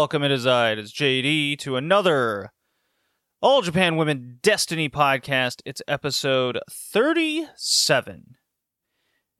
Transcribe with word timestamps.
Welcome, 0.00 0.22
it 0.22 0.30
is 0.30 0.46
I, 0.46 0.70
it 0.70 0.78
is 0.78 0.94
JD, 0.94 1.58
to 1.58 1.76
another 1.76 2.54
All 3.42 3.60
Japan 3.60 3.96
Women 3.96 4.38
Destiny 4.40 4.88
podcast. 4.88 5.60
It's 5.66 5.82
episode 5.86 6.58
37. 6.70 8.36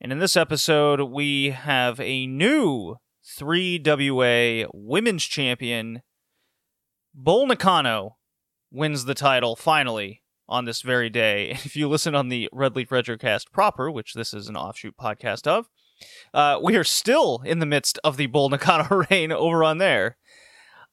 And 0.02 0.12
in 0.12 0.18
this 0.18 0.36
episode, 0.36 1.00
we 1.00 1.48
have 1.48 1.98
a 1.98 2.26
new 2.26 2.96
3WA 3.26 4.66
Women's 4.74 5.24
Champion. 5.24 6.02
Bull 7.14 7.46
Nakano 7.46 8.18
wins 8.70 9.06
the 9.06 9.14
title 9.14 9.56
finally 9.56 10.22
on 10.46 10.66
this 10.66 10.82
very 10.82 11.08
day. 11.08 11.52
If 11.64 11.74
you 11.74 11.88
listen 11.88 12.14
on 12.14 12.28
the 12.28 12.50
Red 12.52 12.76
Leaf 12.76 12.90
Retrocast 12.90 13.50
proper, 13.50 13.90
which 13.90 14.12
this 14.12 14.34
is 14.34 14.46
an 14.50 14.58
offshoot 14.58 14.98
podcast 15.00 15.46
of, 15.46 15.70
uh, 16.34 16.58
we 16.62 16.76
are 16.76 16.84
still 16.84 17.40
in 17.46 17.60
the 17.60 17.66
midst 17.66 17.98
of 18.04 18.18
the 18.18 18.26
Bull 18.26 18.50
Nakano 18.50 19.06
reign 19.10 19.32
over 19.32 19.64
on 19.64 19.78
there. 19.78 20.18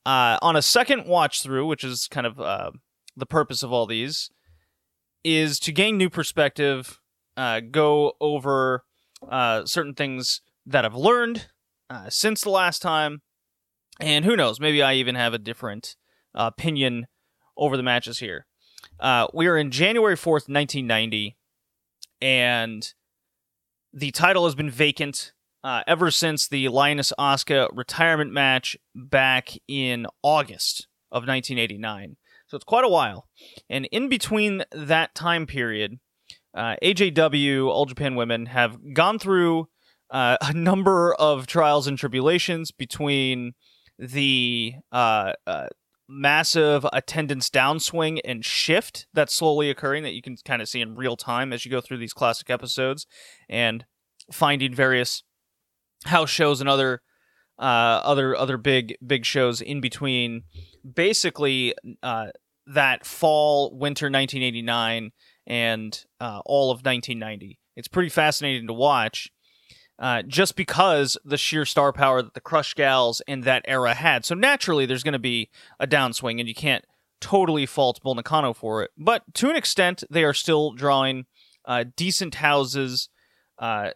Uh, 0.08 0.40
on 0.42 0.56
a 0.56 0.62
second 0.62 1.06
watch 1.06 1.44
through, 1.44 1.66
which 1.68 1.84
is 1.84 2.08
kind 2.08 2.26
of 2.26 2.40
uh, 2.40 2.72
the 3.18 3.26
purpose 3.26 3.62
of 3.62 3.74
all 3.74 3.86
these, 3.86 4.30
is 5.26 5.60
to 5.60 5.74
gain 5.74 5.98
new 5.98 6.10
perspective, 6.10 7.02
uh, 7.36 7.60
go 7.60 8.14
over 8.22 8.86
uh, 9.30 9.66
certain 9.66 9.94
things 9.94 10.40
that 10.66 10.86
I've 10.86 10.96
learned 10.96 11.48
uh, 11.90 12.10
since 12.10 12.40
the 12.40 12.50
last 12.50 12.82
time, 12.82 13.22
and 14.00 14.24
who 14.24 14.38
knows, 14.38 14.62
maybe 14.62 14.82
I 14.82 14.94
even 14.94 15.16
have 15.16 15.34
a 15.34 15.38
different 15.38 15.98
opinion 16.34 17.08
over 17.58 17.76
the 17.76 17.84
matches 17.84 18.20
here. 18.20 18.46
we 19.34 19.48
are 19.48 19.58
in 19.58 19.72
January 19.72 20.16
4th, 20.16 20.48
1990, 20.48 21.36
and 22.22 22.94
the 23.92 24.12
title 24.12 24.46
has 24.46 24.56
been 24.56 24.70
vacant 24.70 25.34
uh, 25.68 25.84
ever 25.86 26.10
since 26.10 26.48
the 26.48 26.70
Lioness 26.70 27.12
Asuka 27.20 27.68
retirement 27.74 28.32
match 28.32 28.78
back 28.96 29.50
in 29.68 30.08
August 30.24 30.88
of 31.12 31.28
1989. 31.28 32.16
So 32.48 32.56
it's 32.56 32.64
quite 32.64 32.86
a 32.86 32.90
while. 32.90 33.28
And 33.70 33.86
in 33.88 34.08
between 34.08 34.64
that 34.72 35.14
time 35.14 35.46
period, 35.46 36.00
uh, 36.56 36.78
AJW, 36.82 37.68
All 37.68 37.86
Japan 37.86 38.16
Women, 38.16 38.46
have 38.46 38.78
gone 38.94 39.20
through 39.20 39.68
uh, 40.10 40.38
a 40.42 40.54
number 40.54 41.14
of 41.16 41.48
trials 41.48 41.86
and 41.86 41.98
tribulations 41.98 42.72
between 42.72 43.52
the 44.00 44.76
uh, 44.94 45.34
uh, 45.46 45.68
massive 46.08 46.86
attendance 46.94 47.50
downswing 47.50 48.22
and 48.24 48.46
shift 48.46 49.06
that's 49.14 49.34
slowly 49.34 49.70
occurring 49.70 50.04
that 50.04 50.14
you 50.14 50.22
can 50.22 50.38
kind 50.46 50.62
of 50.62 50.70
see 50.70 50.80
in 50.80 50.96
real 50.96 51.18
time 51.18 51.52
as 51.52 51.66
you 51.66 51.72
go 51.72 51.82
through 51.82 51.98
these 51.98 52.14
classic 52.14 52.50
episodes 52.50 53.06
and 53.50 53.84
finding 54.32 54.74
various 54.74 55.24
house 56.06 56.30
shows 56.30 56.62
and 56.62 56.70
other 56.70 57.02
uh, 57.60 58.02
other 58.04 58.36
other 58.36 58.58
big 58.58 58.96
big 59.06 59.26
shows 59.26 59.62
in 59.62 59.82
between 59.82 60.44
basically 60.94 61.74
uh, 62.04 62.28
that 62.66 63.06
fall 63.06 63.72
winter 63.72 64.06
1989 64.06 65.12
and 65.48 66.06
uh, 66.20 66.42
all 66.46 66.72
of 66.72 66.78
1990 66.78 67.60
it's 67.76 67.88
pretty 67.88 68.10
fascinating 68.10 68.68
to 68.68 68.74
watch 68.74 69.32
uh, 70.00 70.22
just 70.22 70.56
because 70.56 71.18
the 71.26 71.38
sheer 71.38 71.66
star 71.66 71.92
power 71.92 72.22
that 72.22 72.34
the 72.34 72.42
Crush 72.42 72.74
Gals 72.76 73.22
in 73.28 73.42
that 73.42 73.64
era 73.68 73.94
had. 73.94 74.26
So 74.26 74.36
naturally, 74.36 74.86
there's 74.86 75.04
going 75.04 75.14
to 75.14 75.20
be 75.20 75.50
a 75.80 75.88
downswing, 75.88 76.40
and 76.40 76.48
you 76.48 76.54
can't 76.54 76.86
totally 77.20 77.66
fault 77.66 78.00
Bull 78.04 78.16
Nakano 78.16 78.54
for 78.54 78.84
it. 78.84 78.92
But 78.98 79.24
to 79.36 79.50
an 79.50 79.56
extent, 79.56 80.04
they 80.10 80.24
are 80.24 80.34
still 80.34 80.74
drawing 80.74 81.26
uh, 81.66 81.86
decent 81.96 82.36
houses. 82.36 83.10
Uh, 83.58 83.92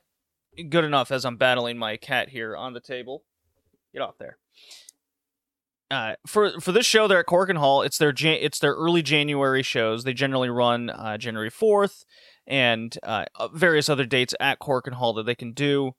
good 0.69 0.83
enough 0.83 1.11
as 1.11 1.25
I'm 1.25 1.37
battling 1.37 1.77
my 1.77 1.97
cat 1.97 2.29
here 2.29 2.55
on 2.55 2.73
the 2.73 2.79
table. 2.79 3.23
Get 3.93 4.01
off 4.01 4.17
there. 4.17 4.37
Uh, 5.89 6.15
for 6.25 6.61
for 6.61 6.71
this 6.71 6.85
show, 6.85 7.07
they're 7.07 7.19
at 7.19 7.25
Korakuen 7.25 7.57
Hall. 7.57 7.81
It's 7.81 7.97
their 7.97 8.13
it's 8.17 8.59
their 8.59 8.73
early 8.73 9.01
January 9.01 9.61
shows. 9.61 10.05
They 10.05 10.13
generally 10.13 10.49
run 10.49 10.89
uh, 10.89 11.17
January 11.17 11.49
fourth 11.49 12.05
and 12.47 12.97
uh, 13.03 13.25
various 13.53 13.89
other 13.89 14.05
dates 14.05 14.33
at 14.39 14.59
Korakuen 14.59 14.93
Hall 14.93 15.13
that 15.13 15.25
they 15.25 15.35
can 15.35 15.51
do. 15.51 15.91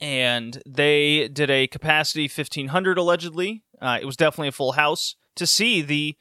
And 0.00 0.62
they 0.66 1.28
did 1.28 1.50
a 1.50 1.66
capacity 1.66 2.24
1500 2.24 2.96
allegedly. 2.96 3.62
Uh, 3.80 3.98
it 4.00 4.04
was 4.04 4.16
definitely 4.16 4.48
a 4.48 4.52
full 4.52 4.72
house 4.72 5.16
to 5.36 5.46
see 5.46 5.82
the 5.82 6.16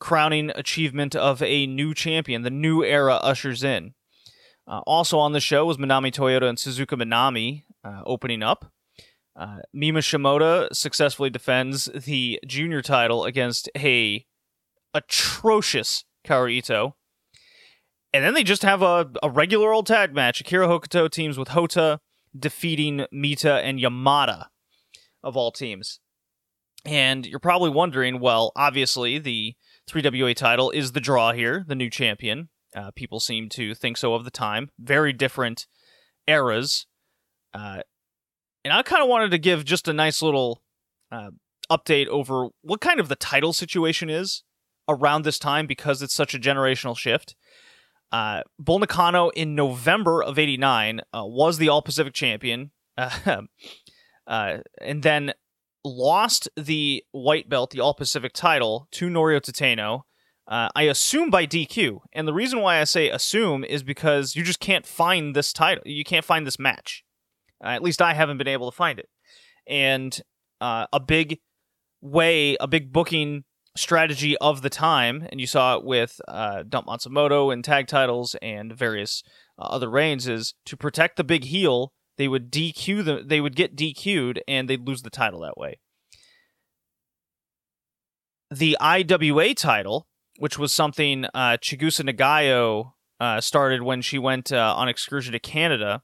crowning 0.00 0.50
achievement 0.54 1.14
of 1.14 1.40
a 1.42 1.66
new 1.66 1.94
champion. 1.94 2.42
The 2.42 2.50
new 2.50 2.82
era 2.82 3.14
ushers 3.14 3.62
in. 3.62 3.94
Uh, 4.66 4.80
also 4.86 5.18
on 5.18 5.32
the 5.32 5.40
show 5.40 5.66
was 5.66 5.76
Minami 5.76 6.12
Toyota 6.12 6.48
and 6.48 6.58
Suzuka 6.58 7.00
Minami 7.00 7.64
uh, 7.84 8.02
opening 8.06 8.42
up. 8.42 8.72
Uh, 9.36 9.58
Mima 9.72 9.98
Shimoda 9.98 10.72
successfully 10.72 11.28
defends 11.28 11.86
the 11.86 12.40
junior 12.46 12.82
title 12.82 13.24
against 13.24 13.68
a 13.76 14.24
atrocious 14.94 16.04
Kaoru. 16.24 16.92
And 18.12 18.24
then 18.24 18.34
they 18.34 18.44
just 18.44 18.62
have 18.62 18.80
a, 18.80 19.10
a 19.22 19.28
regular 19.28 19.72
old 19.72 19.86
tag 19.86 20.14
match. 20.14 20.40
Akira 20.40 20.68
Hokuto 20.68 21.10
teams 21.10 21.36
with 21.36 21.48
Hotta, 21.48 21.98
defeating 22.38 23.06
Mita 23.10 23.54
and 23.54 23.80
Yamada, 23.80 24.46
of 25.22 25.36
all 25.36 25.50
teams. 25.50 25.98
And 26.84 27.26
you're 27.26 27.40
probably 27.40 27.70
wondering 27.70 28.20
well, 28.20 28.52
obviously, 28.54 29.18
the 29.18 29.54
3WA 29.90 30.36
title 30.36 30.70
is 30.70 30.92
the 30.92 31.00
draw 31.00 31.32
here, 31.32 31.64
the 31.66 31.74
new 31.74 31.90
champion. 31.90 32.50
Uh, 32.74 32.90
people 32.94 33.20
seem 33.20 33.48
to 33.50 33.74
think 33.74 33.96
so 33.96 34.14
of 34.14 34.24
the 34.24 34.30
time. 34.30 34.70
Very 34.78 35.12
different 35.12 35.66
eras. 36.26 36.86
Uh, 37.52 37.80
and 38.64 38.72
I 38.72 38.82
kind 38.82 39.02
of 39.02 39.08
wanted 39.08 39.30
to 39.30 39.38
give 39.38 39.64
just 39.64 39.88
a 39.88 39.92
nice 39.92 40.22
little 40.22 40.62
uh, 41.12 41.30
update 41.70 42.08
over 42.08 42.48
what 42.62 42.80
kind 42.80 43.00
of 43.00 43.08
the 43.08 43.16
title 43.16 43.52
situation 43.52 44.10
is 44.10 44.42
around 44.88 45.24
this 45.24 45.38
time 45.38 45.66
because 45.66 46.02
it's 46.02 46.14
such 46.14 46.34
a 46.34 46.38
generational 46.38 46.96
shift. 46.96 47.36
Uh, 48.12 48.42
in 49.34 49.54
November 49.54 50.22
of 50.22 50.38
'89 50.38 51.00
uh, 51.00 51.24
was 51.24 51.58
the 51.58 51.68
All 51.68 51.82
Pacific 51.82 52.14
champion, 52.14 52.70
uh, 52.96 53.42
and 54.26 55.02
then 55.02 55.32
lost 55.84 56.48
the 56.56 57.02
white 57.10 57.48
belt, 57.48 57.70
the 57.70 57.80
All 57.80 57.94
Pacific 57.94 58.32
title, 58.32 58.86
to 58.92 59.08
Noriyo 59.08 59.40
Tateno. 59.40 60.02
Uh, 60.46 60.68
I 60.74 60.82
assume 60.82 61.30
by 61.30 61.46
DQ, 61.46 62.00
and 62.12 62.28
the 62.28 62.34
reason 62.34 62.60
why 62.60 62.80
I 62.80 62.84
say 62.84 63.08
assume 63.08 63.64
is 63.64 63.82
because 63.82 64.36
you 64.36 64.42
just 64.42 64.60
can't 64.60 64.86
find 64.86 65.34
this 65.34 65.52
title. 65.52 65.82
You 65.86 66.04
can't 66.04 66.24
find 66.24 66.46
this 66.46 66.58
match. 66.58 67.02
Uh, 67.64 67.68
at 67.68 67.82
least 67.82 68.02
I 68.02 68.12
haven't 68.12 68.36
been 68.36 68.48
able 68.48 68.70
to 68.70 68.76
find 68.76 68.98
it. 68.98 69.08
And 69.66 70.20
a 70.60 71.00
big 71.00 71.40
way, 72.00 72.56
a 72.60 72.66
big 72.66 72.92
booking 72.92 73.44
strategy 73.76 74.36
of 74.38 74.62
the 74.62 74.70
time, 74.70 75.26
and 75.30 75.40
you 75.40 75.46
saw 75.46 75.76
it 75.76 75.84
with 75.84 76.20
uh, 76.28 76.62
Dump 76.68 76.86
Matsumoto 76.86 77.52
and 77.52 77.64
tag 77.64 77.88
titles 77.88 78.36
and 78.40 78.72
various 78.72 79.22
uh, 79.58 79.62
other 79.62 79.90
reigns, 79.90 80.28
is 80.28 80.54
to 80.66 80.76
protect 80.76 81.16
the 81.16 81.24
big 81.24 81.44
heel. 81.44 81.92
They 82.16 82.28
would 82.28 82.52
DQ 82.52 83.04
the, 83.04 83.22
they 83.24 83.40
would 83.40 83.56
get 83.56 83.76
DQ'd, 83.76 84.40
and 84.46 84.68
they'd 84.68 84.86
lose 84.86 85.02
the 85.02 85.10
title 85.10 85.40
that 85.40 85.56
way. 85.56 85.80
The 88.50 88.76
IWA 88.80 89.54
title, 89.54 90.06
which 90.38 90.58
was 90.58 90.72
something 90.72 91.26
uh, 91.34 91.56
Chigusa 91.60 92.08
Nagayo 92.08 92.92
uh, 93.20 93.40
started 93.40 93.82
when 93.82 94.02
she 94.02 94.18
went 94.18 94.52
uh, 94.52 94.74
on 94.76 94.88
excursion 94.88 95.32
to 95.32 95.38
Canada. 95.38 96.02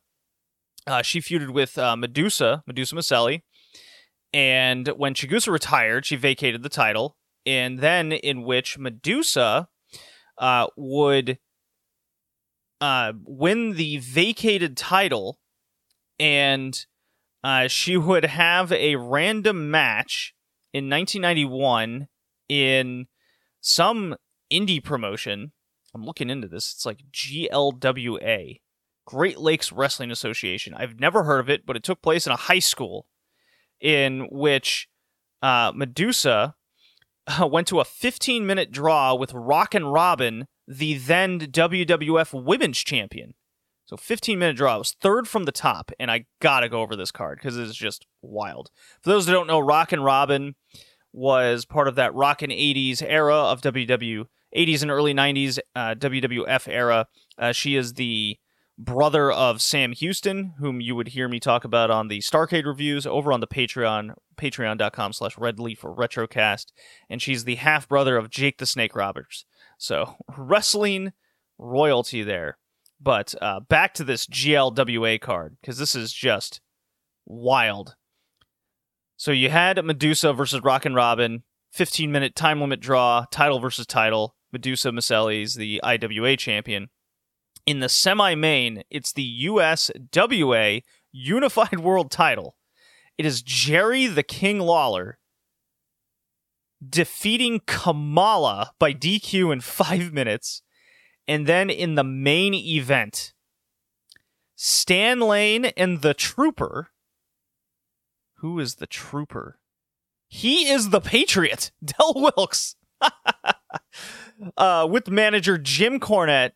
Uh, 0.87 1.03
she 1.03 1.21
feuded 1.21 1.51
with 1.51 1.77
uh, 1.77 1.97
Medusa, 1.97 2.63
Medusa 2.67 2.95
Miceli, 2.95 3.43
and 4.33 4.89
when 4.89 5.15
Chigusa 5.15 5.53
retired, 5.53 6.07
she 6.07 6.17
vacated 6.17 6.63
the 6.63 6.69
title. 6.69 7.17
And 7.47 7.81
then 7.81 8.13
in 8.13 8.43
which 8.43 8.79
Medusa 8.79 9.69
uh, 10.39 10.67
would 10.77 11.39
win 12.81 13.73
the 13.73 13.99
vacated 13.99 14.77
title, 14.77 15.39
and 16.19 16.87
she 17.69 17.97
would 17.97 18.25
have 18.25 18.71
a 18.73 18.97
random 18.97 19.71
match 19.71 20.35
in 20.73 20.89
1991 20.89 22.09
in 22.49 23.07
some 23.61 24.17
indie 24.53 24.83
promotion. 24.83 25.53
I'm 25.95 26.05
looking 26.05 26.31
into 26.31 26.49
this. 26.49 26.73
It's 26.73 26.87
like 26.87 27.05
GLWA, 27.13 28.61
Great 29.07 29.39
Lakes 29.39 29.73
Wrestling 29.73 30.11
Association. 30.11 30.75
I've 30.75 31.01
never 31.01 31.25
heard 31.25 31.41
of 31.41 31.51
it, 31.51 31.67
but 31.67 31.77
it 31.77 31.83
took 31.83 32.03
place 32.03 32.27
in 32.27 32.33
a 32.33 32.37
high 32.37 32.59
school 32.59 33.07
in 33.81 34.29
which 34.31 34.89
uh, 35.43 35.73
Medusa 35.75 36.55
uh, 37.27 37.47
went 37.47 37.67
to 37.69 37.81
a 37.81 37.85
15 37.85 38.47
minute 38.47 38.71
draw 38.71 39.15
with 39.15 39.33
Rockin' 39.33 39.87
Robin, 39.87 40.47
the 40.67 40.95
then 40.95 41.41
WWF 41.41 42.45
Women's 42.45 42.79
Champion. 42.79 43.35
So 43.87 43.97
15 43.97 44.39
minute 44.39 44.57
draw. 44.57 44.77
It 44.77 44.79
was 44.79 44.97
third 45.01 45.27
from 45.27 45.45
the 45.45 45.53
top, 45.53 45.91
and 45.99 46.11
I 46.11 46.27
gotta 46.41 46.69
go 46.69 46.81
over 46.81 46.95
this 46.95 47.11
card 47.11 47.39
because 47.39 47.59
it's 47.59 47.75
just 47.75 48.07
wild. 48.23 48.71
For 49.03 49.11
those 49.11 49.27
that 49.27 49.33
don't 49.33 49.49
know, 49.49 49.59
Rockin' 49.59 50.01
Robin 50.03 50.55
was 51.13 51.65
part 51.65 51.89
of 51.89 51.97
that 51.97 52.15
Rockin' 52.15 52.51
80s 52.51 53.03
era 53.03 53.35
of 53.35 53.61
WW 53.61 54.27
80s 54.57 54.83
and 54.83 54.91
early 54.91 55.15
90s 55.15 55.59
uh, 55.75 55.95
WWF 55.95 56.69
era. 56.69 57.07
Uh, 57.39 57.53
she 57.53 57.77
is 57.77 57.95
the 57.95 58.37
brother 58.79 59.31
of 59.31 59.61
Sam 59.61 59.93
Houston, 59.93 60.55
whom 60.59 60.81
you 60.81 60.97
would 60.97 61.09
hear 61.09 61.29
me 61.29 61.39
talk 61.39 61.65
about 61.65 61.91
on 61.91 62.09
the 62.09 62.21
Starcade 62.21 62.65
reviews 62.65 63.07
over 63.07 63.33
on 63.33 63.41
the 63.41 63.47
Patreon 63.47 64.15
patreon.com 64.37 65.13
slash 65.13 65.37
redleaf 65.37 65.85
or 65.85 65.95
retrocast. 65.95 66.67
And 67.09 67.21
she's 67.21 67.45
the 67.45 67.57
half 67.57 67.89
brother 67.89 68.17
of 68.17 68.31
Jake 68.31 68.59
the 68.59 68.67
Snake 68.67 68.97
Roberts. 68.97 69.45
So 69.77 70.17
wrestling 70.37 71.13
royalty 71.59 72.23
there. 72.23 72.57
But 73.01 73.35
uh, 73.41 73.61
back 73.61 73.95
to 73.95 74.05
this 74.05 74.27
GLWA 74.27 75.21
card, 75.21 75.57
because 75.61 75.79
this 75.79 75.95
is 75.95 76.13
just 76.13 76.61
wild. 77.27 77.97
So 79.21 79.33
you 79.33 79.51
had 79.51 79.85
Medusa 79.85 80.33
versus 80.33 80.63
Rockin' 80.63 80.95
Robin, 80.95 81.43
15 81.73 82.11
minute 82.11 82.35
time 82.35 82.59
limit 82.59 82.81
draw, 82.81 83.27
title 83.31 83.61
versus 83.61 83.87
title. 83.87 84.35
Medusa 84.51 84.89
Miceli's 84.89 85.57
the 85.57 85.79
IWA 85.85 86.39
champion. 86.39 86.89
In 87.67 87.81
the 87.81 87.91
semi 87.91 88.35
main, 88.35 88.83
it's 88.89 89.13
the 89.13 89.45
USWA 89.45 90.81
Unified 91.13 91.81
World 91.81 92.11
title. 92.11 92.57
It 93.19 93.27
is 93.27 93.43
Jerry 93.43 94.07
the 94.07 94.23
King 94.23 94.59
Lawler 94.59 95.19
defeating 96.83 97.61
Kamala 97.67 98.73
by 98.79 98.95
DQ 98.95 99.53
in 99.53 99.61
five 99.61 100.15
minutes. 100.15 100.63
And 101.29 101.47
then 101.47 101.69
in 101.69 101.95
the 101.95 102.05
main 102.05 102.55
event, 102.55 103.35
Stan 104.57 105.21
Lane 105.21 105.67
and 105.77 106.01
the 106.01 106.15
Trooper. 106.15 106.93
Who 108.41 108.59
is 108.59 108.77
the 108.77 108.87
Trooper? 108.87 109.59
He 110.27 110.71
is 110.71 110.91
the 110.91 111.01
Patriot, 111.01 111.73
Del 111.85 112.15
Wilkes. 112.15 112.77
uh, 114.57 114.87
with 114.91 115.09
manager 115.09 115.59
Jim 115.59 116.01
Cornette 116.01 116.53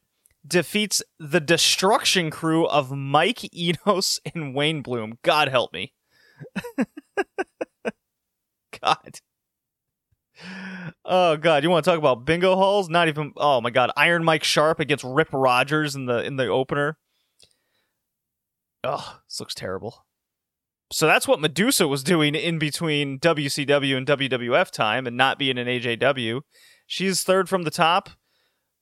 defeats 0.46 1.02
the 1.18 1.40
destruction 1.40 2.30
crew 2.30 2.66
of 2.66 2.90
Mike 2.90 3.54
Enos 3.56 4.18
and 4.34 4.54
Wayne 4.54 4.80
Bloom. 4.80 5.18
God 5.22 5.48
help 5.48 5.72
me. 5.74 5.92
God. 8.80 9.20
Oh 11.04 11.36
god, 11.36 11.62
you 11.62 11.70
want 11.70 11.84
to 11.84 11.90
talk 11.90 11.98
about 11.98 12.24
bingo 12.24 12.56
halls? 12.56 12.88
Not 12.88 13.08
even 13.08 13.32
Oh 13.36 13.60
my 13.60 13.70
god, 13.70 13.90
Iron 13.96 14.24
Mike 14.24 14.44
Sharp 14.44 14.80
against 14.80 15.04
Rip 15.04 15.28
Rogers 15.32 15.94
in 15.94 16.06
the 16.06 16.24
in 16.24 16.36
the 16.36 16.46
opener. 16.46 16.98
Oh, 18.82 19.20
this 19.28 19.38
looks 19.40 19.54
terrible. 19.54 20.04
So 20.94 21.08
that's 21.08 21.26
what 21.26 21.40
Medusa 21.40 21.88
was 21.88 22.04
doing 22.04 22.36
in 22.36 22.60
between 22.60 23.18
WCW 23.18 23.96
and 23.96 24.06
WWF 24.06 24.70
time 24.70 25.08
and 25.08 25.16
not 25.16 25.40
being 25.40 25.58
an 25.58 25.66
AJW. 25.66 26.42
She's 26.86 27.24
third 27.24 27.48
from 27.48 27.64
the 27.64 27.72
top, 27.72 28.10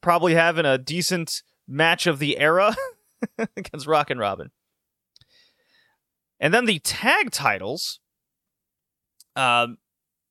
probably 0.03 0.35
having 0.35 0.67
a 0.67 0.77
decent 0.77 1.43
match 1.67 2.07
of 2.07 2.19
the 2.19 2.37
era 2.37 2.77
against 3.57 3.87
Rockin' 3.87 4.19
Robin. 4.19 4.51
And 6.39 6.53
then 6.53 6.67
the 6.67 6.81
tag 6.81 7.31
titles. 7.31 7.99
Um, 9.35 9.79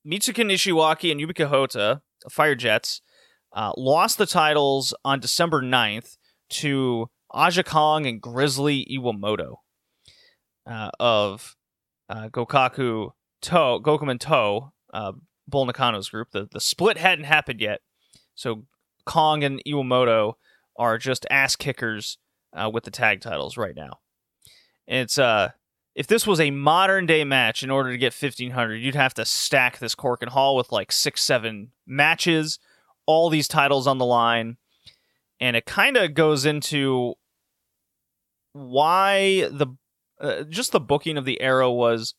Mitsuko 0.06 0.46
Nishiwaki 0.46 1.10
and 1.10 1.20
Yumiko 1.20 1.48
Hotta, 1.48 2.02
Fire 2.30 2.54
Jets, 2.54 3.02
uh, 3.52 3.72
lost 3.76 4.18
the 4.18 4.26
titles 4.26 4.94
on 5.04 5.18
December 5.18 5.60
9th 5.60 6.16
to 6.50 7.10
Aja 7.32 7.64
Kong 7.64 8.06
and 8.06 8.20
Grizzly 8.22 8.86
Iwamoto 8.88 9.56
uh, 10.64 10.90
of 11.00 11.56
uh, 12.12 12.28
Gokaku 12.28 13.12
To, 13.42 13.56
Gokumen 13.56 14.20
To, 14.20 14.72
uh, 14.92 15.12
Bull 15.48 15.66
Nakano's 15.66 16.10
group. 16.10 16.28
The, 16.30 16.48
the 16.50 16.60
split 16.60 16.98
hadn't 16.98 17.24
happened 17.24 17.60
yet. 17.60 17.80
So 18.34 18.64
Kong 19.06 19.42
and 19.42 19.62
Iwamoto 19.66 20.34
are 20.76 20.98
just 20.98 21.26
ass 21.30 21.56
kickers 21.56 22.18
uh, 22.52 22.70
with 22.72 22.84
the 22.84 22.90
tag 22.90 23.20
titles 23.20 23.56
right 23.56 23.74
now. 23.74 24.00
And 24.86 24.98
it's 24.98 25.18
uh 25.18 25.50
if 25.94 26.06
this 26.06 26.26
was 26.26 26.40
a 26.40 26.50
modern 26.50 27.06
day 27.06 27.22
match 27.24 27.62
in 27.62 27.70
order 27.70 27.90
to 27.90 27.98
get 27.98 28.14
1500 28.14 28.76
you'd 28.76 28.94
have 28.94 29.14
to 29.14 29.24
stack 29.24 29.78
this 29.78 29.94
Korakuen 29.94 30.28
Hall 30.28 30.56
with 30.56 30.72
like 30.72 30.90
6 30.90 31.22
7 31.22 31.70
matches 31.86 32.58
all 33.06 33.30
these 33.30 33.46
titles 33.46 33.86
on 33.86 33.98
the 33.98 34.04
line 34.04 34.56
and 35.40 35.56
it 35.56 35.66
kind 35.66 35.96
of 35.96 36.14
goes 36.14 36.44
into 36.44 37.14
why 38.52 39.48
the 39.50 39.66
uh, 40.22 40.44
just 40.44 40.72
the 40.72 40.80
booking 40.80 41.16
of 41.16 41.24
the 41.24 41.40
era 41.40 41.70
was 41.70 42.14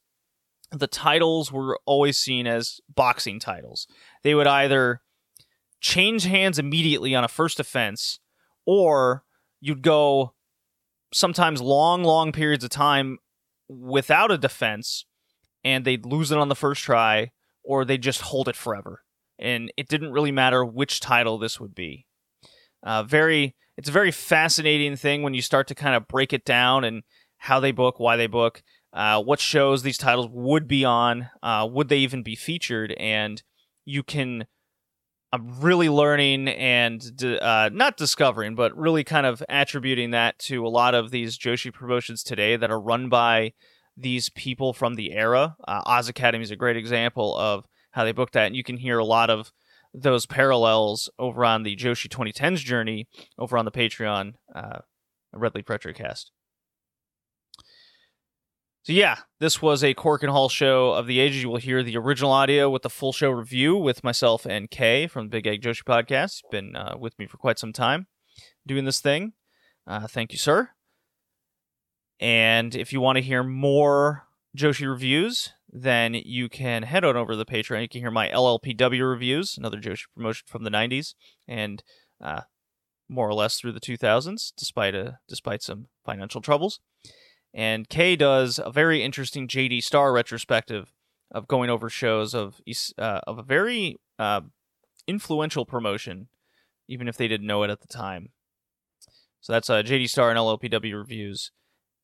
the 0.71 0.87
titles 0.87 1.51
were 1.51 1.79
always 1.85 2.17
seen 2.17 2.47
as 2.47 2.79
boxing 2.93 3.39
titles 3.39 3.87
they 4.23 4.35
would 4.35 4.47
either 4.47 5.01
change 5.81 6.23
hands 6.23 6.59
immediately 6.59 7.13
on 7.15 7.23
a 7.23 7.27
first 7.27 7.59
offense 7.59 8.19
or 8.65 9.23
you'd 9.59 9.81
go 9.81 10.33
sometimes 11.13 11.61
long 11.61 12.03
long 12.03 12.31
periods 12.31 12.63
of 12.63 12.69
time 12.69 13.17
without 13.69 14.31
a 14.31 14.37
defense 14.37 15.05
and 15.63 15.85
they'd 15.85 16.05
lose 16.05 16.31
it 16.31 16.37
on 16.37 16.49
the 16.49 16.55
first 16.55 16.83
try 16.83 17.31
or 17.63 17.85
they'd 17.85 18.01
just 18.01 18.21
hold 18.21 18.49
it 18.49 18.55
forever. 18.55 19.01
And 19.39 19.71
it 19.77 19.87
didn't 19.87 20.11
really 20.11 20.31
matter 20.31 20.63
which 20.65 20.99
title 20.99 21.37
this 21.37 21.59
would 21.59 21.73
be. 21.73 22.05
Uh, 22.83 23.03
very, 23.03 23.55
it's 23.77 23.89
a 23.89 23.93
very 23.93 24.11
fascinating 24.11 24.95
thing 24.95 25.23
when 25.23 25.33
you 25.33 25.41
start 25.41 25.67
to 25.69 25.75
kind 25.75 25.95
of 25.95 26.07
break 26.07 26.33
it 26.33 26.45
down 26.45 26.83
and 26.83 27.03
how 27.43 27.59
they 27.59 27.73
book, 27.73 27.99
why 27.99 28.15
they 28.15 28.27
book, 28.27 28.63
uh, 28.93 29.21
what 29.21 29.37
shows 29.37 29.83
these 29.83 29.97
titles 29.97 30.29
would 30.31 30.65
be 30.65 30.85
on, 30.85 31.29
uh, 31.41 31.67
would 31.69 31.89
they 31.89 31.97
even 31.97 32.23
be 32.23 32.35
featured, 32.35 32.93
and 32.93 33.43
you 33.85 34.01
can. 34.01 34.45
I'm 35.33 35.59
really 35.59 35.89
learning 35.89 36.47
and 36.47 37.01
uh, 37.23 37.71
not 37.73 37.97
discovering, 37.97 38.53
but 38.53 38.77
really 38.77 39.03
kind 39.03 39.25
of 39.25 39.41
attributing 39.49 40.11
that 40.11 40.37
to 40.39 40.65
a 40.65 40.69
lot 40.69 40.93
of 40.93 41.09
these 41.09 41.39
Joshi 41.39 41.73
promotions 41.73 42.21
today 42.21 42.55
that 42.55 42.69
are 42.69 42.79
run 42.79 43.09
by 43.09 43.53
these 43.97 44.29
people 44.29 44.73
from 44.73 44.93
the 44.93 45.11
era. 45.11 45.55
Uh, 45.67 45.81
Oz 45.87 46.07
Academy 46.07 46.43
is 46.43 46.51
a 46.51 46.55
great 46.55 46.77
example 46.77 47.35
of 47.35 47.65
how 47.91 48.03
they 48.03 48.11
booked 48.11 48.33
that, 48.33 48.45
and 48.45 48.55
you 48.55 48.63
can 48.63 48.77
hear 48.77 48.99
a 48.99 49.05
lot 49.05 49.31
of 49.31 49.51
those 49.91 50.27
parallels 50.27 51.09
over 51.17 51.43
on 51.43 51.63
the 51.63 51.75
Joshi 51.75 52.07
2010s 52.07 52.59
journey 52.59 53.07
over 53.39 53.57
on 53.57 53.65
the 53.65 53.71
Patreon 53.71 54.35
uh, 54.53 54.79
Red 55.33 55.55
Leaf 55.55 55.65
Retrocast. 55.65 56.25
So 58.83 58.91
yeah, 58.91 59.19
this 59.39 59.61
was 59.61 59.81
a 59.81 59.93
Korakuen 59.93 60.27
Hall 60.27 60.49
show 60.49 60.91
of 60.91 61.07
the 61.07 61.21
ages. 61.21 61.41
You 61.41 61.47
will 61.47 61.55
hear 61.55 61.83
the 61.83 61.95
original 61.95 62.31
audio 62.31 62.69
with 62.69 62.81
the 62.81 62.89
full 62.89 63.13
show 63.13 63.29
review 63.29 63.77
with 63.77 64.03
myself 64.03 64.45
and 64.45 64.69
Kay 64.69 65.07
from 65.07 65.23
the 65.23 65.29
Big 65.29 65.47
Egg 65.47 65.61
Joshi 65.61 65.83
podcast. 65.85 66.41
Been 66.51 66.75
uh, 66.75 66.97
with 66.99 67.17
me 67.17 67.25
for 67.25 67.37
quite 67.37 67.57
some 67.57 67.71
time 67.71 68.07
doing 68.67 68.83
this 68.83 68.99
thing. 68.99 69.31
Uh, 69.87 70.05
thank 70.07 70.33
you, 70.33 70.37
sir. 70.37 70.71
And 72.19 72.75
if 72.75 72.91
you 72.91 72.99
want 72.99 73.15
to 73.15 73.21
hear 73.21 73.41
more 73.41 74.27
Joshi 74.57 74.85
reviews, 74.85 75.53
then 75.71 76.13
you 76.13 76.49
can 76.49 76.83
head 76.83 77.05
on 77.05 77.15
over 77.15 77.31
to 77.31 77.37
the 77.37 77.45
Patreon. 77.45 77.83
You 77.83 77.87
can 77.87 78.01
hear 78.01 78.11
my 78.11 78.27
LLPW 78.27 79.09
reviews, 79.09 79.57
another 79.57 79.79
Joshi 79.79 80.07
promotion 80.13 80.43
from 80.45 80.65
the 80.65 80.69
'90s, 80.69 81.13
and 81.47 81.81
uh, 82.19 82.41
more 83.07 83.29
or 83.29 83.33
less 83.33 83.57
through 83.57 83.71
the 83.71 83.79
2000s, 83.79 84.51
despite 84.57 84.93
a 84.93 85.19
despite 85.29 85.63
some 85.63 85.87
financial 86.03 86.41
troubles. 86.41 86.81
And 87.53 87.87
Kay 87.87 88.15
does 88.15 88.59
a 88.63 88.71
very 88.71 89.03
interesting 89.03 89.47
JD 89.47 89.83
Star 89.83 90.11
retrospective 90.11 90.91
of 91.31 91.47
going 91.47 91.69
over 91.69 91.89
shows 91.89 92.33
of 92.33 92.61
uh, 92.97 93.21
of 93.27 93.37
a 93.37 93.43
very 93.43 93.97
uh, 94.17 94.41
influential 95.07 95.65
promotion, 95.65 96.27
even 96.87 97.07
if 97.07 97.17
they 97.17 97.27
didn't 97.27 97.47
know 97.47 97.63
it 97.63 97.69
at 97.69 97.81
the 97.81 97.87
time. 97.87 98.29
So 99.41 99.53
that's 99.53 99.69
uh, 99.69 99.83
JD 99.83 100.09
Star 100.09 100.29
and 100.29 100.39
LLPW 100.39 100.95
reviews, 100.95 101.51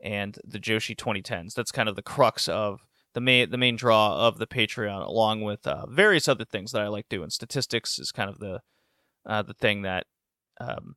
and 0.04 0.38
the 0.44 0.60
Joshi 0.60 0.96
2010s. 0.96 1.54
That's 1.54 1.72
kind 1.72 1.90
of 1.90 1.96
the 1.96 2.02
crux 2.02 2.48
of 2.48 2.86
the 3.14 3.22
main 3.22 3.50
the 3.50 3.58
main 3.58 3.76
draw 3.76 4.28
of 4.28 4.38
the 4.38 4.48
Patreon, 4.48 5.06
along 5.08 5.42
with 5.42 5.66
uh, 5.66 5.86
various 5.88 6.28
other 6.28 6.46
things 6.46 6.72
that 6.72 6.82
I 6.82 6.88
like 6.88 7.10
doing. 7.10 7.30
Statistics 7.30 7.98
is 7.98 8.12
kind 8.12 8.30
of 8.30 8.40
the 8.40 8.62
uh, 9.26 9.42
the 9.42 9.54
thing 9.54 9.82
that 9.84 10.06
um, 10.60 10.96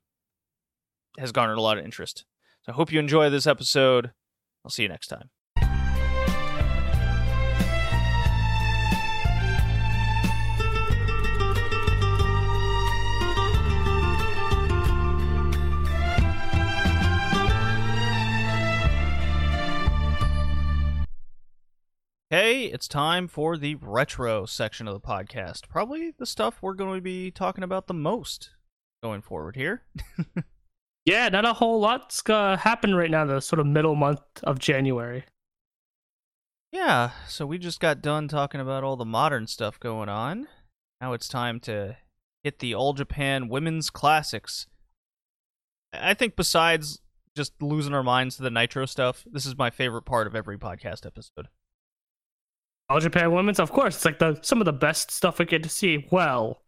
has 1.19 1.33
garnered 1.33 1.59
a 1.59 1.63
lot 1.63 1.79
of 1.79 1.85
interest. 1.85 2.25
So 2.63 2.73
I 2.73 2.75
hope 2.75 2.93
you 2.93 2.99
enjoy 2.99 3.31
this 3.31 3.47
episode. 3.47 4.13
I'll 4.65 4.71
see 4.71 4.83
you 4.83 4.89
next 4.89 5.09
time. 5.09 5.31
Hey, 22.33 22.65
it's 22.65 22.89
time 22.89 23.29
for 23.29 23.59
the 23.59 23.75
retro 23.75 24.47
section 24.47 24.89
of 24.89 24.95
the 24.95 25.07
podcast. 25.07 25.69
Probably 25.69 26.13
the 26.17 26.25
stuff 26.25 26.63
we're 26.63 26.73
going 26.73 26.97
to 26.97 27.03
be 27.03 27.31
talking 27.31 27.63
about 27.63 27.89
the 27.89 27.93
most 27.95 28.53
going 29.03 29.21
forward 29.21 29.55
here. 29.55 29.83
Yeah, 31.05 31.29
not 31.29 31.45
a 31.45 31.55
whole 31.55 31.81
lot's 31.81 32.23
gonna 32.23 32.57
happen 32.57 32.95
right 32.95 33.11
now. 33.11 33.25
The 33.25 33.41
sort 33.41 33.61
of 33.61 33.67
middle 33.67 33.95
month 33.95 34.21
of 34.45 34.59
January. 34.59 35.25
Yeah, 36.71 37.11
so 37.29 37.45
we 37.45 37.59
just 37.59 37.81
got 37.81 38.01
done 38.01 38.29
talking 38.29 38.61
about 38.61 38.85
all 38.85 38.97
the 38.97 39.05
modern 39.05 39.47
stuff 39.47 39.79
going 39.79 40.09
on. 40.09 40.49
Now 41.01 41.13
it's 41.13 41.29
time 41.29 41.61
to 41.61 41.97
hit 42.45 42.61
the 42.61 42.75
All 42.75 42.93
Japan 42.93 43.49
Women's 43.49 43.91
Classics. 43.91 44.67
I 45.93 46.15
think 46.15 46.37
besides 46.37 47.01
just 47.37 47.61
losing 47.61 47.95
our 47.95 48.03
minds 48.03 48.37
to 48.37 48.43
the 48.43 48.51
Nitro 48.51 48.87
stuff, 48.87 49.25
this 49.31 49.45
is 49.45 49.59
my 49.59 49.71
favorite 49.71 50.03
part 50.03 50.27
of 50.27 50.35
every 50.35 50.57
podcast 50.59 51.05
episode. 51.05 51.49
All 52.89 53.01
Japan 53.01 53.33
Women's, 53.33 53.61
of 53.61 53.71
course, 53.73 53.97
it's 53.97 54.05
like 54.05 54.19
the 54.19 54.39
some 54.43 54.61
of 54.61 54.65
the 54.65 54.73
best 54.73 55.11
stuff 55.11 55.39
we 55.39 55.45
get 55.45 55.63
to 55.63 55.69
see. 55.69 56.07
Well, 56.11 56.63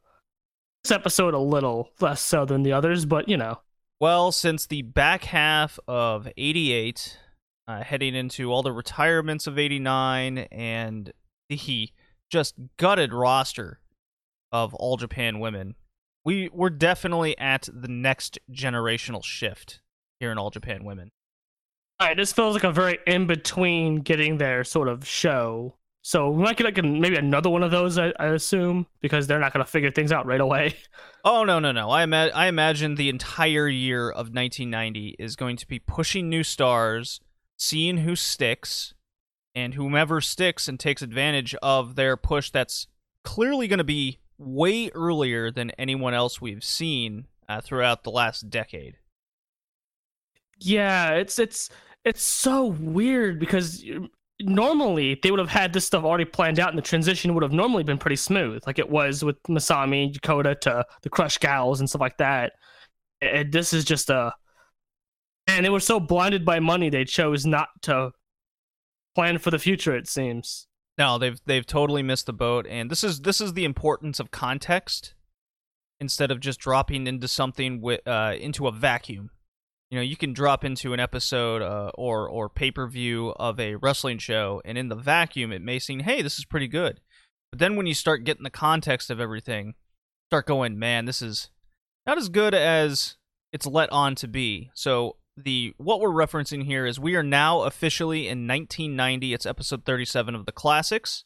this 0.83 0.91
episode 0.91 1.35
a 1.35 1.38
little 1.38 1.91
less 2.00 2.21
so 2.21 2.45
than 2.45 2.62
the 2.62 2.73
others, 2.73 3.07
but 3.07 3.29
you 3.29 3.37
know. 3.37 3.61
Well, 4.01 4.33
since 4.33 4.67
the 4.67 4.83
back 4.83 5.25
half 5.25 5.79
of 5.87 6.29
88, 6.37 7.19
uh, 7.69 7.83
heading 7.83 8.15
into 8.15 8.53
all 8.53 8.63
the 8.63 8.73
retirements 8.73 9.47
of 9.47 9.59
89 9.59 10.39
and 10.39 11.13
the 11.49 11.91
just 12.31 12.55
gutted 12.77 13.13
roster 13.13 13.81
of 14.51 14.75
All 14.75 14.97
Japan 14.97 15.39
women, 15.39 15.77
we, 16.25 16.51
we're 16.53 16.71
definitely 16.71 17.39
at 17.39 17.69
the 17.73 17.89
next 17.89 18.39
generational 18.51 19.23
shift 19.23 19.81
here 20.19 20.33
in 20.33 20.39
All 20.39 20.51
Japan 20.51 20.85
women. 20.85 21.13
All 22.01 22.09
right, 22.09 22.17
this 22.17 22.33
feels 22.33 22.55
like 22.55 22.65
a 22.65 22.73
very 22.73 22.99
in 23.07 23.27
between 23.27 24.01
getting 24.01 24.39
there 24.39 24.65
sort 24.65 24.89
of 24.89 25.07
show. 25.07 25.77
So 26.06 26.28
we 26.28 26.42
might 26.42 26.58
get 26.58 26.64
like 26.64 26.84
maybe 26.84 27.16
another 27.16 27.49
one 27.49 27.62
of 27.62 27.70
those, 27.70 27.96
I, 27.96 28.12
I 28.20 28.26
assume, 28.26 28.87
because 29.00 29.26
they're 29.26 29.38
not 29.38 29.54
going 29.54 29.64
to 29.64 29.70
figure 29.70 29.90
things 29.90 30.12
out 30.12 30.26
right 30.26 30.40
away. 30.40 30.76
Oh 31.26 31.42
no 31.42 31.58
no 31.58 31.73
no! 31.73 31.88
I 31.88 32.02
ima- 32.02 32.30
I 32.34 32.49
imagine 32.49 32.96
the 32.96 33.08
entire 33.08 33.66
year 33.66 34.11
of 34.11 34.26
1990 34.26 35.16
is 35.18 35.37
going 35.37 35.56
to 35.56 35.66
be 35.66 35.78
pushing 35.78 36.28
new 36.28 36.42
stars, 36.42 37.18
seeing 37.56 37.96
who 37.96 38.14
sticks, 38.14 38.92
and 39.54 39.73
whomever 39.73 40.20
sticks 40.20 40.68
and 40.68 40.78
takes 40.78 41.00
advantage 41.00 41.54
of 41.62 41.94
their 41.94 42.18
push. 42.18 42.50
That's 42.50 42.88
clearly 43.23 43.68
going 43.68 43.78
to 43.78 43.84
be 43.84 44.18
way 44.37 44.90
earlier 44.90 45.50
than 45.50 45.70
anyone 45.78 46.12
else 46.12 46.42
we've 46.42 46.62
seen 46.62 47.25
uh, 47.49 47.62
throughout 47.62 48.04
the 48.04 48.11
last 48.11 48.50
decade. 48.50 48.99
Yeah, 50.58 51.12
it's 51.12 51.38
it's 51.38 51.70
it's 52.04 52.23
so 52.23 52.66
weird 52.66 53.40
because 53.40 53.82
normally 54.41 55.19
they 55.23 55.31
would 55.31 55.41
have 55.41 55.49
had 55.49 55.73
this 55.73 55.87
stuff 55.87 56.05
already 56.05 56.25
planned 56.25 56.59
out 56.59 56.71
and 56.71 56.79
the 56.79 56.83
transition 56.83 57.35
would 57.35 57.43
have 57.43 57.53
normally 57.53 57.85
been 57.85 57.99
pretty 57.99 58.17
smooth. 58.17 58.62
Like 58.67 58.79
it 58.79 58.91
was 58.91 59.25
with 59.25 59.41
masami 59.45 60.12
Yokota 60.12 60.59
to 60.61 60.85
the 61.03 61.11
crush 61.11 61.38
gals 61.38 61.81
and 61.81 61.88
stuff 61.88 62.00
like 62.00 62.19
that. 62.19 62.53
And 63.21 63.53
this 63.53 63.73
is 63.73 63.85
just 63.85 64.11
a 64.11 64.33
and 65.47 65.64
they 65.64 65.71
were 65.71 65.81
so 65.81 66.00
blinded 66.00 66.45
by 66.45 66.59
money 66.59 66.88
they 66.88 67.05
chose 67.05 67.45
not 67.45 67.69
to 67.83 68.12
plan 69.14 69.38
for 69.38 69.50
the 69.50 69.59
future 69.59 69.97
it 69.97 70.09
seems. 70.09 70.67
No 70.99 71.19
they've 71.19 71.41
they've 71.47 71.67
totally 71.67 72.03
missed 72.03 72.26
the 72.26 72.33
boat 72.33 72.67
and 72.69 72.91
this 72.91 73.05
is 73.05 73.21
this 73.21 73.41
is 73.41 73.53
the 73.53 73.64
importance 73.64 74.19
of 74.19 74.31
context 74.31 75.14
instead 76.00 76.31
of 76.31 76.41
just 76.41 76.59
dropping 76.59 77.07
into 77.07 77.29
something 77.29 77.81
with 77.81 78.07
uh, 78.07 78.35
into 78.38 78.67
a 78.67 78.73
vacuum 78.73 79.31
you 79.91 79.99
know 79.99 80.03
you 80.03 80.17
can 80.17 80.33
drop 80.33 80.64
into 80.64 80.93
an 80.93 81.00
episode 81.00 81.62
uh, 81.62 81.91
or 81.95 82.29
or 82.29 82.49
pay-per-view 82.49 83.35
of 83.37 83.61
a 83.61 83.76
wrestling 83.76 84.19
show 84.19 84.61
and 84.64 84.76
in 84.79 84.88
the 84.88 84.95
vacuum 84.95 85.53
it 85.53 85.62
may 85.62 85.79
seem 85.79 86.00
hey 86.00 86.23
this 86.23 86.38
is 86.38 86.45
pretty 86.45 86.69
good. 86.69 87.00
But 87.50 87.61
then 87.61 87.76
when 87.76 87.87
you 87.87 87.95
start 87.95 88.25
getting 88.25 88.45
the 88.45 88.50
context 88.50 89.11
of 89.11 89.21
everything 89.21 89.75
start 90.31 90.47
going 90.47 90.79
man 90.79 91.05
this 91.05 91.23
is 91.23 91.50
not 92.07 92.19
as 92.19 92.29
good 92.29 92.55
as 92.55 93.17
it's 93.53 93.67
let 93.67 93.91
on 93.93 94.14
to 94.17 94.29
be. 94.29 94.71
So 94.75 95.17
the 95.37 95.75
what 95.79 96.00
we're 96.00 96.11
referencing 96.11 96.64
here 96.64 96.87
is 96.87 96.99
we 96.99 97.17
are 97.17 97.23
now 97.23 97.62
officially 97.62 98.29
in 98.29 98.47
1990 98.47 99.35
it's 99.35 99.47
episode 99.47 99.85
37 99.85 100.35
of 100.35 100.47
the 100.47 100.53
classics 100.53 101.25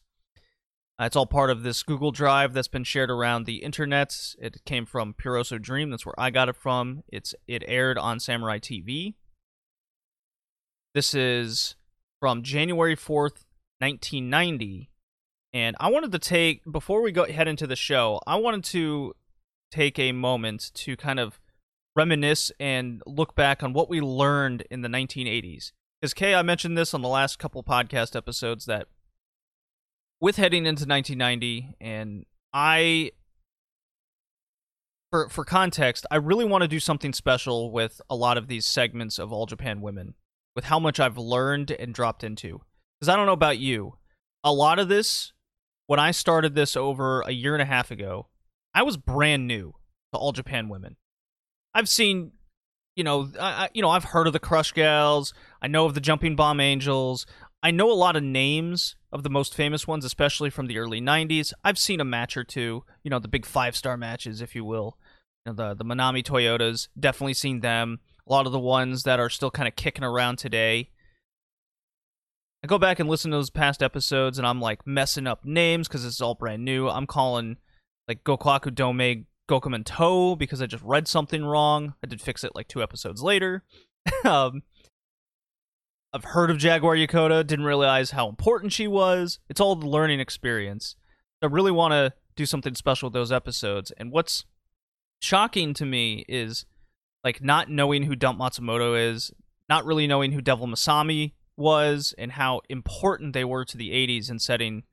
uh, 0.99 1.05
it's 1.05 1.15
all 1.15 1.25
part 1.25 1.49
of 1.49 1.63
this 1.63 1.81
Google 1.81 2.11
Drive 2.11 2.53
that's 2.53 2.67
been 2.67 2.83
shared 2.83 3.09
around 3.09 3.45
the 3.45 3.63
internet. 3.63 4.35
It 4.39 4.63
came 4.65 4.85
from 4.85 5.13
Puroso 5.13 5.61
Dream. 5.61 5.89
That's 5.91 6.05
where 6.05 6.19
I 6.19 6.29
got 6.29 6.49
it 6.49 6.55
from. 6.55 7.03
It's 7.07 7.33
it 7.47 7.63
aired 7.67 7.97
on 7.97 8.19
Samurai 8.19 8.59
TV. 8.59 9.13
This 10.93 11.13
is 11.13 11.75
from 12.19 12.43
January 12.43 12.97
4th, 12.97 13.45
1990. 13.79 14.89
And 15.53 15.77
I 15.79 15.89
wanted 15.89 16.11
to 16.11 16.19
take 16.19 16.63
before 16.69 17.01
we 17.01 17.11
go 17.11 17.25
head 17.25 17.47
into 17.47 17.65
the 17.65 17.75
show, 17.77 18.19
I 18.27 18.35
wanted 18.35 18.65
to 18.65 19.15
take 19.71 19.97
a 19.97 20.11
moment 20.11 20.71
to 20.73 20.97
kind 20.97 21.19
of 21.19 21.39
reminisce 21.95 22.51
and 22.59 23.01
look 23.05 23.35
back 23.35 23.63
on 23.63 23.71
what 23.71 23.89
we 23.89 24.01
learned 24.01 24.63
in 24.69 24.81
the 24.81 24.89
1980s. 24.89 25.71
Because 26.01 26.13
Kay, 26.13 26.35
I 26.35 26.41
mentioned 26.41 26.77
this 26.77 26.93
on 26.93 27.01
the 27.01 27.07
last 27.07 27.39
couple 27.39 27.63
podcast 27.63 28.15
episodes 28.15 28.65
that 28.65 28.87
with 30.21 30.37
heading 30.37 30.65
into 30.65 30.85
1990, 30.85 31.75
and 31.79 32.25
I, 32.53 33.11
for 35.11 35.29
for 35.29 35.45
context, 35.45 36.05
I 36.11 36.17
really 36.17 36.45
want 36.45 36.63
to 36.63 36.67
do 36.67 36.79
something 36.79 37.13
special 37.13 37.71
with 37.71 38.01
a 38.09 38.15
lot 38.15 38.37
of 38.37 38.47
these 38.47 38.65
segments 38.65 39.19
of 39.19 39.31
All 39.31 39.45
Japan 39.45 39.81
Women, 39.81 40.15
with 40.55 40.65
how 40.65 40.79
much 40.79 40.99
I've 40.99 41.17
learned 41.17 41.71
and 41.71 41.93
dropped 41.93 42.23
into. 42.23 42.61
Because 42.99 43.09
I 43.09 43.15
don't 43.15 43.25
know 43.25 43.33
about 43.33 43.59
you, 43.59 43.97
a 44.43 44.51
lot 44.51 44.79
of 44.79 44.89
this, 44.89 45.31
when 45.87 45.99
I 45.99 46.11
started 46.11 46.53
this 46.53 46.75
over 46.75 47.21
a 47.21 47.31
year 47.31 47.55
and 47.55 47.61
a 47.61 47.65
half 47.65 47.91
ago, 47.91 48.27
I 48.73 48.83
was 48.83 48.97
brand 48.97 49.47
new 49.47 49.73
to 50.13 50.19
All 50.19 50.31
Japan 50.31 50.69
Women. 50.69 50.97
I've 51.73 51.87
seen 51.87 52.33
you 52.99 53.05
know, 53.05 53.31
I, 53.39 53.69
you 53.73 53.81
know, 53.81 53.91
I've 53.91 54.03
heard 54.03 54.27
of 54.27 54.33
the 54.33 54.39
Crush 54.39 54.73
Gals. 54.73 55.33
I 55.61 55.67
know 55.67 55.85
of 55.85 55.93
the 55.93 56.01
Jumping 56.01 56.35
Bomb 56.35 56.59
Angels. 56.59 57.25
I 57.63 57.71
know 57.71 57.89
a 57.89 57.93
lot 57.93 58.17
of 58.17 58.23
names 58.23 58.97
of 59.11 59.23
the 59.23 59.29
most 59.29 59.55
famous 59.55 59.87
ones, 59.87 60.05
especially 60.05 60.49
from 60.49 60.67
the 60.67 60.77
early 60.77 61.01
'90s. 61.01 61.53
I've 61.63 61.79
seen 61.79 61.99
a 61.99 62.05
match 62.05 62.37
or 62.37 62.43
two, 62.43 62.83
you 63.03 63.09
know, 63.09 63.19
the 63.19 63.27
big 63.27 63.45
five 63.45 63.75
star 63.75 63.97
matches, 63.97 64.41
if 64.41 64.55
you 64.55 64.63
will. 64.63 64.97
You 65.45 65.53
know, 65.53 65.55
the 65.55 65.75
the 65.75 65.85
Manami 65.85 66.23
Toyotas, 66.23 66.87
definitely 66.99 67.33
seen 67.33 67.61
them. 67.61 67.99
A 68.27 68.31
lot 68.31 68.45
of 68.45 68.51
the 68.51 68.59
ones 68.59 69.03
that 69.03 69.19
are 69.19 69.29
still 69.29 69.51
kind 69.51 69.67
of 69.67 69.75
kicking 69.75 70.03
around 70.03 70.37
today. 70.37 70.91
I 72.63 72.67
go 72.67 72.77
back 72.77 72.99
and 72.99 73.09
listen 73.09 73.31
to 73.31 73.37
those 73.37 73.49
past 73.49 73.81
episodes, 73.81 74.37
and 74.37 74.45
I'm 74.45 74.59
like 74.59 74.85
messing 74.85 75.27
up 75.27 75.45
names 75.45 75.87
because 75.87 76.05
it's 76.05 76.21
all 76.21 76.35
brand 76.35 76.65
new. 76.65 76.89
I'm 76.89 77.07
calling 77.07 77.57
like 78.07 78.23
Gokwaku 78.23 78.75
Dome 78.75 79.25
Gokumen 79.49 79.85
To 79.85 80.35
because 80.35 80.61
I 80.61 80.65
just 80.65 80.83
read 80.83 81.07
something 81.07 81.43
wrong. 81.43 81.95
I 82.03 82.07
did 82.07 82.21
fix 82.21 82.43
it 82.43 82.55
like 82.55 82.67
two 82.67 82.83
episodes 82.83 83.23
later. 83.23 83.63
um, 84.25 84.63
I've 86.11 86.23
heard 86.23 86.49
of 86.49 86.57
Jaguar 86.57 86.95
Yokota, 86.95 87.45
didn't 87.45 87.65
realize 87.65 88.11
how 88.11 88.29
important 88.29 88.73
she 88.73 88.87
was. 88.87 89.39
It's 89.47 89.61
all 89.61 89.75
the 89.75 89.87
learning 89.87 90.19
experience. 90.19 90.95
I 91.41 91.45
really 91.45 91.71
want 91.71 91.91
to 91.91 92.13
do 92.35 92.45
something 92.45 92.73
special 92.73 93.07
with 93.07 93.13
those 93.13 93.31
episodes. 93.31 93.91
And 93.97 94.11
what's 94.11 94.45
shocking 95.21 95.73
to 95.75 95.85
me 95.85 96.25
is 96.27 96.65
like 97.23 97.43
not 97.43 97.69
knowing 97.69 98.03
who 98.03 98.15
Dump 98.15 98.39
Matsumoto 98.39 98.99
is, 98.99 99.31
not 99.67 99.85
really 99.85 100.07
knowing 100.07 100.31
who 100.31 100.41
Devil 100.41 100.67
Masami 100.67 101.33
was, 101.57 102.15
and 102.17 102.31
how 102.31 102.61
important 102.69 103.33
they 103.33 103.43
were 103.43 103.65
to 103.65 103.77
the 103.77 103.91
'80s 103.91 104.31
in 104.31 104.39
setting 104.39 104.83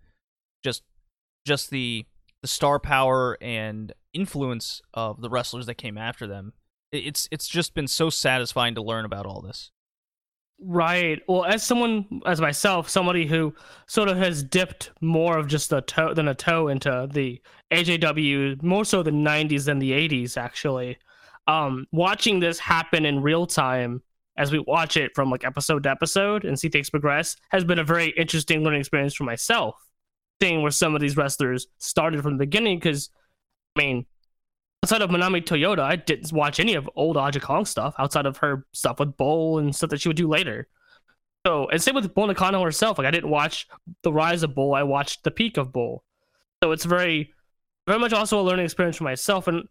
just 0.63 0.83
just 1.47 1.71
the 1.71 2.05
the 2.43 2.49
star 2.49 2.79
power 2.79 3.39
and 3.41 3.93
influence 4.13 4.83
of 4.93 5.21
the 5.21 5.31
wrestlers 5.31 5.67
that 5.67 5.77
came 5.77 5.97
after 5.97 6.27
them. 6.27 6.53
It's 6.93 7.29
it's 7.31 7.49
just 7.49 7.75
been 7.75 7.89
so 7.89 8.11
satisfying 8.11 8.75
to 8.75 8.83
learn 8.83 9.05
about 9.05 9.27
all 9.27 9.41
this. 9.41 9.71
Right. 10.59 11.21
Well, 11.29 11.45
as 11.45 11.63
someone, 11.63 12.23
as 12.25 12.41
myself, 12.41 12.89
somebody 12.89 13.27
who 13.27 13.55
sort 13.87 14.09
of 14.09 14.17
has 14.17 14.43
dipped 14.43 14.91
more 15.03 15.37
of 15.37 15.49
just 15.49 15.73
a 15.73 15.83
toe 15.83 16.15
than 16.15 16.29
a 16.29 16.35
toe 16.35 16.69
into 16.69 17.09
the 17.13 17.41
AJW, 17.73 18.63
more 18.63 18.85
so 18.85 19.03
the 19.03 19.11
90s 19.11 19.67
than 19.67 19.79
the 19.79 19.93
80s, 19.93 20.37
actually. 20.37 20.99
Um, 21.47 21.87
watching 21.93 22.41
this 22.41 22.59
happen 22.59 23.05
in 23.05 23.23
real 23.23 23.47
time 23.47 24.03
as 24.39 24.51
we 24.51 24.59
watch 24.61 24.97
it 24.97 25.13
from 25.15 25.31
like 25.31 25.45
episode 25.45 25.83
to 25.85 25.91
episode 25.91 26.45
and 26.45 26.59
see 26.59 26.69
things 26.69 26.91
progress 26.91 27.37
has 27.51 27.65
been 27.65 27.79
a 27.79 27.85
very 27.85 28.09
interesting 28.11 28.63
learning 28.63 28.81
experience 28.81 29.15
for 29.15 29.25
myself. 29.25 29.75
Seeing 30.43 30.63
where 30.63 30.71
some 30.71 30.95
of 30.95 31.01
these 31.01 31.17
wrestlers 31.17 31.67
started 31.79 32.23
from 32.23 32.33
the 32.33 32.45
beginning, 32.45 32.79
because 32.79 33.11
I 33.77 33.81
mean, 33.81 34.07
outside 34.87 35.03
of 35.03 35.11
Manami 35.11 35.43
Toyota, 35.43 35.81
I 35.81 35.97
didn't 35.97 36.33
watch 36.33 36.61
any 36.61 36.75
of 36.75 36.89
old 36.95 37.17
Aja 37.17 37.41
Kong 37.41 37.65
stuff 37.65 37.97
outside 37.99 38.25
of 38.25 38.37
her 38.37 38.65
stuff 38.73 39.01
with 39.01 39.17
Bull 39.17 39.59
and 39.59 39.75
stuff 39.75 39.91
that 39.91 40.01
she 40.01 40.09
would 40.09 40.17
do 40.17 40.29
later. 40.29 40.69
So, 41.45 41.69
and 41.71 41.83
same 41.83 41.97
with 41.97 42.15
Bull 42.15 42.29
Nakano 42.29 42.63
herself. 42.63 42.97
Like, 42.97 43.09
I 43.09 43.11
didn't 43.11 43.31
watch 43.31 43.67
the 44.05 44.13
rise 44.13 44.45
of 44.45 44.55
Bull, 44.55 44.75
I 44.75 44.85
watched 44.85 45.25
the 45.25 45.33
peak 45.33 45.57
of 45.57 45.73
Bull. 45.73 46.05
So, 46.63 46.71
it's 46.71 46.85
very, 46.85 47.35
very 47.89 47.99
much 47.99 48.13
also 48.13 48.41
a 48.41 48.45
learning 48.45 48.65
experience 48.65 48.97
for 48.97 49.03
myself. 49.03 49.49
And 49.49 49.65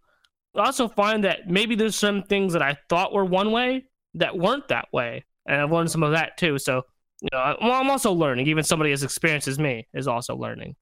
I 0.54 0.66
also 0.66 0.90
find 0.90 1.24
that 1.24 1.50
maybe 1.50 1.76
there's 1.76 1.96
some 1.96 2.24
things 2.24 2.52
that 2.52 2.62
I 2.62 2.78
thought 2.90 3.14
were 3.14 3.24
one 3.24 3.54
way 3.54 3.86
that 4.16 4.38
weren't 4.38 4.68
that 4.68 4.90
way. 4.92 5.24
And 5.46 5.62
I've 5.62 5.72
learned 5.72 5.92
some 5.92 6.04
of 6.04 6.12
that 6.12 6.36
too. 6.36 6.58
So, 6.58 6.84
you 7.22 7.30
know, 7.32 7.56
well, 7.62 7.72
I'm 7.72 7.90
also 7.90 8.12
learning. 8.12 8.48
Even 8.48 8.66
somebody 8.66 8.92
as 8.92 9.04
experienced 9.04 9.48
as 9.48 9.60
me 9.60 9.88
is 9.94 10.10
also 10.10 10.36
learning 10.36 10.76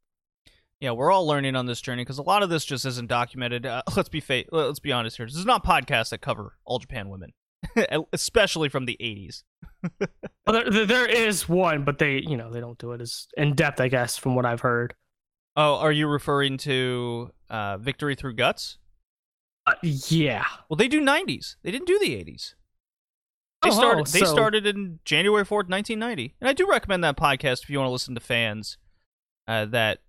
yeah, 0.83 0.91
we're 0.91 1.13
all 1.13 1.25
learning 1.25 1.55
on 1.55 1.65
this 1.65 1.79
journey 1.79 2.01
because 2.01 2.17
a 2.17 2.23
lot 2.23 2.43
of 2.43 2.49
this 2.49 2.65
just 2.65 2.83
isn't 2.83 3.07
documented. 3.07 3.65
Uh, 3.65 3.83
let's 3.95 4.09
be 4.09 4.19
fa- 4.19 4.43
let's 4.51 4.79
be 4.79 4.91
honest 4.91 5.15
here. 5.15 5.25
This 5.25 5.37
is 5.37 5.45
not 5.45 5.65
podcasts 5.65 6.09
that 6.09 6.17
cover 6.17 6.57
all 6.65 6.77
Japan 6.77 7.07
women, 7.07 7.31
especially 8.11 8.67
from 8.67 8.85
the 8.85 8.97
'80s. 8.99 9.43
well, 10.45 10.61
there, 10.69 10.85
there 10.85 11.07
is 11.07 11.47
one, 11.47 11.85
but 11.85 11.99
they, 11.99 12.17
you 12.17 12.35
know, 12.35 12.51
they 12.51 12.59
don't 12.59 12.77
do 12.77 12.91
it 12.91 12.99
as 12.99 13.27
in 13.37 13.55
depth, 13.55 13.79
I 13.79 13.87
guess, 13.87 14.17
from 14.17 14.35
what 14.35 14.45
I've 14.45 14.59
heard. 14.59 14.93
Oh, 15.55 15.75
are 15.75 15.91
you 15.93 16.05
referring 16.07 16.57
to 16.59 17.31
uh, 17.49 17.77
Victory 17.77 18.15
Through 18.15 18.33
Guts? 18.33 18.77
Uh, 19.65 19.75
yeah. 19.83 20.43
Well, 20.67 20.75
they 20.75 20.89
do 20.89 20.99
'90s. 20.99 21.55
They 21.63 21.71
didn't 21.71 21.87
do 21.87 21.97
the 21.97 22.09
'80s. 22.09 22.55
They 23.61 23.69
oh, 23.69 23.71
started. 23.71 24.07
They 24.07 24.19
so... 24.19 24.25
started 24.25 24.67
in 24.67 24.99
January 25.05 25.45
fourth, 25.45 25.69
nineteen 25.69 25.99
ninety, 25.99 26.35
and 26.41 26.49
I 26.49 26.51
do 26.51 26.67
recommend 26.69 27.05
that 27.05 27.15
podcast 27.15 27.63
if 27.63 27.69
you 27.69 27.79
want 27.79 27.87
to 27.87 27.93
listen 27.93 28.15
to 28.15 28.21
fans 28.21 28.77
uh, 29.47 29.63
that 29.67 29.99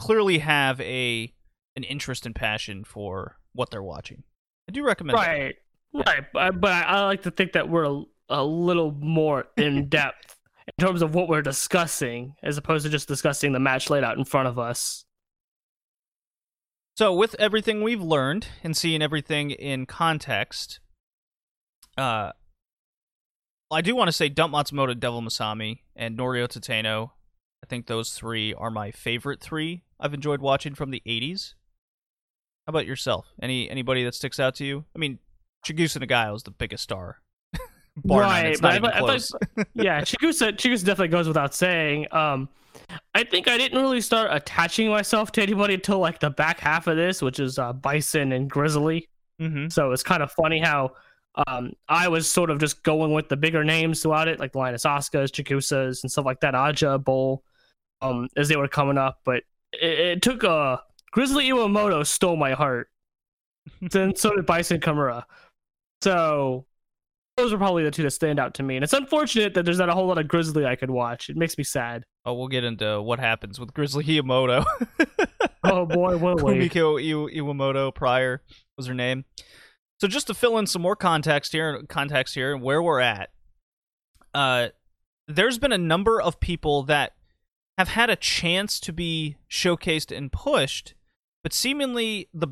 clearly 0.00 0.38
have 0.38 0.80
a 0.80 1.32
an 1.76 1.84
interest 1.84 2.26
and 2.26 2.34
passion 2.34 2.84
for 2.84 3.36
what 3.52 3.70
they're 3.70 3.82
watching. 3.82 4.24
I 4.68 4.72
do 4.72 4.82
recommend. 4.82 5.18
that. 5.18 5.28
Right, 5.28 5.54
right. 5.92 6.24
But, 6.32 6.60
but 6.60 6.72
I, 6.72 6.82
I 6.82 7.04
like 7.04 7.22
to 7.22 7.30
think 7.30 7.52
that 7.52 7.68
we're 7.68 7.84
a, 7.84 8.02
a 8.30 8.42
little 8.42 8.92
more 8.92 9.46
in 9.56 9.88
depth 9.90 10.36
in 10.66 10.84
terms 10.84 11.02
of 11.02 11.14
what 11.14 11.28
we're 11.28 11.42
discussing, 11.42 12.34
as 12.42 12.56
opposed 12.56 12.84
to 12.84 12.90
just 12.90 13.08
discussing 13.08 13.52
the 13.52 13.60
match 13.60 13.90
laid 13.90 14.02
out 14.02 14.16
in 14.16 14.24
front 14.24 14.48
of 14.48 14.58
us. 14.58 15.04
So, 16.96 17.14
with 17.14 17.36
everything 17.38 17.82
we've 17.82 18.02
learned 18.02 18.48
and 18.64 18.76
seeing 18.76 19.02
everything 19.02 19.50
in 19.50 19.86
context, 19.86 20.80
uh, 21.98 22.32
I 23.70 23.80
do 23.82 23.94
want 23.94 24.08
to 24.08 24.12
say 24.12 24.28
Dump 24.28 24.54
Matsumoto, 24.54 24.98
Devil 24.98 25.22
Masami, 25.22 25.80
and 25.94 26.18
Noriyo 26.18 26.48
Tateno. 26.48 27.10
I 27.62 27.66
think 27.66 27.86
those 27.86 28.14
three 28.14 28.54
are 28.54 28.70
my 28.70 28.90
favorite 28.90 29.40
three 29.40 29.82
I've 30.00 30.14
enjoyed 30.14 30.40
watching 30.40 30.74
from 30.74 30.90
the 30.90 31.02
80s. 31.06 31.54
How 32.66 32.70
about 32.70 32.86
yourself? 32.86 33.26
Any 33.42 33.70
anybody 33.70 34.04
that 34.04 34.14
sticks 34.14 34.40
out 34.40 34.54
to 34.56 34.64
you? 34.64 34.84
I 34.94 34.98
mean, 34.98 35.18
Chigusa 35.66 36.04
Nagayo 36.04 36.34
is 36.36 36.42
the 36.42 36.50
biggest 36.50 36.82
star. 36.82 37.20
Bar 38.04 38.22
none, 38.22 38.46
it's 38.46 38.62
not 38.62 38.80
but 38.80 38.94
even 38.94 39.04
I, 39.04 39.18
thought, 39.18 39.66
yeah, 39.74 40.00
Chigusa, 40.02 40.52
Chigusa 40.52 40.84
definitely 40.84 41.08
goes 41.08 41.26
without 41.26 41.54
saying. 41.54 42.06
Um, 42.12 42.48
I 43.14 43.24
think 43.24 43.48
I 43.48 43.58
didn't 43.58 43.80
really 43.80 44.00
start 44.00 44.30
attaching 44.32 44.88
myself 44.88 45.32
to 45.32 45.42
anybody 45.42 45.74
until 45.74 45.98
like 45.98 46.20
the 46.20 46.30
back 46.30 46.60
half 46.60 46.86
of 46.86 46.96
this, 46.96 47.20
which 47.20 47.40
is 47.40 47.58
uh, 47.58 47.72
Bison 47.72 48.32
and 48.32 48.48
Grizzly. 48.48 49.08
mm-hmm. 49.40 49.68
So 49.68 49.92
it's 49.92 50.02
kind 50.02 50.22
of 50.22 50.30
funny 50.32 50.60
how 50.60 50.92
um, 51.46 51.72
I 51.88 52.08
was 52.08 52.28
sort 52.28 52.50
of 52.50 52.58
just 52.58 52.82
going 52.82 53.12
with 53.12 53.28
the 53.28 53.36
bigger 53.36 53.64
names 53.64 54.02
throughout 54.02 54.28
it, 54.28 54.38
like 54.38 54.54
Lioness 54.54 54.84
Asukas, 54.84 55.30
Chigusas, 55.30 56.02
and 56.02 56.10
stuff 56.10 56.24
like 56.24 56.40
that. 56.40 56.54
Aja 56.54 56.98
Bull, 56.98 57.42
um, 58.00 58.28
as 58.36 58.48
they 58.48 58.56
were 58.56 58.68
coming 58.68 58.98
up, 58.98 59.20
but 59.24 59.42
it, 59.72 59.98
it 59.98 60.22
took 60.22 60.44
uh, 60.44 60.78
Grizzly 61.12 61.48
Iwamoto 61.48 62.06
stole 62.06 62.36
my 62.36 62.52
heart. 62.52 62.88
then 63.90 64.14
so 64.16 64.34
did 64.34 64.46
Bison 64.46 64.80
Kimura. 64.80 65.24
So 66.02 66.66
those 67.36 67.52
are 67.52 67.58
probably 67.58 67.84
the 67.84 67.90
two 67.90 68.02
that 68.02 68.10
stand 68.10 68.38
out 68.38 68.54
to 68.54 68.62
me, 68.62 68.76
and 68.76 68.84
it's 68.84 68.92
unfortunate 68.92 69.54
that 69.54 69.64
there's 69.64 69.78
not 69.78 69.88
a 69.88 69.94
whole 69.94 70.06
lot 70.06 70.18
of 70.18 70.28
Grizzly 70.28 70.66
I 70.66 70.76
could 70.76 70.90
watch. 70.90 71.28
It 71.28 71.36
makes 71.36 71.56
me 71.58 71.64
sad. 71.64 72.04
Oh, 72.24 72.34
we'll 72.34 72.48
get 72.48 72.64
into 72.64 73.00
what 73.00 73.18
happens 73.18 73.58
with 73.58 73.72
Grizzly 73.74 74.04
Iwamoto. 74.04 74.64
Oh 75.62 75.84
boy, 75.84 76.16
will 76.16 76.36
we? 76.36 76.68
Kumiko 76.68 77.02
Iw- 77.02 77.36
Iwamoto 77.36 77.94
prior 77.94 78.42
was 78.76 78.86
her 78.86 78.94
name. 78.94 79.24
So 80.00 80.08
just 80.08 80.26
to 80.28 80.34
fill 80.34 80.56
in 80.58 80.66
some 80.66 80.80
more 80.80 80.96
context 80.96 81.52
here, 81.52 81.82
context 81.88 82.34
here, 82.34 82.54
and 82.54 82.62
where 82.62 82.82
we're 82.82 83.00
at. 83.00 83.30
Uh, 84.32 84.68
there's 85.28 85.58
been 85.58 85.72
a 85.72 85.78
number 85.78 86.20
of 86.20 86.40
people 86.40 86.84
that 86.84 87.12
have 87.80 87.88
had 87.88 88.10
a 88.10 88.16
chance 88.16 88.78
to 88.80 88.92
be 88.92 89.36
showcased 89.50 90.14
and 90.14 90.30
pushed, 90.30 90.94
but 91.42 91.52
seemingly 91.52 92.28
the 92.34 92.48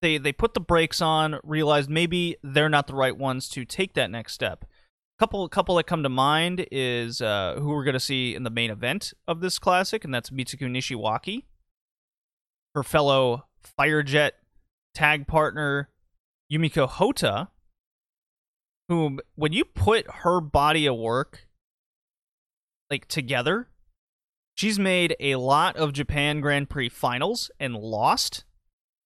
they 0.00 0.18
they 0.18 0.32
put 0.32 0.54
the 0.54 0.60
brakes 0.60 1.02
on, 1.02 1.38
realized 1.42 1.90
maybe 1.90 2.36
they're 2.42 2.68
not 2.68 2.86
the 2.86 2.94
right 2.94 3.16
ones 3.16 3.48
to 3.50 3.64
take 3.64 3.94
that 3.94 4.10
next 4.10 4.32
step. 4.32 4.64
Couple 5.18 5.48
couple 5.48 5.74
that 5.76 5.86
come 5.88 6.02
to 6.04 6.08
mind 6.08 6.66
is 6.70 7.20
uh, 7.20 7.56
who 7.58 7.70
we're 7.70 7.84
going 7.84 7.94
to 7.94 8.00
see 8.00 8.34
in 8.34 8.44
the 8.44 8.50
main 8.50 8.70
event 8.70 9.12
of 9.26 9.40
this 9.40 9.58
classic, 9.58 10.04
and 10.04 10.14
that's 10.14 10.30
Mitsuko 10.30 10.70
Nishiwaki 10.70 11.42
her 12.74 12.82
fellow 12.82 13.46
Firejet 13.78 14.32
tag 14.94 15.26
partner 15.26 15.90
Yumiko 16.52 16.88
Hotta, 16.88 17.48
whom 18.88 19.20
when 19.34 19.52
you 19.52 19.64
put 19.64 20.06
her 20.22 20.40
body 20.40 20.86
of 20.86 20.96
work 20.96 21.48
like 22.90 23.08
together, 23.08 23.68
she's 24.54 24.78
made 24.78 25.16
a 25.20 25.36
lot 25.36 25.76
of 25.76 25.92
Japan 25.92 26.40
Grand 26.40 26.70
Prix 26.70 26.88
finals 26.88 27.50
and 27.58 27.74
lost. 27.74 28.44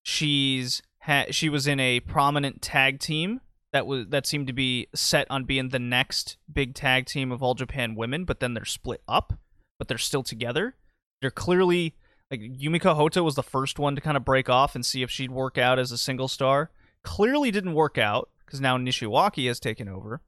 She's 0.03 0.83
ha- 1.01 1.27
she 1.31 1.49
was 1.49 1.67
in 1.67 1.81
a 1.81 2.01
prominent 2.01 2.63
tag 2.63 3.01
team 3.01 3.41
that 3.73 3.87
was 3.87 4.07
that 4.09 4.27
seemed 4.27 4.47
to 4.47 4.53
be 4.53 4.89
set 4.95 5.27
on 5.31 5.45
being 5.45 5.69
the 5.69 5.79
next 5.79 6.37
big 6.53 6.75
tag 6.75 7.07
team 7.07 7.33
of 7.33 7.43
all 7.43 7.55
Japan 7.55 7.95
women, 7.95 8.25
but 8.25 8.41
then 8.41 8.55
they're 8.55 8.65
split 8.65 9.03
up, 9.09 9.35
but 9.79 9.89
they're 9.89 9.99
still 9.99 10.23
together. 10.23 10.77
They're 11.21 11.31
clearly 11.31 11.95
like 12.31 12.41
Yumiko 12.41 12.95
Hotta 12.97 13.23
was 13.23 13.35
the 13.35 13.43
first 13.43 13.79
one 13.79 13.95
to 13.95 14.01
kind 14.01 14.17
of 14.17 14.25
break 14.25 14.49
off 14.49 14.75
and 14.75 14.85
see 14.85 15.03
if 15.03 15.11
she'd 15.11 15.31
work 15.31 15.59
out 15.59 15.79
as 15.79 15.93
a 15.93 15.99
single 15.99 16.29
star. 16.29 16.71
Clearly 17.03 17.51
didn't 17.51 17.75
work 17.75 17.99
out 17.99 18.31
because 18.45 18.61
now 18.61 18.77
Nishiwaki 18.79 19.47
has 19.47 19.61
taken 19.61 19.89
over. 19.89 20.23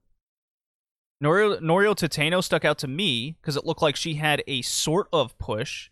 Norio, 1.22 1.60
Noriyo 1.60 1.94
Tateno 1.94 2.42
stuck 2.42 2.64
out 2.64 2.78
to 2.78 2.88
me 2.88 3.36
because 3.40 3.56
it 3.56 3.66
looked 3.66 3.82
like 3.82 3.96
she 3.96 4.14
had 4.14 4.42
a 4.46 4.62
sort 4.62 5.08
of 5.12 5.36
push, 5.38 5.90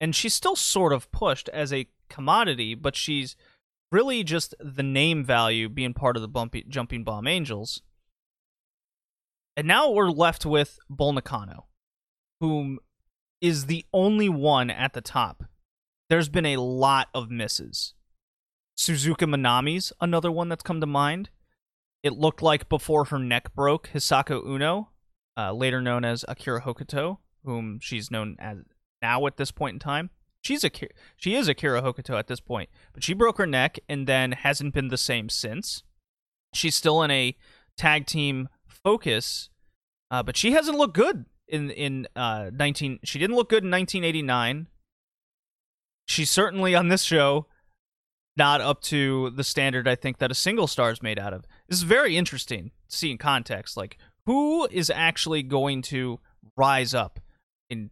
and 0.00 0.14
she's 0.14 0.34
still 0.34 0.56
sort 0.56 0.92
of 0.92 1.10
pushed 1.12 1.48
as 1.50 1.72
a 1.72 1.88
commodity, 2.08 2.74
but 2.74 2.96
she's 2.96 3.36
really 3.92 4.24
just 4.24 4.54
the 4.60 4.82
name 4.82 5.24
value 5.24 5.68
being 5.68 5.94
part 5.94 6.16
of 6.16 6.22
the 6.22 6.28
bumpy, 6.28 6.64
Jumping 6.68 7.04
Bomb 7.04 7.26
Angels. 7.26 7.82
And 9.56 9.66
now 9.66 9.90
we're 9.90 10.10
left 10.10 10.44
with 10.44 10.78
Bull 10.88 11.12
Nakano, 11.12 11.66
whom 12.40 12.78
is 13.40 13.66
the 13.66 13.84
only 13.92 14.28
one 14.28 14.70
at 14.70 14.92
the 14.92 15.00
top. 15.00 15.44
There's 16.10 16.28
been 16.28 16.46
a 16.46 16.56
lot 16.60 17.08
of 17.14 17.30
misses. 17.30 17.94
Suzuka 18.78 19.28
Manami's 19.28 19.92
another 20.00 20.30
one 20.30 20.48
that's 20.48 20.62
come 20.62 20.80
to 20.80 20.86
mind. 20.86 21.30
It 22.02 22.12
looked 22.12 22.42
like 22.42 22.68
before 22.68 23.06
her 23.06 23.18
neck 23.18 23.54
broke, 23.54 23.90
Hisako 23.92 24.44
Uno, 24.46 24.90
uh, 25.36 25.52
later 25.52 25.80
known 25.80 26.04
as 26.04 26.24
Akira 26.28 26.62
Hokuto, 26.62 27.18
whom 27.44 27.78
she's 27.80 28.10
known 28.10 28.36
as 28.38 28.58
now 29.02 29.26
at 29.26 29.36
this 29.36 29.50
point 29.50 29.74
in 29.74 29.78
time. 29.80 30.10
She's 30.40 30.64
a 30.64 30.70
she 31.16 31.34
is 31.34 31.48
Akira 31.48 31.82
Hokuto 31.82 32.18
at 32.18 32.28
this 32.28 32.40
point, 32.40 32.68
but 32.92 33.02
she 33.02 33.12
broke 33.12 33.38
her 33.38 33.46
neck 33.46 33.78
and 33.88 34.06
then 34.06 34.32
hasn't 34.32 34.74
been 34.74 34.88
the 34.88 34.96
same 34.96 35.28
since. 35.28 35.82
She's 36.54 36.76
still 36.76 37.02
in 37.02 37.10
a 37.10 37.36
tag 37.76 38.06
team 38.06 38.48
focus, 38.66 39.50
uh, 40.10 40.22
but 40.22 40.36
she 40.36 40.52
hasn't 40.52 40.78
looked 40.78 40.94
good 40.94 41.26
in 41.48 41.70
in 41.70 42.06
uh 42.14 42.50
19 42.52 43.00
she 43.04 43.18
didn't 43.18 43.36
look 43.36 43.48
good 43.48 43.64
in 43.64 43.70
1989 43.70 44.66
she's 46.06 46.30
certainly 46.30 46.74
on 46.74 46.88
this 46.88 47.02
show 47.02 47.46
not 48.36 48.60
up 48.60 48.82
to 48.82 49.30
the 49.30 49.44
standard 49.44 49.88
i 49.88 49.94
think 49.94 50.18
that 50.18 50.30
a 50.30 50.34
single 50.34 50.66
star 50.66 50.90
is 50.90 51.02
made 51.02 51.18
out 51.18 51.32
of 51.32 51.46
this 51.68 51.78
is 51.78 51.84
very 51.84 52.16
interesting 52.16 52.70
to 52.88 52.96
see 52.96 53.10
in 53.10 53.18
context 53.18 53.76
like 53.76 53.98
who 54.26 54.66
is 54.70 54.90
actually 54.90 55.42
going 55.42 55.82
to 55.82 56.20
rise 56.56 56.94
up 56.94 57.20
in 57.70 57.90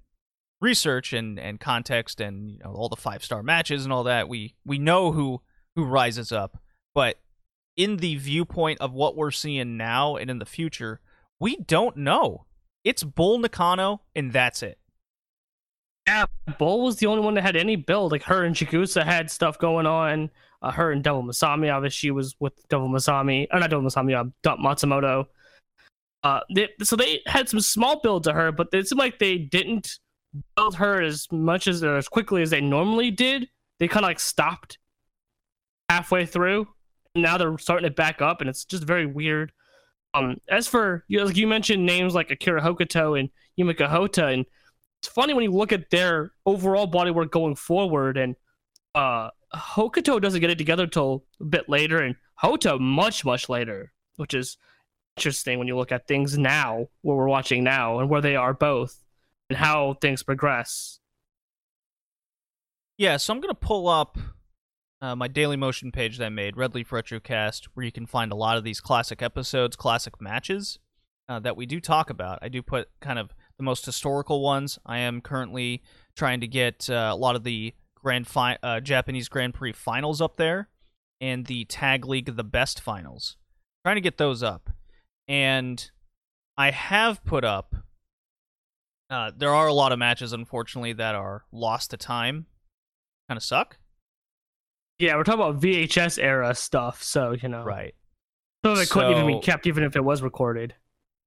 research 0.61 1.13
and 1.13 1.39
and 1.39 1.61
context 1.61 2.21
and 2.21 2.51
you 2.51 2.59
know 2.65 2.73
all 2.73 2.89
the 2.89 2.97
five 2.97 3.25
star 3.25 3.43
matches 3.43 3.85
and 3.85 3.93
all 3.93 4.05
that 4.05 4.29
we 4.29 4.55
we 4.65 4.79
know 4.79 5.13
who 5.13 5.41
who 5.75 5.85
rises 5.85 6.33
up 6.33 6.59
but 6.95 7.17
in 7.77 7.99
the 7.99 8.17
viewpoint 8.17 8.81
of 8.81 8.93
what 8.93 9.17
we're 9.17 9.31
seeing 9.31 9.77
now 9.77 10.17
and 10.17 10.31
in 10.31 10.39
the 10.39 10.47
future 10.47 11.01
we 11.39 11.57
don't 11.57 11.97
know 11.97 12.47
it's 12.87 13.03
Bull 13.03 13.41
Nakano, 13.41 14.03
and 14.15 14.33
that's 14.33 14.63
it. 14.63 14.79
Yeah, 16.07 16.27
Bull 16.57 16.85
was 16.85 16.99
the 16.99 17.07
only 17.07 17.25
one 17.25 17.35
that 17.35 17.43
had 17.43 17.57
any 17.57 17.75
build. 17.75 18.13
Like 18.13 18.23
her 18.23 18.45
and 18.45 18.55
Chigusa 18.55 19.05
had 19.05 19.29
stuff 19.29 19.59
going 19.59 19.87
on. 19.87 20.31
Uh, 20.67 20.73
her 20.73 20.91
and 20.91 21.05
Devil 21.05 21.23
Masami, 21.23 21.73
obviously, 21.73 21.95
she 21.95 22.11
was 22.11 22.35
with 22.41 22.53
Devil 22.69 22.89
Masami, 22.89 23.47
or 23.53 23.61
not 23.61 23.71
Devil 23.71 23.89
Masami, 23.89 24.17
uh, 24.17 24.57
Matsumoto. 24.57 25.27
Uh, 26.25 26.41
they, 26.53 26.69
so 26.83 26.97
they 26.97 27.21
had 27.27 27.49
some 27.49 27.61
small 27.61 28.01
build 28.01 28.25
to 28.25 28.33
her, 28.33 28.51
but 28.51 28.67
it 28.73 28.89
seemed 28.89 28.99
like 28.99 29.21
they 29.21 29.39
didn't 29.39 30.01
build 30.57 30.75
her 30.75 31.01
as 31.01 31.29
much 31.31 31.69
as 31.69 31.85
or 31.85 31.97
as 31.97 32.09
quickly 32.09 32.43
as 32.43 32.51
they 32.51 32.61
normally 32.61 33.13
did. 33.13 33.49
They 33.79 33.87
kind 33.87 34.05
of 34.05 34.09
like 34.09 34.19
stopped 34.19 34.79
halfway 35.89 36.27
through. 36.27 36.67
Now 37.15 37.39
they're 37.39 37.59
starting 37.59 37.89
to 37.89 37.95
back 37.95 38.21
up, 38.21 38.41
and 38.41 38.51
it's 38.51 38.65
just 38.65 38.83
very 38.83 39.07
weird. 39.07 39.53
Um, 40.15 40.39
as 40.49 40.67
for 40.67 41.05
you, 41.07 41.25
like 41.25 41.37
you 41.37 41.47
mentioned 41.47 41.87
names 41.87 42.13
like 42.13 42.33
Akira 42.33 42.61
Hokuto 42.61 43.21
and 43.21 43.29
Yumiko 43.57 43.87
Hotta, 43.87 44.27
and 44.27 44.45
it's 45.01 45.13
funny 45.13 45.33
when 45.33 45.45
you 45.45 45.53
look 45.53 45.71
at 45.71 45.91
their 45.91 46.33
overall 46.45 46.91
bodywork 46.91 47.31
going 47.31 47.55
forward, 47.55 48.17
and 48.17 48.35
uh, 48.97 49.31
Hokuto 49.57 50.21
doesn't 50.21 50.41
get 50.41 50.51
it 50.51 50.59
together 50.59 50.85
until 50.85 51.25
a 51.41 51.45
bit 51.45 51.69
later, 51.69 52.01
and 52.01 52.17
Hotta 52.35 52.79
much 52.79 53.25
much 53.25 53.49
later, 53.49 53.93
which 54.17 54.35
is 54.35 54.59
interesting 55.17 55.59
when 55.59 55.69
you 55.69 55.77
look 55.77 55.93
at 55.93 56.07
things 56.07 56.37
now, 56.37 56.87
where 57.03 57.17
we're 57.17 57.29
watching 57.29 57.65
now, 57.65 57.99
and 57.99 58.11
where 58.11 58.21
they 58.21 58.37
are 58.37 58.55
both, 58.55 59.03
and 59.49 59.59
how 59.59 59.95
things 60.01 60.23
progress. 60.23 61.01
Yeah, 62.99 63.17
so 63.17 63.33
I'm 63.33 63.41
gonna 63.41 63.55
pull 63.55 63.89
up 63.89 64.19
uh, 65.01 65.15
my 65.15 65.29
Daily 65.29 65.57
Motion 65.57 65.93
page 65.93 66.19
that 66.19 66.27
I 66.27 66.31
made, 66.31 66.57
Red 66.57 66.75
Leaf 66.75 66.91
Retrocast, 66.91 67.69
where 67.75 67.85
you 67.85 67.93
can 67.93 68.07
find 68.07 68.33
a 68.33 68.37
lot 68.37 68.57
of 68.57 68.65
these 68.65 68.81
classic 68.81 69.23
episodes, 69.23 69.77
classic 69.77 70.21
matches 70.21 70.79
uh, 71.29 71.39
that 71.41 71.57
we 71.57 71.67
do 71.67 71.81
talk 71.81 72.11
about. 72.11 72.39
I 72.43 72.49
do 72.49 72.63
put 72.63 72.89
kind 73.01 73.19
of 73.19 73.35
the 73.57 73.63
most 73.63 73.85
historical 73.85 74.43
ones. 74.43 74.79
I 74.87 74.99
am 74.99 75.21
currently 75.21 75.83
trying 76.17 76.41
to 76.41 76.47
get 76.47 76.89
uh, 76.89 77.11
a 77.13 77.17
lot 77.17 77.37
of 77.37 77.45
the 77.45 77.75
Grand 78.07 78.29
fi- 78.29 78.57
uh, 78.63 78.79
Japanese 78.79 79.29
Grand 79.29 79.53
Prix 79.53 79.73
finals 79.73 80.21
up 80.21 80.37
there 80.37 80.69
and 81.21 81.47
the 81.47 81.65
Tag 81.65 82.05
League 82.07 82.37
the 82.37 82.45
Best 82.45 82.81
finals. 82.81 83.37
trying 83.85 83.97
to 83.97 84.01
get 84.01 84.17
those 84.17 84.45
up. 84.45 84.71
And 85.27 85.91
I 86.57 86.71
have 86.71 87.25
put 87.25 87.43
up 87.45 87.75
Uh, 89.11 89.31
there 89.37 89.53
are 89.55 89.67
a 89.67 89.73
lot 89.73 89.91
of 89.93 89.99
matches, 89.99 90.33
unfortunately, 90.33 90.93
that 90.93 91.15
are 91.17 91.45
lost 91.53 91.91
to 91.91 91.97
time. 91.97 92.47
Kind 93.29 93.37
of 93.37 93.43
suck. 93.43 93.79
Yeah, 95.01 95.15
we're 95.17 95.25
talking 95.25 95.41
about 95.41 95.61
VHS 95.61 96.17
era 96.21 96.55
stuff, 96.55 97.03
so 97.03 97.33
you 97.33 97.49
know, 97.49 97.65
Right. 97.65 97.95
of 98.65 98.79
it 98.79 98.89
couldn't 98.91 99.13
even 99.13 99.27
be 99.27 99.41
kept, 99.41 99.67
even 99.67 99.83
if 99.85 99.95
it 99.97 100.05
was 100.05 100.23
recorded. 100.23 100.75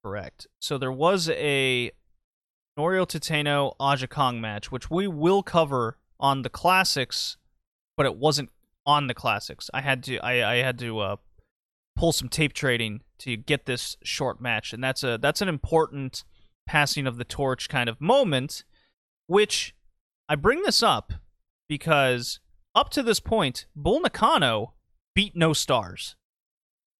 Correct. 0.03 0.47
So 0.61 0.77
there 0.77 0.91
was 0.93 1.29
a 1.29 1.91
Noriyo 2.77 3.05
Tateno 3.05 3.75
Aja 3.81 4.07
Kong 4.07 4.39
match, 4.41 4.71
which 4.71 4.89
we 4.89 5.07
will 5.07 5.43
cover 5.43 5.97
on 6.19 6.41
the 6.41 6.49
classics, 6.49 7.37
but 7.95 8.05
it 8.05 8.15
wasn't 8.15 8.49
on 8.85 9.07
the 9.07 9.13
classics. 9.13 9.69
I 9.73 9.81
had 9.81 10.03
to 10.03 10.17
I, 10.19 10.53
I 10.53 10.55
had 10.57 10.79
to 10.79 10.99
uh, 10.99 11.15
pull 11.95 12.11
some 12.11 12.29
tape 12.29 12.53
trading 12.53 13.01
to 13.19 13.37
get 13.37 13.65
this 13.65 13.97
short 14.03 14.41
match, 14.41 14.73
and 14.73 14.83
that's 14.83 15.03
a 15.03 15.17
that's 15.17 15.41
an 15.41 15.49
important 15.49 16.23
passing 16.67 17.07
of 17.07 17.17
the 17.17 17.23
torch 17.23 17.69
kind 17.69 17.89
of 17.89 17.99
moment. 18.01 18.63
Which 19.27 19.75
I 20.27 20.35
bring 20.35 20.63
this 20.63 20.81
up 20.81 21.13
because 21.67 22.39
up 22.73 22.89
to 22.91 23.03
this 23.03 23.19
point, 23.19 23.65
Bull 23.75 23.99
Nakano 23.99 24.73
beat 25.13 25.35
no 25.35 25.53
stars. 25.53 26.15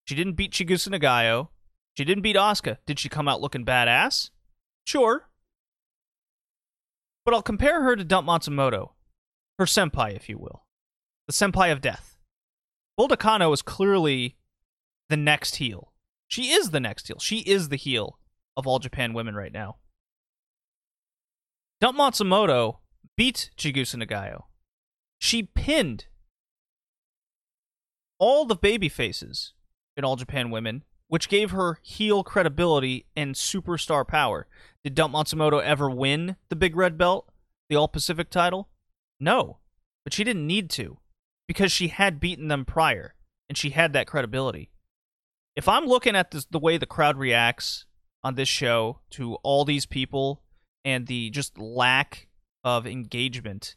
She 0.05 0.15
didn't 0.15 0.34
beat 0.34 0.51
Chigusa 0.51 0.89
Nagayo. 0.89 1.49
She 1.97 2.05
didn't 2.05 2.23
beat 2.23 2.36
Asuka. 2.36 2.77
Did 2.86 2.99
she 2.99 3.10
come 3.10 3.27
out 3.27 3.41
looking 3.41 3.65
badass? 3.65 4.29
Sure. 4.86 5.29
But 7.25 7.34
I'll 7.34 7.41
compare 7.41 7.84
her 7.84 7.95
to 7.95 8.03
Dump 8.03 8.27
Matsumoto, 8.27 8.91
her 9.59 9.65
senpai, 9.65 10.15
if 10.15 10.29
you 10.29 10.37
will. 10.39 10.65
The 11.27 11.33
senpai 11.33 11.71
of 11.71 11.81
death. 11.81 12.17
Bull 12.97 13.09
Nakano 13.09 13.51
is 13.51 13.61
clearly 13.61 14.37
the 15.09 15.17
next 15.17 15.57
heel. 15.57 15.93
She 16.27 16.51
is 16.51 16.71
the 16.71 16.79
next 16.79 17.07
heel. 17.07 17.19
She 17.19 17.39
is 17.39 17.69
the 17.69 17.75
heel 17.75 18.17
of 18.57 18.65
all 18.65 18.79
Japan 18.79 19.13
women 19.13 19.35
right 19.35 19.51
now. 19.53 19.75
Dump 21.81 21.97
Matsumoto 21.97 22.77
beat 23.15 23.51
Chigusa 23.57 24.01
Nagayo. 24.01 24.43
She 25.19 25.43
pinned 25.43 26.07
all 28.17 28.45
the 28.45 28.55
baby 28.55 28.89
faces 28.89 29.53
in 29.95 30.05
All 30.05 30.15
Japan 30.15 30.51
Women, 30.51 30.83
which 31.07 31.29
gave 31.29 31.51
her 31.51 31.79
heel 31.81 32.23
credibility 32.23 33.07
and 33.15 33.35
superstar 33.35 34.07
power. 34.07 34.47
Did 34.83 34.95
Dump 34.95 35.13
Matsumoto 35.13 35.61
ever 35.61 35.89
win 35.89 36.37
the 36.49 36.55
Big 36.55 36.75
Red 36.75 36.97
Belt, 36.97 37.29
the 37.69 37.75
All 37.75 37.87
Pacific 37.87 38.29
title? 38.29 38.69
No, 39.19 39.58
but 40.03 40.13
she 40.13 40.23
didn't 40.23 40.47
need 40.47 40.69
to 40.71 40.99
because 41.47 41.71
she 41.71 41.88
had 41.89 42.19
beaten 42.19 42.47
them 42.47 42.65
prior 42.65 43.15
and 43.47 43.58
she 43.58 43.71
had 43.71 43.93
that 43.93 44.08
credibility. 44.08 44.71
If 45.55 45.67
I'm 45.67 45.86
looking 45.86 46.15
at 46.15 46.32
this, 46.32 46.45
the 46.45 46.60
way 46.60 46.77
the 46.77 46.86
crowd 46.86 47.17
reacts 47.17 47.86
on 48.23 48.36
this 48.36 48.47
show 48.47 48.99
to 49.12 49.36
all 49.36 49.65
these 49.65 49.86
people 49.86 50.43
and 50.86 51.08
the 51.08 51.29
just 51.32 51.58
lack 51.58 52.27
of 52.63 52.88
engagement, 52.88 53.75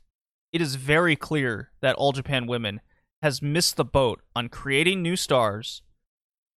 it 0.53 0.61
is 0.61 0.75
very 0.77 1.17
clear 1.17 1.71
that 1.81 1.97
All 1.97 2.13
Japan 2.13 2.47
Women 2.47 2.81
has 3.23 3.43
missed 3.43 3.77
the 3.77 3.85
boat 3.85 4.21
on 4.37 4.49
creating 4.49 5.01
new 5.03 5.17
stars 5.17 5.83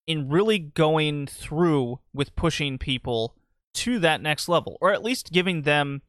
in 0.07 0.29
really 0.29 0.59
going 0.59 1.27
through 1.27 1.99
with 2.13 2.35
pushing 2.35 2.77
people 2.77 3.35
to 3.73 3.99
that 3.99 4.21
next 4.21 4.47
level 4.47 4.77
or 4.81 4.91
at 4.91 5.03
least 5.03 5.31
giving 5.31 5.61
them 5.61 6.01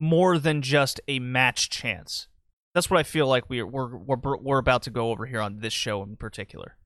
more 0.00 0.38
than 0.38 0.62
just 0.62 1.00
a 1.06 1.18
match 1.20 1.70
chance. 1.70 2.26
That's 2.74 2.90
what 2.90 2.98
I 2.98 3.02
feel 3.02 3.26
like 3.26 3.48
we're 3.50 3.66
we're 3.66 3.96
we're, 3.96 4.36
we're 4.38 4.58
about 4.58 4.82
to 4.84 4.90
go 4.90 5.10
over 5.10 5.26
here 5.26 5.40
on 5.40 5.58
this 5.60 5.72
show 5.72 6.02
in 6.02 6.16
particular. 6.16 6.76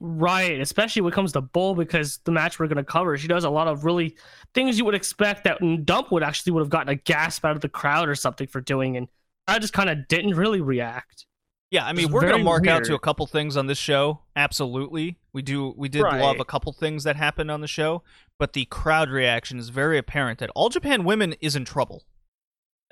Right, 0.00 0.60
especially 0.60 1.02
when 1.02 1.12
it 1.12 1.14
comes 1.14 1.32
to 1.32 1.40
Bull, 1.40 1.74
because 1.74 2.18
the 2.24 2.32
match 2.32 2.58
we're 2.58 2.66
going 2.66 2.76
to 2.76 2.84
cover, 2.84 3.16
she 3.16 3.28
does 3.28 3.44
a 3.44 3.50
lot 3.50 3.68
of 3.68 3.84
really 3.84 4.16
things 4.52 4.76
you 4.76 4.84
would 4.84 4.94
expect 4.94 5.44
that 5.44 5.58
Dump 5.86 6.10
would 6.10 6.22
actually 6.22 6.52
would 6.52 6.60
have 6.60 6.68
gotten 6.68 6.88
a 6.88 6.96
gasp 6.96 7.44
out 7.44 7.54
of 7.54 7.62
the 7.62 7.68
crowd 7.68 8.08
or 8.08 8.14
something 8.14 8.46
for 8.46 8.60
doing, 8.60 8.96
and 8.96 9.08
I 9.46 9.58
just 9.60 9.72
kind 9.72 9.88
of 9.88 10.06
didn't 10.08 10.34
really 10.34 10.60
react. 10.60 11.26
Yeah, 11.70 11.86
I 11.86 11.92
mean, 11.92 12.10
we're 12.10 12.20
gonna 12.20 12.34
very 12.34 12.44
mark 12.44 12.66
out 12.66 12.84
to 12.84 12.94
a 12.94 12.98
couple 12.98 13.26
things 13.26 13.56
on 13.56 13.66
this 13.66 13.78
show. 13.78 14.20
Absolutely, 14.36 15.16
we 15.32 15.42
do. 15.42 15.72
We 15.76 15.88
did 15.88 16.02
Right. 16.02 16.20
love 16.20 16.38
a 16.38 16.44
couple 16.44 16.72
things 16.72 17.04
that 17.04 17.16
happened 17.16 17.50
on 17.50 17.60
the 17.60 17.68
show, 17.68 18.02
but 18.38 18.52
the 18.52 18.64
crowd 18.66 19.10
reaction 19.10 19.58
is 19.58 19.70
very 19.70 19.96
apparent 19.96 20.38
that 20.40 20.50
All 20.54 20.68
Japan 20.68 21.04
Women 21.04 21.34
is 21.40 21.56
in 21.56 21.64
trouble. 21.64 22.04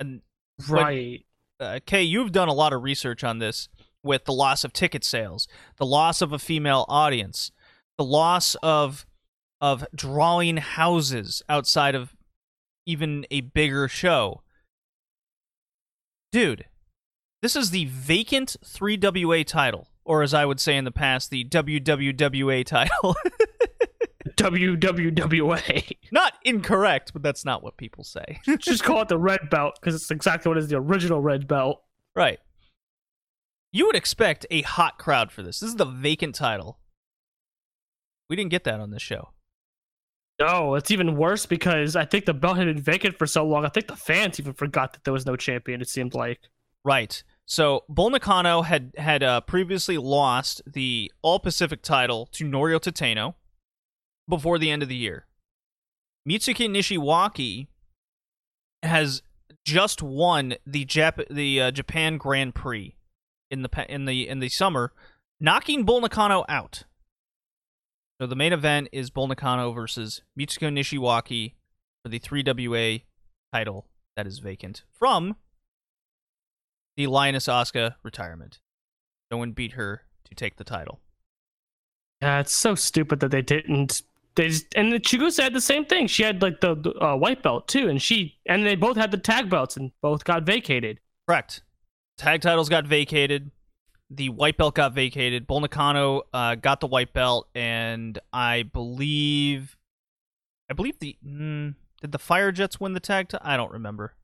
And 0.03 0.21
Right. 0.69 1.25
uh, 1.59 1.79
Kay, 1.85 2.03
you've 2.03 2.31
done 2.31 2.47
a 2.47 2.53
lot 2.53 2.73
of 2.73 2.83
research 2.83 3.23
on 3.23 3.39
this 3.39 3.69
with 4.03 4.25
the 4.25 4.33
loss 4.33 4.63
of 4.63 4.73
ticket 4.73 5.03
sales, 5.03 5.47
the 5.77 5.85
loss 5.85 6.21
of 6.21 6.31
a 6.33 6.39
female 6.39 6.85
audience, 6.89 7.51
the 7.97 8.03
loss 8.03 8.55
of 8.61 9.05
of 9.61 9.85
drawing 9.95 10.57
houses 10.57 11.41
outside 11.47 11.95
of 11.95 12.15
even 12.85 13.25
a 13.31 13.39
bigger 13.41 13.87
show. 13.87 14.41
Dude, 16.33 16.65
this 17.41 17.55
is 17.55 17.69
the 17.71 17.85
vacant 17.85 18.57
3WA 18.65 19.45
title, 19.45 19.87
or 20.03 20.21
as 20.21 20.33
I 20.33 20.45
would 20.45 20.59
say 20.59 20.75
in 20.75 20.83
the 20.83 20.91
past, 20.91 21.29
the 21.29 21.45
WWWA 21.45 22.65
title. 22.65 23.15
WWWA. 24.43 25.97
not 26.11 26.33
incorrect, 26.43 27.13
but 27.13 27.23
that's 27.23 27.45
not 27.45 27.63
what 27.63 27.77
people 27.77 28.03
say. 28.03 28.39
Just 28.59 28.83
call 28.83 29.01
it 29.01 29.07
the 29.07 29.17
red 29.17 29.49
belt 29.49 29.77
because 29.79 29.95
it's 29.95 30.11
exactly 30.11 30.49
what 30.49 30.57
is 30.57 30.69
the 30.69 30.77
original 30.77 31.21
red 31.21 31.47
belt. 31.47 31.81
Right. 32.15 32.39
You 33.71 33.87
would 33.87 33.95
expect 33.95 34.45
a 34.51 34.61
hot 34.61 34.99
crowd 34.99 35.31
for 35.31 35.41
this. 35.41 35.59
This 35.59 35.69
is 35.69 35.75
the 35.77 35.85
vacant 35.85 36.35
title. 36.35 36.79
We 38.29 38.35
didn't 38.35 38.51
get 38.51 38.63
that 38.65 38.79
on 38.79 38.91
this 38.91 39.01
show. 39.01 39.29
No, 40.39 40.75
it's 40.75 40.91
even 40.91 41.15
worse 41.15 41.45
because 41.45 41.95
I 41.95 42.05
think 42.05 42.25
the 42.25 42.33
belt 42.33 42.57
had 42.57 42.65
been 42.65 42.81
vacant 42.81 43.17
for 43.17 43.27
so 43.27 43.45
long. 43.45 43.65
I 43.65 43.69
think 43.69 43.87
the 43.87 43.95
fans 43.95 44.39
even 44.39 44.53
forgot 44.53 44.93
that 44.93 45.03
there 45.03 45.13
was 45.13 45.25
no 45.25 45.35
champion. 45.35 45.81
It 45.81 45.89
seemed 45.89 46.13
like. 46.13 46.39
Right. 46.83 47.23
So 47.45 47.83
Bull 47.87 48.09
Nakano 48.09 48.61
had 48.61 48.93
had 48.97 49.23
uh, 49.23 49.41
previously 49.41 49.97
lost 49.97 50.61
the 50.65 51.11
All 51.21 51.39
Pacific 51.39 51.81
title 51.81 52.27
to 52.33 52.45
Noriyo 52.45 52.79
Tateno 52.79 53.35
before 54.27 54.57
the 54.57 54.71
end 54.71 54.83
of 54.83 54.89
the 54.89 54.95
year. 54.95 55.25
Mitsuko 56.27 56.69
Nishiwaki 56.69 57.67
has 58.81 59.21
just 59.65 60.01
won 60.01 60.55
the 60.65 60.85
Jap- 60.85 61.27
the 61.29 61.61
uh, 61.61 61.71
Japan 61.71 62.17
Grand 62.17 62.55
Prix 62.55 62.95
in 63.51 63.61
the 63.61 63.85
in 63.89 64.05
the 64.05 64.27
in 64.27 64.39
the 64.39 64.49
summer, 64.49 64.93
knocking 65.39 65.83
Bull 65.83 66.01
Nakano 66.01 66.45
out. 66.47 66.83
So 68.21 68.27
the 68.27 68.35
main 68.35 68.53
event 68.53 68.89
is 68.91 69.09
Bull 69.09 69.27
Nakano 69.27 69.71
versus 69.71 70.21
Mitsuko 70.39 70.71
Nishiwaki 70.71 71.53
for 72.03 72.09
the 72.09 72.19
3WA 72.19 73.01
title 73.51 73.87
that 74.15 74.27
is 74.27 74.39
vacant 74.39 74.83
from 74.91 75.35
the 76.95 77.07
Lioness 77.07 77.47
Asuka 77.47 77.95
retirement. 78.03 78.59
No 79.31 79.37
one 79.37 79.51
beat 79.51 79.73
her 79.73 80.03
to 80.25 80.35
take 80.35 80.57
the 80.57 80.63
title. 80.63 80.99
Yeah, 82.21 82.39
it's 82.39 82.55
so 82.55 82.75
stupid 82.75 83.19
that 83.19 83.31
they 83.31 83.41
didn't. 83.41 84.03
They 84.35 84.49
just, 84.49 84.65
and 84.75 84.91
Chigusa 84.93 85.43
had 85.43 85.53
the 85.53 85.61
same 85.61 85.85
thing. 85.85 86.07
She 86.07 86.23
had 86.23 86.41
like 86.41 86.59
the, 86.59 86.75
the 86.75 86.91
uh, 87.03 87.15
white 87.15 87.43
belt 87.43 87.67
too, 87.67 87.87
and 87.87 88.01
she 88.01 88.39
and 88.45 88.65
they 88.65 88.75
both 88.75 88.97
had 88.97 89.11
the 89.11 89.17
tag 89.17 89.49
belts, 89.49 89.77
and 89.77 89.91
both 90.01 90.23
got 90.23 90.43
vacated. 90.43 90.99
Correct. 91.27 91.61
Tag 92.17 92.41
titles 92.41 92.69
got 92.69 92.85
vacated. 92.85 93.51
The 94.09 94.29
white 94.29 94.57
belt 94.57 94.75
got 94.75 94.93
vacated. 94.93 95.47
Bull 95.47 95.61
Nakano 95.61 96.23
uh, 96.33 96.55
got 96.55 96.79
the 96.79 96.87
white 96.87 97.13
belt, 97.13 97.47
and 97.55 98.17
I 98.31 98.63
believe, 98.63 99.77
I 100.69 100.73
believe 100.73 100.99
the 100.99 101.17
mm, 101.25 101.75
did 102.01 102.11
the 102.11 102.19
Fire 102.19 102.51
Jets 102.51 102.79
win 102.79 102.93
the 102.93 102.99
tag? 102.99 103.29
T- 103.29 103.37
I 103.41 103.55
don't 103.55 103.71
remember. 103.71 104.15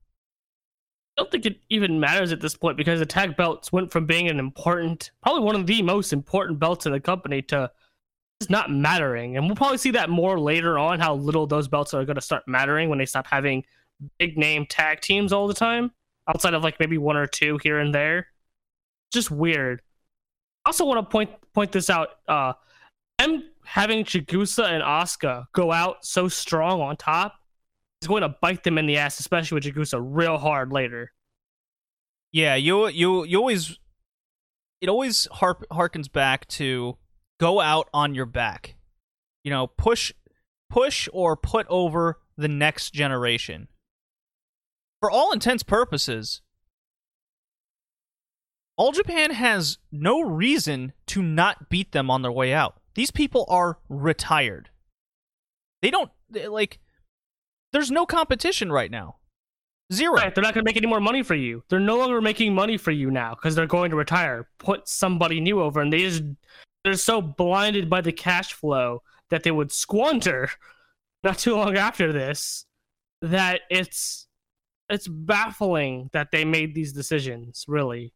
I 1.17 1.21
don't 1.21 1.31
think 1.31 1.45
it 1.45 1.59
even 1.69 1.99
matters 1.99 2.31
at 2.31 2.41
this 2.41 2.55
point 2.55 2.77
because 2.77 2.99
the 2.99 3.05
tag 3.05 3.35
belts 3.35 3.71
went 3.71 3.91
from 3.91 4.05
being 4.05 4.27
an 4.29 4.39
important, 4.39 5.11
probably 5.21 5.43
one 5.43 5.55
of 5.55 5.67
the 5.67 5.81
most 5.81 6.13
important 6.13 6.59
belts 6.59 6.85
in 6.85 6.93
the 6.93 6.99
company, 6.99 7.41
to 7.43 7.71
not 8.47 8.71
mattering. 8.71 9.35
And 9.35 9.45
we'll 9.47 9.55
probably 9.55 9.77
see 9.77 9.91
that 9.91 10.09
more 10.09 10.39
later 10.39 10.77
on 10.77 10.99
how 10.99 11.15
little 11.15 11.47
those 11.47 11.67
belts 11.67 11.93
are 11.93 12.05
going 12.05 12.15
to 12.15 12.21
start 12.21 12.43
mattering 12.47 12.89
when 12.89 12.99
they 12.99 13.05
stop 13.05 13.27
having 13.27 13.65
big 14.17 14.37
name 14.37 14.65
tag 14.65 15.01
teams 15.01 15.33
all 15.33 15.47
the 15.47 15.53
time, 15.53 15.91
outside 16.27 16.53
of 16.53 16.63
like 16.63 16.79
maybe 16.79 16.97
one 16.97 17.17
or 17.17 17.27
two 17.27 17.59
here 17.63 17.79
and 17.79 17.93
there. 17.93 18.27
Just 19.11 19.31
weird. 19.31 19.81
I 20.65 20.69
also 20.69 20.85
want 20.85 20.99
to 20.99 21.11
point 21.11 21.31
point 21.53 21.71
this 21.71 21.89
out. 21.89 22.09
Uh, 22.27 22.53
them 23.17 23.43
having 23.65 24.05
Chigusa 24.05 24.65
and 24.65 24.83
Asuka 24.83 25.45
go 25.53 25.71
out 25.71 26.05
so 26.05 26.27
strong 26.27 26.81
on 26.81 26.95
top 26.95 27.35
is 28.01 28.07
going 28.07 28.21
to 28.21 28.35
bite 28.41 28.63
them 28.63 28.77
in 28.77 28.85
the 28.85 28.97
ass, 28.97 29.19
especially 29.19 29.55
with 29.55 29.63
Chigusa 29.63 29.99
real 30.01 30.37
hard 30.37 30.71
later. 30.71 31.11
Yeah, 32.31 32.55
you 32.55 32.87
you 32.87 33.25
you 33.25 33.37
always 33.37 33.77
it 34.81 34.89
always 34.89 35.27
harp, 35.31 35.65
harkens 35.71 36.11
back 36.11 36.47
to 36.47 36.97
go 37.39 37.59
out 37.59 37.89
on 37.93 38.15
your 38.15 38.25
back. 38.25 38.75
You 39.43 39.51
know, 39.51 39.67
push 39.67 40.11
push 40.69 41.07
or 41.13 41.35
put 41.35 41.65
over 41.69 42.19
the 42.37 42.47
next 42.47 42.93
generation. 42.93 43.67
For 45.01 45.09
all 45.09 45.31
intents 45.31 45.63
purposes, 45.63 46.41
All 48.79 48.93
Japan 48.93 49.31
has 49.31 49.77
no 49.91 50.21
reason 50.21 50.93
to 51.07 51.21
not 51.21 51.69
beat 51.69 51.91
them 51.91 52.09
on 52.09 52.21
their 52.21 52.31
way 52.31 52.53
out. 52.53 52.79
These 52.95 53.11
people 53.11 53.45
are 53.49 53.77
retired. 53.89 54.69
They 55.81 55.91
don't 55.91 56.09
like 56.47 56.79
there's 57.73 57.91
no 57.91 58.05
competition 58.05 58.71
right 58.71 58.89
now. 58.89 59.17
Zero. 59.91 60.13
Right, 60.13 60.33
they're 60.33 60.43
not 60.43 60.53
going 60.53 60.63
to 60.63 60.69
make 60.69 60.77
any 60.77 60.87
more 60.87 61.01
money 61.01 61.23
for 61.23 61.35
you. 61.35 61.63
They're 61.69 61.81
no 61.81 61.97
longer 61.97 62.21
making 62.21 62.55
money 62.55 62.77
for 62.77 62.91
you 62.91 63.11
now 63.11 63.35
because 63.35 63.53
they're 63.53 63.67
going 63.67 63.89
to 63.89 63.97
retire. 63.97 64.47
Put 64.59 64.87
somebody 64.87 65.41
new 65.41 65.61
over, 65.61 65.81
and 65.81 65.91
they 65.91 65.99
just 65.99 66.23
they're 66.83 66.93
so 66.95 67.21
blinded 67.21 67.89
by 67.89 68.01
the 68.01 68.11
cash 68.11 68.53
flow 68.53 69.01
that 69.29 69.43
they 69.43 69.51
would 69.51 69.71
squander 69.71 70.49
not 71.23 71.37
too 71.37 71.55
long 71.55 71.77
after 71.77 72.11
this 72.11 72.65
that 73.21 73.61
it's 73.69 74.27
it's 74.89 75.07
baffling 75.07 76.09
that 76.13 76.31
they 76.31 76.45
made 76.45 76.73
these 76.73 76.93
decisions. 76.93 77.65
Really, 77.67 78.13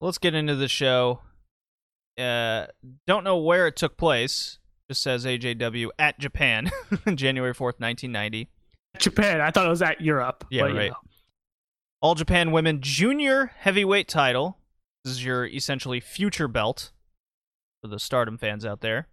Let's 0.00 0.18
get 0.18 0.34
into 0.34 0.56
the 0.56 0.68
show. 0.68 1.20
Uh, 2.18 2.66
don't 3.06 3.24
know 3.24 3.36
where 3.36 3.66
it 3.66 3.76
took 3.76 3.96
place. 3.96 4.58
Just 4.88 5.02
says 5.02 5.24
AJW 5.24 5.88
at 5.98 6.18
Japan, 6.18 6.70
January 7.14 7.54
fourth, 7.54 7.78
nineteen 7.78 8.10
ninety. 8.10 8.48
Japan. 8.98 9.40
I 9.40 9.50
thought 9.50 9.66
it 9.66 9.70
was 9.70 9.82
at 9.82 10.00
Europe. 10.00 10.44
Yeah, 10.50 10.62
but, 10.62 10.70
you 10.72 10.76
right. 10.76 10.90
know. 10.90 10.96
All 12.00 12.14
Japan 12.14 12.50
Women 12.50 12.80
Junior 12.80 13.52
Heavyweight 13.58 14.08
Title. 14.08 14.58
This 15.04 15.12
is 15.12 15.24
your 15.24 15.46
essentially 15.46 16.00
future 16.00 16.48
belt 16.48 16.92
for 17.80 17.88
the 17.88 17.98
Stardom 17.98 18.38
fans 18.38 18.64
out 18.64 18.80
there. 18.80 19.08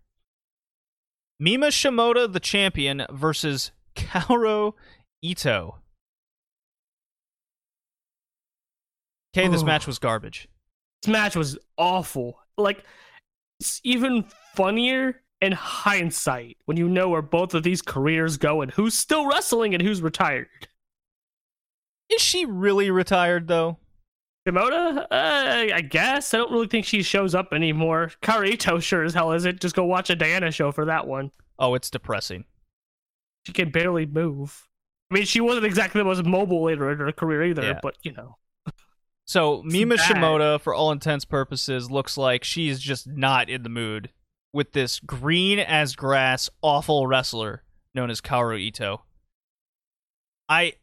Mima 1.40 1.68
Shimoda, 1.68 2.32
the 2.32 2.40
champion, 2.40 3.06
versus 3.12 3.72
Kaoru 3.96 4.74
Ito. 5.22 5.76
Okay, 9.36 9.48
this 9.48 9.62
Ugh. 9.62 9.68
match 9.68 9.86
was 9.86 10.00
garbage. 10.00 10.48
This 11.04 11.12
match 11.12 11.36
was 11.36 11.58
awful. 11.78 12.40
Like, 12.58 12.84
it's 13.60 13.80
even 13.84 14.26
funnier 14.56 15.22
in 15.42 15.52
hindsight 15.52 16.58
when 16.66 16.78
you 16.78 16.90
know 16.90 17.10
where 17.10 17.22
both 17.22 17.54
of 17.54 17.62
these 17.64 17.82
careers 17.82 18.38
go 18.38 18.62
and 18.62 18.72
who's 18.72 18.96
still 18.96 19.28
wrestling 19.28 19.76
and 19.76 19.84
who's 19.84 20.02
retired. 20.02 20.48
Is 22.10 22.22
she 22.22 22.46
really 22.46 22.90
retired 22.90 23.48
though? 23.48 23.78
Shimoda, 24.48 25.00
uh, 25.12 25.74
I 25.76 25.82
guess. 25.82 26.34
I 26.34 26.38
don't 26.38 26.52
really 26.52 26.68
think 26.68 26.86
she 26.86 27.04
shows 27.04 27.36
up 27.36 27.54
anymore. 27.54 28.12
Karito 28.22 28.82
sure 28.82 29.04
as 29.04 29.14
hell 29.14 29.32
is 29.34 29.46
it. 29.46 29.60
Just 29.60 29.76
go 29.76 29.84
watch 29.86 30.10
a 30.10 30.16
Diana 30.16 30.52
show 30.52 30.72
for 30.72 30.86
that 30.86 31.06
one. 31.08 31.32
Oh, 31.60 31.76
it's 31.76 31.90
depressing. 31.90 32.46
She 33.46 33.54
can 33.54 33.70
barely 33.72 34.06
move. 34.06 34.68
I 35.12 35.16
mean, 35.16 35.26
she 35.26 35.40
wasn't 35.42 35.66
exactly 35.66 36.00
the 36.00 36.06
most 36.06 36.24
mobile 36.26 36.64
later 36.64 36.92
in 36.92 36.98
her 37.00 37.12
career 37.12 37.44
either, 37.46 37.64
Yeah. 37.64 37.80
but 37.82 37.98
you 38.04 38.12
know. 38.14 38.38
So 39.26 39.62
Mima 39.66 39.96
bad. 39.96 40.16
Shimoda, 40.16 40.60
for 40.62 40.74
all 40.74 40.92
intents 40.92 41.26
purposes, 41.26 41.90
looks 41.92 42.18
like 42.18 42.44
she's 42.44 42.80
just 42.80 43.08
not 43.08 43.50
in 43.50 43.64
the 43.64 43.70
mood 43.70 44.12
with 44.54 44.74
this 44.74 45.00
green 45.00 45.60
as 45.60 45.96
grass 45.96 46.50
awful 46.62 47.08
wrestler 47.08 47.64
known 47.94 48.10
as 48.10 48.22
Kaoru 48.22 48.60
Ito. 48.60 49.04
I 50.50 50.74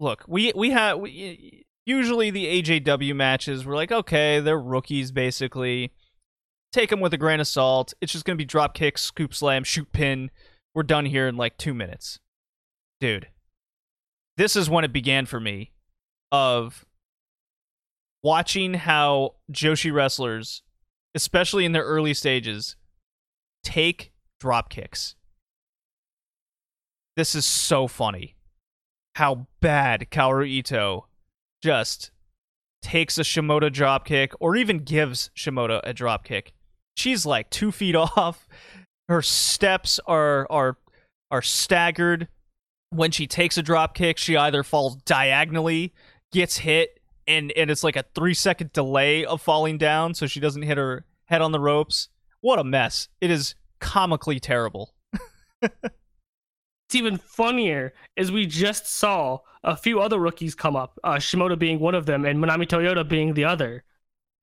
look, 0.00 0.24
we 0.26 0.52
we 0.54 0.70
have 0.70 0.98
we, 0.98 1.64
usually 1.86 2.30
the 2.30 2.62
AJW 2.62 3.14
matches. 3.14 3.66
We're 3.66 3.76
like, 3.76 3.92
okay, 3.92 4.40
they're 4.40 4.58
rookies 4.58 5.12
basically. 5.12 5.92
Take 6.72 6.90
them 6.90 7.00
with 7.00 7.14
a 7.14 7.18
grain 7.18 7.40
of 7.40 7.46
salt. 7.46 7.94
It's 8.00 8.12
just 8.12 8.24
gonna 8.24 8.36
be 8.36 8.44
drop 8.44 8.74
kick, 8.74 8.98
scoop 8.98 9.34
slam, 9.34 9.64
shoot 9.64 9.92
pin. 9.92 10.30
We're 10.74 10.82
done 10.82 11.06
here 11.06 11.28
in 11.28 11.36
like 11.36 11.56
two 11.56 11.74
minutes, 11.74 12.18
dude. 13.00 13.28
This 14.36 14.56
is 14.56 14.68
when 14.68 14.84
it 14.84 14.92
began 14.92 15.26
for 15.26 15.38
me 15.38 15.70
of 16.32 16.84
watching 18.24 18.74
how 18.74 19.36
Joshi 19.52 19.92
wrestlers, 19.92 20.62
especially 21.14 21.64
in 21.64 21.72
their 21.72 21.84
early 21.84 22.14
stages, 22.14 22.74
take 23.62 24.12
drop 24.40 24.68
kicks. 24.68 25.14
This 27.16 27.36
is 27.36 27.46
so 27.46 27.86
funny. 27.86 28.34
How 29.14 29.46
bad 29.60 30.08
Kaoru 30.10 30.48
Ito 30.48 31.06
just 31.64 32.10
takes 32.82 33.16
a 33.16 33.22
Shimoda 33.22 33.72
drop 33.72 34.04
kick 34.04 34.32
or 34.38 34.54
even 34.54 34.80
gives 34.80 35.30
Shimoda 35.34 35.80
a 35.82 35.94
drop 35.94 36.22
kick. 36.22 36.52
She's 36.94 37.24
like 37.24 37.48
two 37.48 37.72
feet 37.72 37.96
off. 37.96 38.46
Her 39.08 39.22
steps 39.22 39.98
are 40.06 40.46
are 40.50 40.76
are 41.30 41.40
staggered. 41.42 42.28
When 42.90 43.10
she 43.10 43.26
takes 43.26 43.56
a 43.56 43.62
drop 43.62 43.94
kick, 43.94 44.18
she 44.18 44.36
either 44.36 44.62
falls 44.62 44.96
diagonally, 44.96 45.94
gets 46.32 46.58
hit, 46.58 47.00
and 47.26 47.50
and 47.52 47.70
it's 47.70 47.82
like 47.82 47.96
a 47.96 48.04
three 48.14 48.34
second 48.34 48.72
delay 48.74 49.24
of 49.24 49.40
falling 49.40 49.78
down, 49.78 50.12
so 50.12 50.26
she 50.26 50.40
doesn't 50.40 50.62
hit 50.62 50.76
her 50.76 51.06
head 51.24 51.40
on 51.40 51.52
the 51.52 51.60
ropes. 51.60 52.08
What 52.42 52.58
a 52.58 52.64
mess! 52.64 53.08
It 53.22 53.30
is 53.30 53.54
comically 53.80 54.38
terrible. 54.38 54.94
It's 56.88 56.94
even 56.94 57.16
funnier 57.18 57.94
is 58.16 58.30
we 58.30 58.46
just 58.46 58.86
saw 58.86 59.38
a 59.62 59.76
few 59.76 60.00
other 60.00 60.18
rookies 60.18 60.54
come 60.54 60.76
up, 60.76 60.98
uh, 61.02 61.14
Shimoda 61.14 61.58
being 61.58 61.80
one 61.80 61.94
of 61.94 62.06
them, 62.06 62.24
and 62.24 62.38
Manami 62.38 62.66
Toyota 62.66 63.08
being 63.08 63.34
the 63.34 63.44
other. 63.44 63.84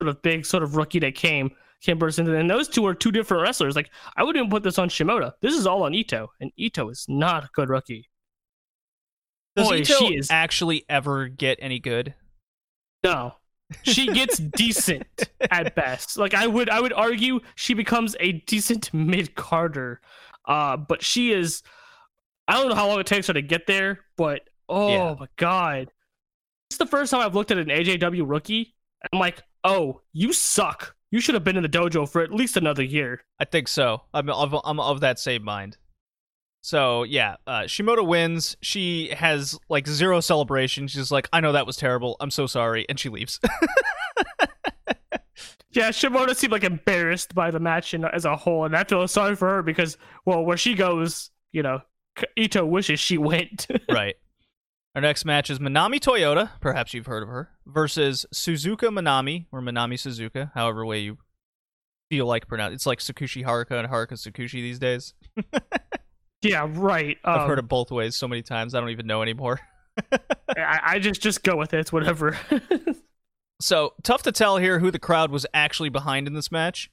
Sort 0.01 0.09
of 0.09 0.21
big 0.23 0.45
sort 0.45 0.63
of 0.63 0.75
rookie 0.75 0.99
that 0.99 1.13
came 1.13 1.51
came 1.81 1.97
burst 1.99 2.17
into, 2.19 2.35
and 2.35 2.49
those 2.49 2.67
two 2.67 2.85
are 2.87 2.93
two 2.95 3.11
different 3.11 3.43
wrestlers. 3.43 3.75
Like 3.75 3.91
I 4.17 4.23
wouldn't 4.23 4.41
even 4.41 4.49
put 4.49 4.63
this 4.63 4.79
on 4.79 4.89
Shimoda. 4.89 5.33
This 5.41 5.55
is 5.55 5.67
all 5.67 5.83
on 5.83 5.93
Ito, 5.93 6.31
and 6.39 6.51
Ito 6.57 6.89
is 6.89 7.05
not 7.07 7.43
a 7.43 7.49
good 7.53 7.69
rookie. 7.69 8.09
Does 9.55 9.67
Boy, 9.69 9.77
Ito 9.77 9.93
she 9.99 10.15
is- 10.15 10.31
actually 10.31 10.85
ever 10.89 11.27
get 11.27 11.59
any 11.61 11.79
good? 11.79 12.15
No, 13.03 13.35
she 13.83 14.07
gets 14.07 14.37
decent 14.55 15.05
at 15.51 15.75
best. 15.75 16.17
Like 16.17 16.33
I 16.33 16.47
would, 16.47 16.69
I 16.69 16.79
would 16.81 16.93
argue 16.93 17.39
she 17.55 17.73
becomes 17.75 18.15
a 18.19 18.31
decent 18.33 18.91
mid 18.93 19.35
carder. 19.35 20.01
Uh, 20.45 20.77
but 20.77 21.03
she 21.03 21.31
is. 21.31 21.61
I 22.51 22.55
don't 22.55 22.69
know 22.69 22.75
how 22.75 22.87
long 22.87 22.99
it 22.99 23.07
takes 23.07 23.27
her 23.27 23.33
to 23.33 23.41
get 23.41 23.65
there, 23.65 24.01
but 24.17 24.41
oh 24.67 24.89
Yeah. 24.89 25.15
my 25.19 25.27
god, 25.37 25.89
it's 26.69 26.77
the 26.77 26.85
first 26.85 27.11
time 27.11 27.21
I've 27.21 27.33
looked 27.35 27.51
at 27.51 27.57
an 27.57 27.67
AJW 27.67 28.23
rookie. 28.29 28.75
I'm 29.11 29.19
like, 29.19 29.41
oh, 29.63 30.01
you 30.13 30.33
suck. 30.33 30.95
You 31.11 31.19
should 31.19 31.35
have 31.35 31.43
been 31.43 31.57
in 31.57 31.63
the 31.63 31.69
dojo 31.69 32.07
for 32.09 32.21
at 32.21 32.31
least 32.31 32.55
another 32.57 32.83
year. 32.83 33.21
I 33.39 33.45
think 33.45 33.67
so. 33.67 34.01
I'm 34.13 34.29
of, 34.29 34.55
I'm 34.63 34.79
of 34.79 34.99
that 35.01 35.17
same 35.19 35.43
mind. 35.43 35.77
So 36.61 37.03
yeah, 37.03 37.35
uh, 37.47 37.61
Shimoda 37.61 38.05
wins. 38.05 38.55
She 38.61 39.09
has 39.09 39.57
like 39.69 39.87
zero 39.87 40.19
celebration. 40.19 40.87
She's 40.87 41.11
like, 41.11 41.27
"I 41.33 41.39
know 41.41 41.53
that 41.53 41.65
was 41.65 41.75
terrible. 41.75 42.17
I'm 42.19 42.29
so 42.31 42.45
sorry," 42.47 42.85
and 42.87 42.99
she 42.99 43.09
leaves. 43.09 43.39
Yeah, 45.73 45.89
Shimoda 45.91 46.35
seemed 46.35 46.51
like 46.51 46.65
embarrassed 46.65 47.33
by 47.33 47.49
the 47.49 47.59
match 47.59 47.93
in, 47.93 48.03
as 48.03 48.25
a 48.25 48.35
whole, 48.35 48.65
and 48.65 48.75
I 48.75 48.83
feel 48.83 49.07
sorry 49.07 49.37
for 49.37 49.47
her 49.47 49.63
because, 49.63 49.97
well, 50.25 50.43
where 50.43 50.57
she 50.57 50.73
goes, 50.75 51.29
you 51.53 51.63
know, 51.63 51.79
Ito 52.35 52.65
wishes 52.65 52.99
she 52.99 53.17
went. 53.17 53.67
right. 53.91 54.15
Our 54.95 55.01
next 55.01 55.23
match 55.23 55.49
is 55.49 55.59
Manami 55.59 55.99
Toyota. 55.99 56.51
Perhaps 56.59 56.93
you've 56.93 57.05
heard 57.05 57.23
of 57.23 57.29
her 57.29 57.49
versus 57.65 58.25
Suzuka 58.33 58.89
Manami 58.89 59.45
or 59.51 59.61
Manami 59.61 59.93
Suzuka, 59.93 60.51
however 60.53 60.85
way 60.85 60.99
you 60.99 61.17
feel 62.09 62.25
like 62.25 62.47
pronounce. 62.47 62.73
It's 62.73 62.85
like 62.85 62.99
Sakushi 62.99 63.45
Haruka 63.45 63.79
and 63.79 63.87
Haruka 63.87 64.13
Sakushi 64.13 64.51
these 64.51 64.79
days. 64.79 65.13
yeah, 66.41 66.67
right. 66.69 67.17
I've 67.23 67.41
um, 67.41 67.47
heard 67.47 67.59
it 67.59 67.69
both 67.69 67.89
ways 67.89 68.17
so 68.17 68.27
many 68.27 68.41
times. 68.41 68.75
I 68.75 68.81
don't 68.81 68.89
even 68.89 69.07
know 69.07 69.21
anymore. 69.21 69.61
I, 70.57 70.79
I 70.83 70.99
just 70.99 71.21
just 71.21 71.43
go 71.43 71.55
with 71.55 71.73
it. 71.73 71.79
It's 71.79 71.93
whatever. 71.93 72.37
So 73.61 73.93
tough 74.01 74.23
to 74.23 74.31
tell 74.31 74.57
here 74.57 74.79
who 74.79 74.91
the 74.91 74.99
crowd 74.99 75.31
was 75.31 75.45
actually 75.53 75.89
behind 75.89 76.27
in 76.27 76.33
this 76.33 76.51
match. 76.51 76.91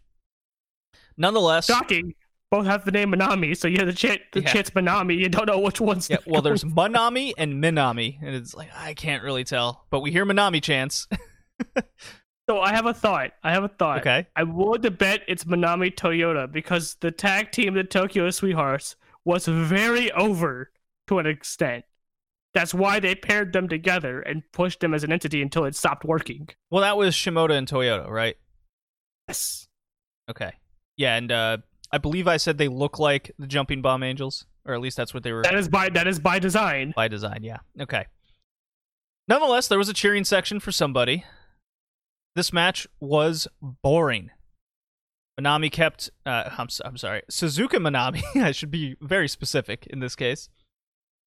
Nonetheless, 1.17 1.67
Shocking. 1.67 2.15
Both 2.51 2.67
have 2.67 2.85
the 2.87 2.91
name 2.93 3.13
Manami, 3.13 3.55
so 3.57 3.69
you 3.69 3.77
have 3.79 3.87
the 3.87 3.93
chant 3.93 4.21
the 4.33 4.41
Yeah. 4.41 4.53
chant's 4.53 4.71
Manami. 4.71 5.19
You 5.19 5.29
don't 5.29 5.47
know 5.47 5.59
which 5.59 5.81
one's. 5.81 6.09
yeah. 6.09 6.17
the- 6.25 6.31
Well, 6.31 6.41
there's 6.43 6.65
Manami 6.65 7.33
and 7.37 7.63
Minami, 7.63 8.17
and 8.23 8.35
it's 8.35 8.55
like 8.55 8.71
I 8.75 8.95
can't 8.95 9.23
really 9.23 9.45
tell, 9.45 9.87
but 9.91 10.01
we 10.01 10.11
hear 10.13 10.25
Manami 10.25 10.63
chants. 10.63 11.07
So 12.49 12.61
I 12.63 12.71
have 12.73 12.87
a 12.87 12.95
thought. 12.95 13.33
I 13.45 13.53
have 13.53 13.63
a 13.65 13.69
thought. 13.69 13.99
okay. 14.01 14.27
I 14.35 14.43
would 14.43 14.81
to 14.85 14.91
bet 14.91 15.21
it's 15.29 15.45
Manami 15.45 15.95
Toyota 15.95 16.51
because 16.51 16.97
the 17.03 17.11
tag 17.11 17.53
team, 17.53 17.75
the 17.75 17.85
Tokyo 17.85 18.31
Sweethearts, 18.31 18.97
was 19.27 19.45
very 19.47 20.11
over 20.13 20.71
to 21.09 21.19
an 21.19 21.27
extent. 21.27 21.85
That's 22.55 22.73
why 22.73 23.01
they 23.01 23.15
paired 23.15 23.53
them 23.53 23.69
together 23.69 24.21
and 24.23 24.43
pushed 24.55 24.81
them 24.81 24.95
as 24.95 25.05
an 25.05 25.13
entity 25.13 25.43
until 25.43 25.67
it 25.67 25.77
stopped 25.77 26.07
working. 26.07 26.49
Well, 26.71 26.81
that 26.81 26.97
was 26.97 27.15
Shimoda 27.15 27.51
and 27.53 27.69
Toyota, 27.69 28.09
right? 28.09 28.37
Yes. 29.29 29.69
Okay. 30.31 30.53
Yeah, 30.97 31.17
and 31.17 31.31
uh, 31.31 31.59
I 31.91 31.99
believe 31.99 32.29
I 32.29 32.37
said 32.37 32.59
they 32.59 32.69
look 32.69 32.99
like 32.99 33.31
the 33.39 33.47
Jumping 33.47 33.81
Bomb 33.83 34.03
Angels, 34.03 34.47
or 34.67 34.75
at 34.75 34.81
least 34.81 34.97
that's 34.97 35.15
what 35.15 35.23
they 35.23 35.33
were 35.33 35.43
That 35.43 35.55
is 35.55 35.69
by 35.69 35.89
that 35.91 36.07
is 36.07 36.19
by 36.19 36.39
design. 36.39 36.93
by 36.95 37.09
design. 37.09 37.43
Yeah. 37.43 37.59
Okay. 37.81 38.07
Nonetheless, 39.27 39.69
there 39.69 39.79
was 39.79 39.89
a 39.89 39.95
cheering 39.95 40.25
section 40.25 40.61
for 40.61 40.73
somebody. 40.73 41.25
This 42.35 42.53
match 42.53 42.87
was 43.01 43.49
boring. 43.61 44.31
Manami 45.41 45.71
kept. 45.71 46.11
Uh, 46.27 46.51
I'm, 46.59 46.69
I'm 46.85 46.97
sorry. 46.97 47.23
Suzuka 47.31 47.77
Manami, 47.79 48.23
I 48.43 48.53
should 48.53 48.71
be 48.71 48.97
very 49.01 49.29
specific 49.29 49.87
in 49.87 50.01
this 50.01 50.17
case, 50.17 50.49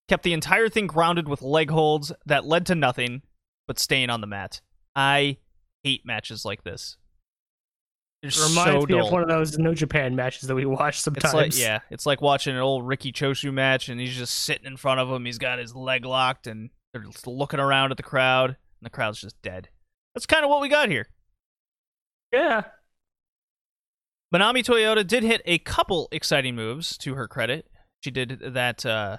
kept 0.08 0.24
the 0.24 0.34
entire 0.34 0.70
thing 0.70 0.88
grounded 0.88 1.28
with 1.28 1.42
leg 1.42 1.70
holds 1.72 2.12
that 2.26 2.46
led 2.46 2.66
to 2.68 2.76
nothing 2.76 3.22
but 3.68 3.80
staying 3.80 4.10
on 4.10 4.22
the 4.22 4.28
mat. 4.28 4.62
I 4.96 5.38
hate 5.84 6.06
matches 6.06 6.44
like 6.44 6.64
this. 6.64 6.98
It 8.24 8.38
reminds 8.38 8.84
so 8.84 8.86
me 8.86 9.00
of 9.00 9.12
one 9.12 9.24
of 9.24 9.30
those 9.30 9.58
New 9.58 9.74
Japan 9.74 10.16
matches 10.16 10.48
that 10.48 10.54
we 10.56 10.66
watch 10.68 11.00
sometimes. 11.00 11.26
It's 11.26 11.34
like 11.34 11.58
yeah, 11.58 11.80
it's 11.90 12.06
like 12.06 12.22
watching 12.22 12.56
an 12.56 12.62
old 12.62 12.86
Riki 12.88 13.12
Choshu 13.12 13.52
match, 13.52 13.90
and 13.90 14.00
he's 14.00 14.16
just 14.16 14.34
sitting 14.34 14.68
in 14.68 14.78
front 14.78 15.00
of 15.00 15.10
him. 15.10 15.26
He's 15.26 15.40
got 15.40 15.58
his 15.60 15.76
leg 15.76 16.06
locked, 16.06 16.46
and 16.46 16.70
they're 16.94 17.04
just 17.04 17.26
looking 17.26 17.60
around 17.60 17.92
at 17.92 17.98
the 17.98 18.04
crowd, 18.04 18.50
and 18.50 18.58
the 18.84 18.90
crowd's 18.92 19.22
just 19.22 19.42
dead. 19.42 19.70
That's 20.14 20.26
kind 20.26 20.44
of 20.44 20.50
what 20.50 20.62
we 20.62 20.70
got 20.70 20.90
here. 20.90 21.08
yeah. 22.32 22.64
Manami 24.34 24.64
Toyota 24.64 25.06
did 25.06 25.24
hit 25.24 25.42
a 25.44 25.58
couple 25.58 26.08
exciting 26.12 26.56
moves 26.56 26.98
to 27.00 27.16
her 27.16 27.28
credit. 27.28 27.70
She 28.02 28.12
did 28.12 28.40
that 28.42 28.86
uh, 28.86 29.18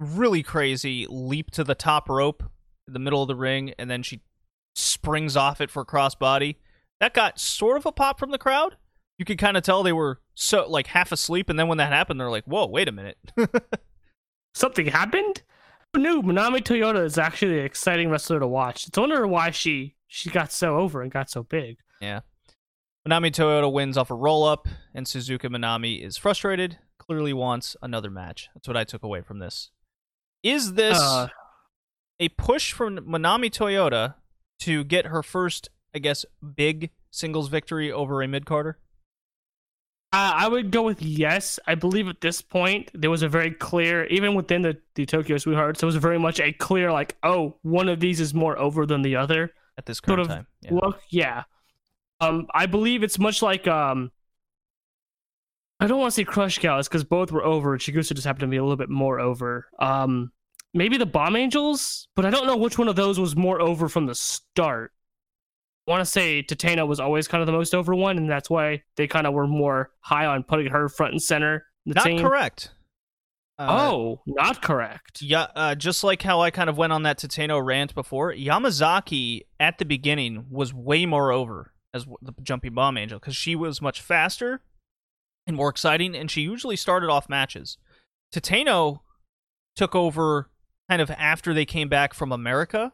really 0.00 0.42
crazy 0.42 1.06
leap 1.08 1.52
to 1.52 1.62
the 1.62 1.76
top 1.76 2.08
rope 2.08 2.42
in 2.88 2.94
the 2.94 2.98
middle 2.98 3.22
of 3.22 3.28
the 3.28 3.36
ring, 3.36 3.74
and 3.78 3.88
then 3.88 4.02
she 4.02 4.22
springs 4.74 5.36
off 5.36 5.60
it 5.60 5.70
for 5.70 5.82
a 5.82 5.86
crossbody. 5.86 6.56
That 7.04 7.12
got 7.12 7.38
sort 7.38 7.76
of 7.76 7.84
a 7.84 7.92
pop 7.92 8.18
from 8.18 8.30
the 8.30 8.38
crowd. 8.38 8.78
You 9.18 9.26
could 9.26 9.36
kind 9.36 9.58
of 9.58 9.62
tell 9.62 9.82
they 9.82 9.92
were 9.92 10.22
so 10.32 10.66
like 10.66 10.86
half 10.86 11.12
asleep, 11.12 11.50
and 11.50 11.58
then 11.58 11.68
when 11.68 11.76
that 11.76 11.92
happened, 11.92 12.18
they're 12.18 12.30
like, 12.30 12.46
"Whoa, 12.46 12.64
wait 12.64 12.88
a 12.88 12.92
minute." 12.92 13.18
Something 14.54 14.86
happened? 14.86 15.42
Who 15.92 16.00
knew 16.00 16.22
Manami 16.22 16.60
Toyota 16.62 17.04
is 17.04 17.18
actually 17.18 17.58
an 17.58 17.66
exciting 17.66 18.08
wrestler 18.08 18.40
to 18.40 18.46
watch? 18.46 18.86
It's 18.86 18.96
wonder 18.96 19.26
why 19.26 19.50
she 19.50 19.96
she 20.06 20.30
got 20.30 20.50
so 20.50 20.78
over 20.78 21.02
and 21.02 21.12
got 21.12 21.28
so 21.28 21.42
big. 21.42 21.76
Yeah, 22.00 22.20
Manami 23.06 23.30
Toyota 23.30 23.70
wins 23.70 23.98
off 23.98 24.10
a 24.10 24.14
roll 24.14 24.42
up, 24.42 24.66
and 24.94 25.04
Suzuka 25.04 25.50
Minami 25.50 26.02
is 26.02 26.16
frustrated, 26.16 26.78
clearly 26.96 27.34
wants 27.34 27.76
another 27.82 28.08
match. 28.08 28.48
That's 28.54 28.66
what 28.66 28.78
I 28.78 28.84
took 28.84 29.02
away 29.02 29.20
from 29.20 29.40
this. 29.40 29.70
Is 30.42 30.72
this 30.72 30.98
Uh, 30.98 31.28
a 32.18 32.30
push 32.30 32.72
from 32.72 32.96
Manami 33.00 33.50
Toyota 33.50 34.14
to 34.60 34.84
get 34.84 35.06
her 35.06 35.22
first, 35.22 35.68
I 35.94 35.98
guess, 35.98 36.24
big 36.56 36.90
singles 37.10 37.48
victory 37.48 37.92
over 37.92 38.22
a 38.22 38.28
mid 38.28 38.46
carder? 38.46 38.78
I 40.12 40.44
I 40.44 40.48
would 40.48 40.70
go 40.70 40.82
with 40.82 41.02
yes. 41.02 41.58
I 41.66 41.74
believe 41.74 42.08
at 42.08 42.20
this 42.20 42.40
point 42.42 42.90
there 42.94 43.10
was 43.10 43.22
a 43.22 43.28
very 43.28 43.50
clear, 43.50 44.04
even 44.06 44.34
within 44.34 44.62
the, 44.62 44.76
the 44.94 45.06
Tokyo 45.06 45.38
Sweethearts, 45.38 45.80
there 45.80 45.86
was 45.86 45.96
very 45.96 46.18
much 46.18 46.40
a 46.40 46.52
clear 46.52 46.92
like, 46.92 47.16
oh, 47.22 47.56
one 47.62 47.88
of 47.88 48.00
these 48.00 48.20
is 48.20 48.34
more 48.34 48.58
over 48.58 48.86
than 48.86 49.02
the 49.02 49.16
other. 49.16 49.52
At 49.76 49.86
this 49.86 50.00
Sort 50.06 50.20
of 50.20 50.28
time. 50.28 50.46
Yeah. 50.62 50.74
Look, 50.74 51.00
yeah. 51.10 51.42
Um, 52.20 52.46
I 52.54 52.66
believe 52.66 53.02
it's 53.02 53.18
much 53.18 53.42
like 53.42 53.66
um. 53.66 54.10
I 55.80 55.88
don't 55.88 55.98
want 55.98 56.12
to 56.12 56.14
say 56.14 56.24
Crush 56.24 56.60
Gals 56.60 56.88
because 56.88 57.02
both 57.02 57.32
were 57.32 57.44
over. 57.44 57.76
Chigusa 57.76 58.14
just 58.14 58.24
happened 58.24 58.42
to 58.42 58.46
be 58.46 58.56
a 58.56 58.62
little 58.62 58.76
bit 58.76 58.88
more 58.88 59.18
over. 59.18 59.66
Um, 59.80 60.30
maybe 60.72 60.96
the 60.96 61.06
Bomb 61.06 61.34
Angels, 61.34 62.06
but 62.14 62.24
I 62.24 62.30
don't 62.30 62.46
know 62.46 62.56
which 62.56 62.78
one 62.78 62.86
of 62.86 62.94
those 62.94 63.18
was 63.18 63.34
more 63.34 63.60
over 63.60 63.88
from 63.88 64.06
the 64.06 64.14
start. 64.14 64.92
I 65.86 65.90
want 65.90 66.00
to 66.00 66.06
say 66.06 66.42
Tateno 66.42 66.86
was 66.88 66.98
always 66.98 67.28
kind 67.28 67.42
of 67.42 67.46
the 67.46 67.52
most 67.52 67.74
over 67.74 67.94
one, 67.94 68.16
and 68.16 68.28
that's 68.30 68.48
why 68.48 68.82
they 68.96 69.06
kind 69.06 69.26
of 69.26 69.34
were 69.34 69.46
more 69.46 69.90
high 70.00 70.24
on 70.26 70.42
putting 70.42 70.68
her 70.68 70.88
front 70.88 71.12
and 71.12 71.22
center. 71.22 71.66
in 71.84 71.90
The 71.90 71.94
Not 71.96 72.04
team. 72.04 72.18
correct. 72.20 72.70
Uh, 73.58 73.66
oh, 73.70 74.22
not 74.26 74.62
correct. 74.62 75.22
Yeah, 75.22 75.46
uh, 75.54 75.74
just 75.74 76.02
like 76.02 76.22
how 76.22 76.40
I 76.40 76.50
kind 76.50 76.68
of 76.68 76.76
went 76.76 76.92
on 76.92 77.02
that 77.04 77.18
Tateno 77.18 77.64
rant 77.64 77.94
before, 77.94 78.32
Yamazaki 78.32 79.42
at 79.60 79.78
the 79.78 79.84
beginning 79.84 80.46
was 80.50 80.74
way 80.74 81.06
more 81.06 81.30
over 81.30 81.72
as 81.92 82.06
the 82.20 82.34
Jumping 82.42 82.74
Bomb 82.74 82.96
Angel 82.96 83.20
because 83.20 83.36
she 83.36 83.54
was 83.54 83.80
much 83.80 84.00
faster 84.00 84.62
and 85.46 85.54
more 85.54 85.68
exciting, 85.68 86.16
and 86.16 86.30
she 86.30 86.40
usually 86.40 86.76
started 86.76 87.10
off 87.10 87.28
matches. 87.28 87.76
Tateno 88.34 89.00
took 89.76 89.94
over 89.94 90.50
kind 90.88 91.00
of 91.00 91.10
after 91.12 91.54
they 91.54 91.64
came 91.64 91.88
back 91.88 92.14
from 92.14 92.32
America, 92.32 92.92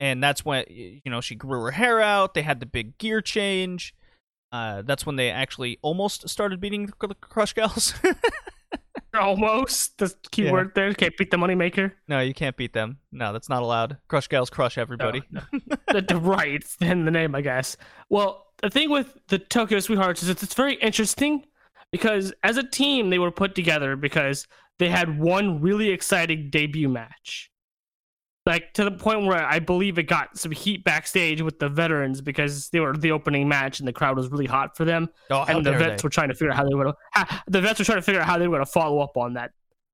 and 0.00 0.22
that's 0.22 0.44
when 0.44 0.64
you 0.68 1.00
know 1.06 1.20
she 1.20 1.34
grew 1.34 1.62
her 1.62 1.70
hair 1.72 2.00
out. 2.00 2.34
They 2.34 2.42
had 2.42 2.60
the 2.60 2.66
big 2.66 2.98
gear 2.98 3.20
change. 3.20 3.94
Uh, 4.52 4.82
that's 4.82 5.04
when 5.04 5.16
they 5.16 5.30
actually 5.30 5.78
almost 5.82 6.28
started 6.28 6.60
beating 6.60 6.86
the 6.86 7.14
Crush 7.20 7.52
Gals. 7.52 7.94
Almost 9.14 9.98
the 9.98 10.14
keyword 10.30 10.74
there. 10.74 10.92
Can't 10.92 11.16
beat 11.16 11.30
the 11.30 11.36
moneymaker. 11.38 11.92
no, 12.06 12.20
you 12.20 12.34
can't 12.34 12.56
beat 12.56 12.74
them. 12.74 12.98
No, 13.10 13.32
that's 13.32 13.48
not 13.48 13.62
allowed. 13.62 13.96
Crush 14.08 14.28
Gals 14.28 14.50
crush 14.50 14.76
everybody. 14.76 15.22
No, 15.30 15.40
the, 15.88 16.02
the 16.02 16.16
right 16.22 16.54
it's 16.54 16.76
in 16.80 17.06
the 17.06 17.10
name, 17.10 17.34
I 17.34 17.40
guess. 17.40 17.78
Well, 18.10 18.46
the 18.62 18.70
thing 18.70 18.90
with 18.90 19.16
the 19.28 19.38
Tokyo 19.38 19.80
Sweethearts 19.80 20.22
is 20.22 20.28
it's, 20.28 20.42
it's 20.42 20.54
very 20.54 20.74
interesting 20.74 21.46
because 21.92 22.32
as 22.42 22.56
a 22.56 22.62
team 22.62 23.10
they 23.10 23.18
were 23.18 23.30
put 23.30 23.54
together 23.54 23.96
because 23.96 24.46
they 24.78 24.88
had 24.88 25.18
one 25.18 25.60
really 25.60 25.90
exciting 25.90 26.50
debut 26.50 26.88
match. 26.88 27.50
Like 28.46 28.72
to 28.74 28.84
the 28.84 28.92
point 28.92 29.26
where 29.26 29.44
I 29.44 29.58
believe 29.58 29.98
it 29.98 30.04
got 30.04 30.38
some 30.38 30.52
heat 30.52 30.84
backstage 30.84 31.42
with 31.42 31.58
the 31.58 31.68
veterans 31.68 32.20
because 32.20 32.68
they 32.70 32.78
were 32.78 32.96
the 32.96 33.10
opening 33.10 33.48
match 33.48 33.80
and 33.80 33.88
the 33.88 33.92
crowd 33.92 34.16
was 34.16 34.28
really 34.28 34.46
hot 34.46 34.76
for 34.76 34.84
them. 34.84 35.08
Oh, 35.30 35.44
and 35.48 35.66
the 35.66 35.72
vets 35.72 36.00
they. 36.00 36.06
were 36.06 36.10
trying 36.10 36.28
to 36.28 36.34
figure 36.34 36.52
out 36.52 36.56
how 36.56 36.68
they 36.68 36.74
would 36.74 36.94
the 37.48 37.60
vets 37.60 37.80
were 37.80 37.84
trying 37.84 37.98
to 37.98 38.02
figure 38.02 38.20
out 38.20 38.26
how 38.26 38.38
they 38.38 38.46
were 38.46 38.56
going 38.56 38.64
to 38.64 38.70
follow 38.70 39.00
up 39.00 39.16
on 39.16 39.34
that. 39.34 39.50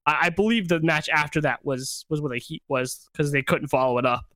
I, 0.06 0.26
I 0.26 0.28
believe 0.28 0.68
the 0.68 0.80
match 0.80 1.08
after 1.08 1.40
that 1.40 1.64
was 1.64 2.04
was 2.10 2.20
where 2.20 2.30
the 2.30 2.38
heat 2.38 2.62
was 2.68 3.08
because 3.10 3.32
they 3.32 3.42
couldn't 3.42 3.68
follow 3.68 3.96
it 3.96 4.04
up. 4.04 4.26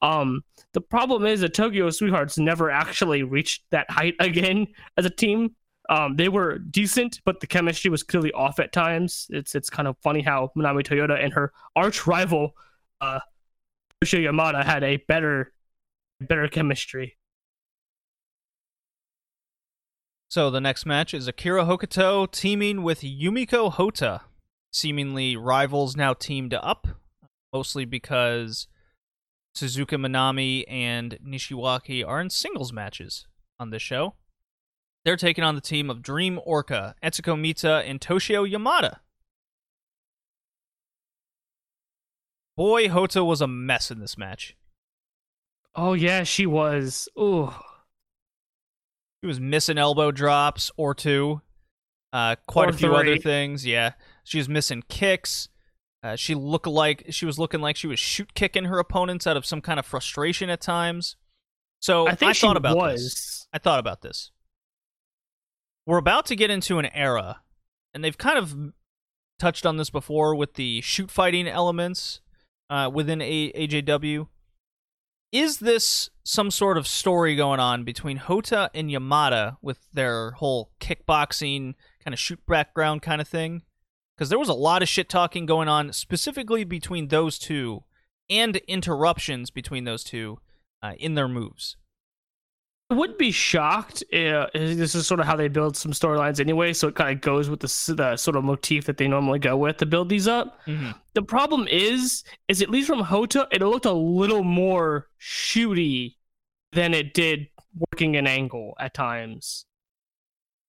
Um, 0.00 0.42
the 0.72 0.80
problem 0.80 1.26
is 1.26 1.40
that 1.40 1.54
Tokyo 1.54 1.90
Sweethearts 1.90 2.38
never 2.38 2.70
actually 2.70 3.22
reached 3.22 3.64
that 3.70 3.90
height 3.90 4.14
again 4.20 4.66
as 4.96 5.04
a 5.04 5.10
team. 5.10 5.54
Um, 5.90 6.16
they 6.16 6.28
were 6.28 6.58
decent, 6.58 7.20
but 7.24 7.40
the 7.40 7.46
chemistry 7.46 7.90
was 7.90 8.02
clearly 8.02 8.30
off 8.32 8.60
at 8.60 8.72
times. 8.72 9.26
It's 9.30 9.54
it's 9.54 9.70
kind 9.70 9.88
of 9.88 9.96
funny 10.02 10.20
how 10.20 10.52
Manami 10.56 10.82
Toyota 10.82 11.22
and 11.22 11.32
her 11.32 11.52
arch 11.76 12.06
rival, 12.06 12.52
uh, 13.00 13.20
Yoshio 14.02 14.30
Yamada 14.30 14.64
had 14.64 14.84
a 14.84 14.98
better 15.08 15.52
better 16.20 16.46
chemistry. 16.48 17.16
So 20.30 20.50
the 20.50 20.60
next 20.60 20.86
match 20.86 21.14
is 21.14 21.26
Akira 21.26 21.64
Hokuto 21.64 22.30
teaming 22.30 22.82
with 22.82 23.00
Yumiko 23.00 23.72
Hotta. 23.72 24.20
Seemingly 24.72 25.36
rivals 25.36 25.96
now 25.96 26.12
teamed 26.12 26.54
up, 26.54 26.86
mostly 27.52 27.84
because 27.84 28.68
Suzuka 29.56 29.98
Minami 29.98 30.64
and 30.68 31.18
Nishiwaki 31.26 32.06
are 32.06 32.20
in 32.20 32.30
singles 32.30 32.72
matches 32.72 33.26
on 33.58 33.70
this 33.70 33.82
show. 33.82 34.14
They're 35.04 35.16
taking 35.16 35.42
on 35.42 35.54
the 35.54 35.60
team 35.60 35.90
of 35.90 36.02
Dream 36.02 36.38
Orca, 36.44 36.94
Etsuko 37.02 37.40
Mita, 37.40 37.82
and 37.86 38.00
Toshiyo 38.00 38.48
Yamada. 38.48 38.98
Boy, 42.58 42.88
Hotta 42.88 43.22
was 43.22 43.40
a 43.40 43.46
mess 43.46 43.88
in 43.88 44.00
this 44.00 44.18
match. 44.18 44.56
Oh 45.76 45.92
yeah, 45.92 46.24
she 46.24 46.44
was. 46.44 47.08
Ooh. 47.16 47.54
He 49.22 49.28
was 49.28 49.38
missing 49.38 49.78
elbow 49.78 50.10
drops 50.10 50.68
or 50.76 50.92
two. 50.92 51.40
Uh, 52.12 52.34
quite 52.48 52.66
Or 52.66 52.70
a 52.70 52.72
few 52.72 52.96
other 52.96 53.16
things. 53.16 53.64
Yeah, 53.64 53.92
she 54.24 54.38
was 54.38 54.48
missing 54.48 54.82
kicks. 54.88 55.48
Uh, 56.02 56.16
she 56.16 56.34
looked 56.34 56.66
like 56.66 57.06
she 57.10 57.26
was 57.26 57.38
looking 57.38 57.60
like 57.60 57.76
she 57.76 57.86
was 57.86 58.00
shoot 58.00 58.34
kicking 58.34 58.64
her 58.64 58.80
opponents 58.80 59.24
out 59.24 59.36
of 59.36 59.46
some 59.46 59.60
kind 59.60 59.78
of 59.78 59.86
frustration 59.86 60.50
at 60.50 60.60
times. 60.60 61.14
So 61.78 62.08
I 62.08 62.16
think 62.16 62.34
she 62.34 62.44
thought 62.44 62.56
about 62.56 62.76
was. 62.76 63.04
this. 63.04 63.48
I 63.52 63.58
thought 63.58 63.78
about 63.78 64.02
this. 64.02 64.32
We're 65.86 65.98
about 65.98 66.26
to 66.26 66.34
get 66.34 66.50
into 66.50 66.80
an 66.80 66.86
era, 66.86 67.42
and 67.94 68.02
they've 68.02 68.18
kind 68.18 68.36
of 68.36 68.72
touched 69.38 69.64
on 69.64 69.76
this 69.76 69.90
before 69.90 70.34
with 70.34 70.54
the 70.54 70.80
shoot 70.80 71.08
fighting 71.08 71.46
elements 71.46 72.20
uh, 72.70 72.90
within 72.92 73.20
a- 73.20 73.52
AJW. 73.52 74.28
Is 75.30 75.58
this 75.58 76.08
some 76.24 76.50
sort 76.50 76.78
of 76.78 76.86
story 76.86 77.36
going 77.36 77.60
on 77.60 77.84
between 77.84 78.16
Hotta 78.16 78.70
and 78.74 78.88
Yamada 78.90 79.58
with 79.60 79.78
their 79.92 80.32
whole 80.32 80.70
kickboxing 80.80 81.74
kind 82.02 82.14
of 82.14 82.18
shoot 82.18 82.40
background 82.46 83.02
kind 83.02 83.20
of 83.20 83.28
thing? 83.28 83.62
Because 84.16 84.30
there 84.30 84.38
was 84.38 84.48
a 84.48 84.54
lot 84.54 84.82
of 84.82 84.88
shit 84.88 85.08
talking 85.08 85.44
going 85.46 85.68
on 85.68 85.92
specifically 85.92 86.64
between 86.64 87.08
those 87.08 87.38
two 87.38 87.84
and 88.30 88.56
interruptions 88.68 89.50
between 89.50 89.84
those 89.84 90.02
two 90.02 90.38
uh, 90.82 90.92
in 90.98 91.14
their 91.14 91.28
moves. 91.28 91.76
I 92.90 92.94
wouldn't 92.94 93.18
be 93.18 93.30
shocked. 93.30 94.02
Uh, 94.12 94.46
this 94.54 94.94
is 94.94 95.06
sort 95.06 95.20
of 95.20 95.26
how 95.26 95.36
they 95.36 95.48
build 95.48 95.76
some 95.76 95.92
storylines 95.92 96.40
anyway, 96.40 96.72
so 96.72 96.88
it 96.88 96.94
kind 96.94 97.14
of 97.14 97.20
goes 97.20 97.50
with 97.50 97.60
the, 97.60 97.94
the 97.94 98.16
sort 98.16 98.34
of 98.34 98.44
motif 98.44 98.86
that 98.86 98.96
they 98.96 99.06
normally 99.06 99.38
go 99.38 99.58
with 99.58 99.76
to 99.78 99.86
build 99.86 100.08
these 100.08 100.26
up. 100.26 100.58
Mm-hmm. 100.66 100.92
The 101.12 101.22
problem 101.22 101.68
is, 101.68 102.24
is 102.48 102.62
at 102.62 102.70
least 102.70 102.86
from 102.86 103.00
Hotta, 103.00 103.46
it 103.52 103.60
looked 103.60 103.84
a 103.84 103.92
little 103.92 104.42
more 104.42 105.08
shooty 105.20 106.14
than 106.72 106.94
it 106.94 107.12
did 107.12 107.48
working 107.92 108.16
an 108.16 108.26
angle 108.26 108.74
at 108.80 108.94
times. 108.94 109.66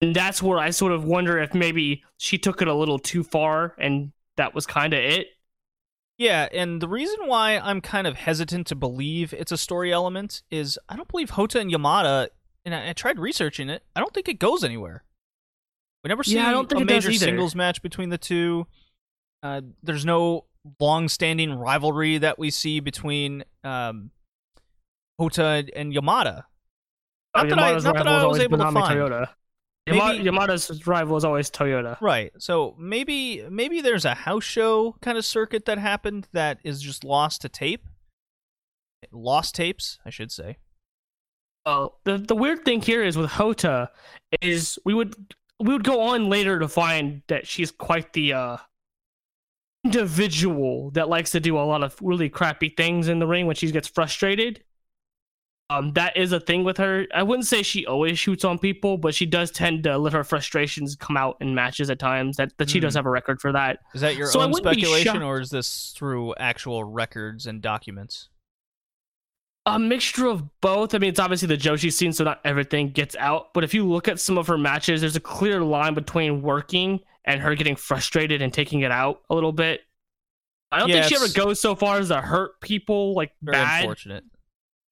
And 0.01 0.13
that's 0.13 0.43
where 0.43 0.59
I 0.59 0.71
sort 0.71 0.91
of 0.91 1.05
wonder 1.05 1.39
if 1.39 1.53
maybe 1.53 2.03
she 2.17 2.37
took 2.37 2.61
it 2.61 2.67
a 2.67 2.73
little 2.73 2.99
too 2.99 3.23
far, 3.23 3.75
and 3.77 4.11
that 4.35 4.53
was 4.53 4.65
kind 4.65 4.93
of 4.93 4.99
it. 4.99 5.27
Yeah, 6.19 6.49
and 6.51 6.81
the 6.81 6.87
reason 6.89 7.27
why 7.27 7.57
I'm 7.57 7.79
kind 7.79 8.05
of 8.05 8.17
hesitant 8.17 8.67
to 8.67 8.75
believe 8.75 9.33
it's 9.33 9.53
a 9.53 9.57
story 9.57 9.91
element 9.93 10.43
is 10.51 10.77
I 10.89 10.95
don't 10.97 11.07
believe 11.07 11.29
Hotta 11.31 11.59
and 11.61 11.71
Yamada, 11.71 12.27
and 12.65 12.75
I, 12.75 12.89
I 12.89 12.93
tried 12.93 13.17
researching 13.19 13.69
it, 13.69 13.83
I 13.95 14.01
don't 14.01 14.13
think 14.13 14.27
it 14.27 14.37
goes 14.37 14.63
anywhere. 14.63 15.05
We 16.03 16.09
never 16.09 16.23
see 16.25 16.35
Yeah, 16.35 16.49
I 16.49 16.51
don't 16.51 16.69
think 16.69 16.81
a 16.81 16.85
major 16.85 17.13
singles 17.13 17.55
match 17.55 17.81
between 17.81 18.09
the 18.09 18.17
two. 18.17 18.67
Uh, 19.41 19.61
there's 19.81 20.05
no 20.05 20.43
long-standing 20.81 21.53
rivalry 21.53 22.17
that 22.17 22.37
we 22.37 22.51
see 22.51 22.81
between 22.81 23.45
um, 23.63 24.11
Hotta 25.19 25.67
and 25.73 25.93
Yamada. 25.93 26.43
Oh, 27.33 27.43
Not 27.43 27.49
that 27.49 27.59
I- 27.59 27.71
not 27.79 27.95
that 27.95 28.07
I 28.07 28.25
was 28.25 28.39
able 28.39 28.57
to 28.57 28.63
find. 28.71 28.99
Toyota. 28.99 29.29
Maybe- 29.87 30.23
Yamada's 30.23 30.85
rival 30.85 31.17
is 31.17 31.25
always 31.25 31.49
Toyota. 31.49 31.99
Right. 32.01 32.31
So 32.37 32.75
maybe 32.77 33.43
maybe 33.49 33.81
there's 33.81 34.05
a 34.05 34.13
house 34.13 34.43
show 34.43 34.95
kind 35.01 35.17
of 35.17 35.25
circuit 35.25 35.65
that 35.65 35.77
happened 35.77 36.27
that 36.33 36.59
is 36.63 36.81
just 36.81 37.03
lost 37.03 37.41
to 37.41 37.49
tape. 37.49 37.85
Lost 39.11 39.55
tapes, 39.55 39.97
I 40.05 40.09
should 40.09 40.31
say. 40.31 40.57
Oh, 41.65 41.95
the 42.03 42.17
the 42.17 42.35
weird 42.35 42.65
thing 42.65 42.81
here 42.81 43.03
is 43.03 43.17
with 43.17 43.31
Hotta 43.31 43.89
is 44.41 44.77
we 44.85 44.93
would 44.93 45.15
we 45.59 45.73
would 45.73 45.83
go 45.83 46.01
on 46.01 46.29
later 46.29 46.59
to 46.59 46.67
find 46.67 47.21
that 47.27 47.47
she's 47.47 47.71
quite 47.71 48.13
the 48.13 48.33
uh 48.33 48.57
individual 49.85 50.91
that 50.91 51.09
likes 51.09 51.31
to 51.31 51.39
do 51.39 51.57
a 51.57 51.61
lot 51.61 51.83
of 51.83 51.95
really 52.01 52.29
crappy 52.29 52.69
things 52.69 53.07
in 53.07 53.19
the 53.19 53.27
ring 53.27 53.45
when 53.45 53.55
she 53.55 53.71
gets 53.71 53.87
frustrated. 53.87 54.63
Um, 55.71 55.93
that 55.93 56.17
is 56.17 56.31
a 56.31 56.39
thing 56.39 56.63
with 56.63 56.77
her. 56.77 57.05
I 57.13 57.21
wouldn't 57.21 57.45
say 57.45 57.61
she 57.61 57.85
always 57.85 58.17
shoots 58.17 58.43
on 58.43 58.57
people, 58.57 58.97
but 58.97 59.13
she 59.13 59.27
does 59.27 59.51
tend 59.51 59.83
to 59.83 59.97
let 59.99 60.13
her 60.13 60.23
frustrations 60.23 60.95
come 60.95 61.15
out 61.15 61.37
in 61.41 61.53
matches 61.53 61.91
at 61.91 61.99
times. 61.99 62.37
That 62.37 62.57
that 62.57 62.69
she 62.71 62.79
does 62.79 62.93
Hmm. 62.93 62.99
have 62.99 63.05
a 63.05 63.11
record 63.11 63.39
for 63.39 63.51
that. 63.51 63.79
Is 63.93 64.01
that 64.01 64.15
your 64.15 64.27
So 64.27 64.41
own 64.41 64.53
speculation, 64.53 65.21
or 65.21 65.39
is 65.39 65.51
this 65.51 65.93
through 65.95 66.33
actual 66.35 66.83
records 66.83 67.45
and 67.45 67.61
documents? 67.61 68.29
A 69.67 69.77
mixture 69.77 70.25
of 70.25 70.59
both. 70.61 70.95
I 70.95 70.97
mean, 70.97 71.11
it's 71.11 71.19
obviously 71.19 71.47
the 71.47 71.57
Joshi 71.57 71.93
scene, 71.93 72.13
so 72.13 72.23
not 72.23 72.39
everything 72.43 72.89
gets 72.89 73.15
out. 73.17 73.53
But 73.53 73.63
if 73.63 73.73
you 73.75 73.85
look 73.87 74.07
at 74.07 74.19
some 74.19 74.37
of 74.39 74.47
her 74.47 74.57
matches, 74.57 75.01
there's 75.01 75.15
a 75.15 75.19
clear 75.19 75.61
line 75.61 75.93
between 75.93 76.41
working 76.41 77.01
and 77.25 77.39
her 77.41 77.53
getting 77.53 77.75
frustrated 77.75 78.41
and 78.41 78.51
taking 78.51 78.79
it 78.81 78.91
out 78.91 79.21
a 79.29 79.35
little 79.35 79.51
bit. 79.51 79.81
I 80.71 80.79
don't 80.79 80.89
think 80.89 81.05
she 81.05 81.15
ever 81.15 81.27
goes 81.33 81.61
so 81.61 81.75
far 81.75 81.99
as 81.99 82.07
to 82.07 82.21
hurt 82.21 82.59
people 82.61 83.13
like 83.13 83.33
Very 83.43 83.53
bad. 83.57 83.81
unfortunate. 83.81 84.23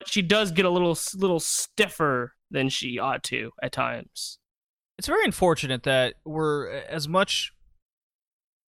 She 0.06 0.22
does 0.22 0.52
get 0.52 0.66
a 0.66 0.70
little 0.70 0.98
little 1.16 1.40
stiffer 1.40 2.34
than 2.52 2.70
she 2.70 3.00
ought 3.00 3.24
to 3.24 3.52
at 3.62 3.72
times. 3.72 4.40
It's 4.98 5.08
very 5.08 5.26
unfortunate 5.26 5.84
that 5.84 6.16
we're 6.26 6.70
as 6.70 7.08
much 7.08 7.54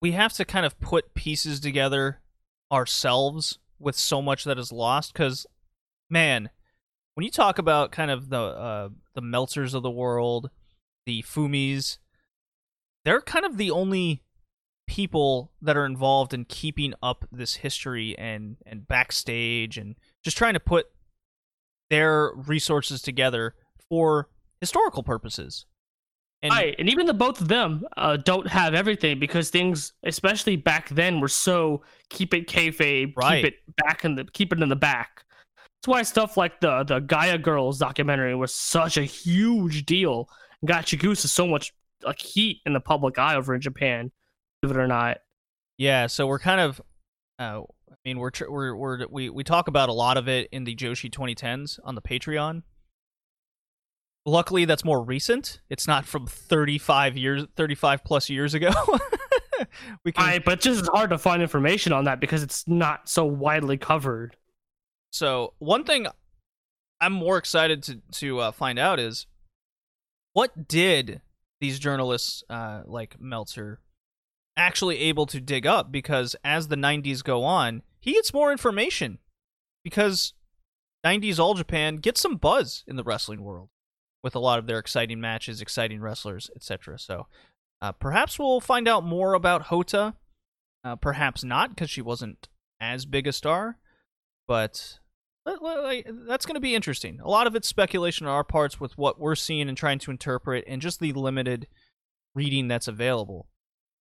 we 0.02 0.12
have 0.12 0.34
to 0.34 0.46
kind 0.46 0.66
of 0.66 0.80
put 0.80 1.14
pieces 1.14 1.60
together 1.60 2.22
ourselves 2.72 3.60
with 3.80 3.96
so 3.96 4.22
much 4.22 4.44
that 4.44 4.60
is 4.60 4.72
lost 4.72 5.14
cuz 5.14 5.46
man, 6.10 6.50
when 7.14 7.26
you 7.26 7.32
talk 7.32 7.58
about 7.58 7.92
kind 7.92 8.12
of 8.12 8.30
the 8.30 8.40
uh 8.40 8.90
the 9.16 9.22
Meltzers 9.22 9.74
of 9.74 9.84
the 9.84 9.92
world, 9.92 10.50
the 11.06 11.24
Fumis, 11.24 11.98
they're 13.06 13.22
kind 13.22 13.46
of 13.46 13.58
the 13.58 13.72
only 13.72 14.24
people 14.88 15.52
that 15.62 15.78
are 15.78 15.86
involved 15.86 16.34
in 16.34 16.44
keeping 16.46 16.94
up 17.04 17.24
this 17.32 17.58
history 17.58 18.18
and 18.18 18.58
and 18.66 18.88
backstage 18.88 19.78
and 19.78 19.96
just 20.24 20.38
trying 20.38 20.56
to 20.56 20.60
put 20.60 20.88
their 21.90 22.32
resources 22.36 23.02
together 23.02 23.56
for 23.90 24.30
historical 24.62 25.04
purposes. 25.04 25.66
And 26.42 26.54
right, 26.54 26.76
and 26.80 26.90
even 26.90 27.06
the 27.06 27.14
both 27.14 27.42
of 27.42 27.50
them 27.50 27.84
uh, 27.98 28.16
don't 28.16 28.48
have 28.48 28.74
everything 28.74 29.20
because 29.20 29.50
things, 29.50 29.92
especially 30.04 30.56
back 30.56 30.88
then, 30.90 31.20
were 31.20 31.28
so 31.28 31.82
keep 32.10 32.34
it 32.34 32.48
kayfabe, 32.48 33.14
Right. 33.18 33.44
keep 33.44 33.54
it 33.54 33.76
back 33.76 34.06
in 34.06 34.16
the 34.16 34.24
keep 34.24 34.54
it 34.54 34.62
in 34.62 34.70
the 34.70 34.76
back. 34.76 35.26
That's 35.58 35.88
why 35.88 36.02
stuff 36.04 36.38
like 36.38 36.62
the 36.62 36.84
the 36.84 37.02
Gaea 37.02 37.42
Girls 37.42 37.78
documentary 37.80 38.36
was 38.36 38.56
such 38.56 38.96
a 38.96 39.04
huge 39.04 39.86
deal. 39.86 40.30
Got 40.66 40.86
Chigusa 40.86 41.28
so 41.28 41.46
much 41.46 41.74
like 42.06 42.22
heat 42.22 42.62
in 42.66 42.72
the 42.72 42.80
public 42.80 43.18
eye 43.20 43.36
over 43.36 43.54
in 43.54 43.60
Japan, 43.60 44.10
believe 44.62 44.78
it 44.78 44.80
or 44.80 44.88
not. 44.88 45.18
Yeah, 45.78 46.08
so 46.08 46.26
we're 46.28 46.40
kind 46.40 46.62
of, 46.62 46.82
uh, 47.40 47.62
I 47.92 47.96
mean, 48.06 48.20
we're, 48.20 48.30
tr- 48.30 48.50
we're 48.50 48.76
we're 48.76 49.08
we 49.10 49.30
we 49.30 49.44
talk 49.44 49.68
about 49.68 49.90
a 49.90 49.94
lot 49.94 50.18
of 50.18 50.28
it 50.28 50.50
in 50.52 50.64
the 50.64 50.76
Joshi 50.76 51.10
2010s 51.10 51.80
on 51.84 51.96
the 51.96 52.02
Patreon. 52.02 52.64
Luckily, 54.26 54.66
that's 54.66 54.86
more 54.86 55.04
recent. 55.04 55.60
It's 55.70 55.88
not 55.88 56.06
from 56.06 56.28
35 56.28 57.18
years, 57.18 57.46
35 57.56 58.04
plus 58.04 58.30
years 58.30 58.54
ago. 58.54 58.72
we 60.06 60.12
can 60.12 60.24
I 60.24 60.40
but 60.40 60.56
it's 60.56 60.66
just 60.66 60.90
hard 60.94 61.10
to 61.10 61.18
find 61.18 61.42
information 61.42 61.94
on 61.94 62.06
that 62.06 62.20
because 62.20 62.44
it's 62.44 62.68
not 62.68 63.10
so 63.10 63.26
widely 63.26 63.78
covered. 63.78 64.36
So 65.12 65.54
one 65.60 65.84
thing 65.84 66.08
I'm 67.02 67.14
more 67.14 67.38
excited 67.38 67.84
to 67.84 68.02
to 68.20 68.40
uh, 68.40 68.52
find 68.52 68.78
out 68.78 69.00
is 69.00 69.26
what 70.34 70.68
did 70.68 71.22
these 71.60 71.80
journalists 71.80 72.44
uh, 72.50 72.82
like 72.86 73.20
Meltzer 73.20 73.80
actually 74.60 74.99
able 74.99 75.26
to 75.28 75.41
dig 75.41 75.66
up? 75.66 75.91
Because 75.91 76.36
as 76.43 76.68
the 76.68 76.76
90s 76.76 77.24
go 77.24 77.43
on, 77.43 77.82
he 77.99 78.14
gets 78.14 78.34
more 78.34 78.51
information 78.51 79.18
because 79.84 80.34
90s 81.05 81.39
All 81.39 81.53
Japan 81.53 81.95
gets 81.95 82.22
some 82.22 82.36
buzz 82.36 82.84
in 82.88 82.95
the 82.95 83.03
wrestling 83.03 83.43
world 83.43 83.70
with 84.22 84.36
a 84.36 84.39
lot 84.39 84.60
of 84.60 84.68
their 84.68 84.80
exciting 84.80 85.20
matches, 85.22 85.62
exciting 85.62 86.01
wrestlers, 86.01 86.49
etc. 86.55 86.99
So 86.99 87.28
uh, 87.82 87.93
perhaps 87.93 88.38
we'll 88.38 88.60
find 88.60 88.88
out 88.88 89.03
more 89.03 89.34
about 89.34 89.64
Hotta. 89.64 90.16
Uh, 90.84 90.95
perhaps 90.95 91.43
not 91.43 91.72
because 91.72 91.89
she 91.89 92.01
wasn't 92.01 92.47
as 92.80 93.05
big 93.05 93.28
a 93.28 93.34
star 93.34 93.78
but 94.49 94.97
that's 95.45 96.45
going 96.47 96.55
to 96.55 96.60
be 96.60 96.74
interesting. 96.74 97.20
A 97.24 97.30
lot 97.30 97.45
of 97.45 97.55
it's 97.55 97.68
speculation 97.68 98.26
on 98.26 98.34
our 98.34 98.43
parts 98.43 98.80
with 98.80 98.97
what 98.97 99.20
we're 99.20 99.36
seeing 99.36 99.70
and 99.70 99.78
trying 99.78 99.99
to 99.99 100.12
interpret, 100.12 100.66
and 100.68 100.82
just 100.82 100.99
the 100.99 101.14
limited 101.14 101.68
reading 102.34 102.68
that's 102.68 102.88
available. 102.88 103.47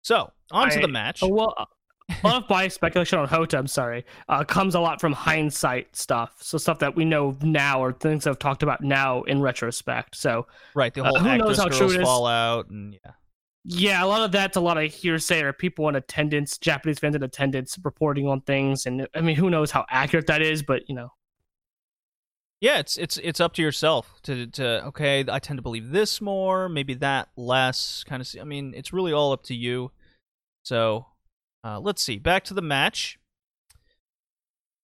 So, 0.09 0.33
on 0.53 0.71
to 0.71 0.81
the 0.81 0.89
match. 0.89 1.23
Oh, 1.23 1.29
well, 1.29 1.55
a 2.09 2.27
lot 2.27 2.43
of 2.43 2.49
my 2.49 2.67
speculation 2.69 3.19
on 3.19 3.29
Hotta, 3.29 3.59
I'm 3.59 3.67
sorry, 3.67 4.07
uh, 4.31 4.43
comes 4.43 4.75
a 4.75 4.81
lot 4.81 5.03
from 5.03 5.13
hindsight 5.13 5.95
stuff. 5.95 6.39
So 6.41 6.57
stuff 6.57 6.79
that 6.79 6.97
we 6.97 7.05
know 7.05 7.37
now 7.43 7.85
or 7.85 7.93
things 7.93 8.27
I've 8.27 8.39
talked 8.39 8.63
about 8.63 8.81
now 8.81 9.25
in 9.25 9.43
retrospect. 9.43 10.17
So 10.17 10.47
right, 10.75 10.95
the 10.95 11.03
uh, 11.03 11.11
whole 11.11 11.19
who 11.19 11.29
actress 11.29 11.59
knows 11.59 11.59
how 11.59 11.69
true 11.69 11.79
girls 11.81 11.93
it 11.93 12.01
is? 12.01 12.07
fallout, 12.07 12.71
and 12.71 12.95
yeah, 12.95 13.11
yeah, 13.65 14.03
a 14.03 14.07
lot 14.07 14.23
of 14.23 14.33
that's 14.33 14.57
a 14.57 14.63
lot 14.63 14.79
of 14.79 14.91
hearsay 14.91 15.43
or 15.43 15.53
people 15.53 15.87
in 15.91 15.97
attendance, 15.97 16.57
Japanese 16.57 16.99
fans 16.99 17.15
in 17.15 17.23
attendance 17.23 17.79
reporting 17.85 18.27
on 18.27 18.41
things. 18.41 18.87
And 18.87 19.07
I 19.15 19.21
mean, 19.21 19.37
who 19.37 19.51
knows 19.51 19.71
how 19.71 19.85
accurate 19.91 20.29
that 20.29 20.41
is, 20.41 20.63
but 20.63 20.89
you 20.89 20.95
know, 20.95 21.13
yeah. 22.63 22.79
It's 22.79 22.97
it's 22.97 23.19
it's 23.19 23.41
up 23.41 23.53
to 23.57 23.63
yourself 23.63 24.23
to 24.23 24.47
to 24.47 24.87
okay. 24.87 25.23
I 25.29 25.39
tend 25.39 25.59
to 25.59 25.63
believe 25.63 25.91
this 25.91 26.23
more, 26.23 26.71
maybe 26.71 26.95
that 26.95 27.29
less. 27.37 28.05
Kind 28.05 28.23
of. 28.23 28.35
I 28.41 28.45
mean, 28.45 28.73
it's 28.75 28.95
really 28.95 29.13
all 29.13 29.33
up 29.33 29.43
to 29.45 29.55
you. 29.55 29.93
So, 30.63 31.07
uh, 31.65 31.81
let's 31.81 32.03
see. 32.03 32.19
Back 32.19 32.45
to 32.45 32.55
the 32.55 32.63
match. 32.63 33.19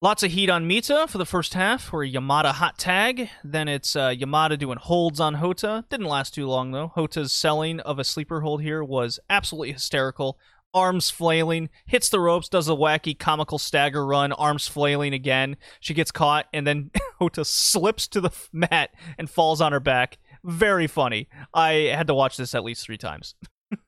Lots 0.05 0.23
of 0.23 0.33
heat 0.33 0.51
on 0.51 0.67
Mita 0.67 1.07
for 1.09 1.17
the 1.17 1.25
first 1.25 1.55
half, 1.55 1.95
or 1.95 2.05
Yamada 2.05 2.53
hot 2.53 2.77
tag. 2.77 3.31
Then 3.43 3.69
it's 3.69 3.97
uh, 3.97 4.11
Yamada 4.11 4.59
doing 4.59 4.77
holds 4.77 5.19
on 5.19 5.35
Hotta. 5.35 5.87
Didn't 5.89 6.09
last 6.09 6.35
too 6.35 6.47
long 6.47 6.73
though. 6.73 6.93
Hotta's 6.95 7.33
selling 7.33 7.81
of 7.81 7.99
a 7.99 8.05
sleeper 8.05 8.43
hold 8.43 8.61
here 8.61 8.85
was 8.85 9.19
absolutely 9.31 9.73
hysterical. 9.73 10.39
Arms 10.75 11.09
flailing, 11.09 11.71
hits 11.87 12.11
the 12.11 12.21
ropes, 12.21 12.51
does 12.51 12.69
a 12.69 12.73
wacky 12.73 13.19
comical 13.19 13.59
stagger 13.59 14.05
run, 14.05 14.33
arms 14.33 14.69
flailing 14.69 15.15
again. 15.15 15.57
She 15.81 15.95
gets 15.95 16.11
caught, 16.11 16.49
and 16.53 16.67
then 16.67 16.91
Hotta 17.19 17.45
slips 17.47 18.07
to 18.09 18.21
the 18.21 18.31
mat 18.53 18.91
and 19.17 19.31
falls 19.31 19.63
on 19.63 19.73
her 19.73 19.81
back. 19.81 20.19
Very 20.45 20.87
funny. 20.87 21.29
I 21.55 21.91
had 21.95 22.09
to 22.09 22.15
watch 22.15 22.37
this 22.37 22.55
at 22.55 22.63
least 22.63 22.85
three 22.85 22.99
times. 22.99 23.37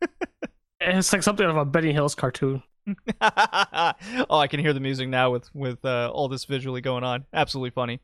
it's 0.80 1.12
like 1.12 1.22
something 1.22 1.44
out 1.44 1.50
of 1.50 1.56
a 1.56 1.64
Benny 1.64 1.92
Hill's 1.92 2.14
cartoon. 2.14 2.62
oh, 3.20 3.94
I 4.30 4.46
can 4.48 4.60
hear 4.60 4.72
the 4.72 4.80
music 4.80 5.08
now 5.08 5.30
with 5.30 5.52
with 5.54 5.84
uh, 5.84 6.10
all 6.12 6.28
this 6.28 6.44
visually 6.44 6.80
going 6.80 7.04
on. 7.04 7.26
Absolutely 7.32 7.70
funny. 7.70 8.00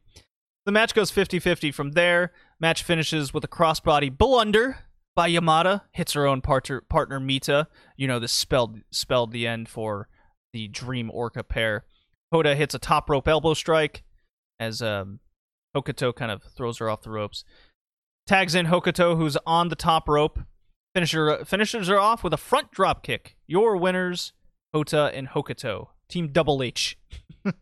The 0.65 0.73
match 0.73 0.95
goes 0.95 1.11
50-50 1.11 1.75
from 1.75 1.93
there. 1.93 2.33
Match 2.61 2.85
finishes 2.85 3.35
with 3.35 3.43
a 3.43 3.49
crossbody 3.49 4.17
blunder 4.17 4.79
by 5.17 5.29
Yamada. 5.29 5.83
Hits 5.93 6.13
her 6.13 6.27
own 6.27 6.41
partner 6.41 6.81
partner 6.81 7.21
Mita. 7.21 7.69
You 7.97 8.09
know, 8.09 8.19
this 8.19 8.33
spelled 8.33 8.81
spelled 8.91 9.33
the 9.33 9.47
end 9.47 9.69
for 9.69 10.09
the 10.53 10.69
Dream 10.69 11.11
Orca 11.13 11.43
pair. 11.43 11.85
Hotta 12.33 12.55
hits 12.55 12.75
a 12.75 12.79
top 12.79 13.11
rope 13.11 13.29
elbow 13.29 13.55
strike 13.55 14.03
as 14.59 14.81
um, 14.81 15.21
Hokuto 15.77 16.15
kind 16.15 16.31
of 16.31 16.43
throws 16.43 16.79
her 16.79 16.89
off 16.89 17.03
the 17.03 17.11
ropes. 17.11 17.45
Tags 18.27 18.55
in 18.55 18.67
Hokuto, 18.67 19.17
who's 19.17 19.37
on 19.47 19.69
the 19.69 19.77
top 19.77 20.09
rope. 20.09 20.39
Finisher 20.95 21.45
finishes 21.45 21.89
her 21.89 21.99
off 21.99 22.23
with 22.23 22.33
a 22.33 22.39
front 22.39 22.71
drop 22.71 23.03
kick. 23.03 23.37
Your 23.47 23.77
winners, 23.77 24.33
Hotta 24.75 25.11
and 25.15 25.29
Hokuto. 25.29 25.89
Team 26.09 26.29
Double 26.29 26.63
H. 26.63 26.99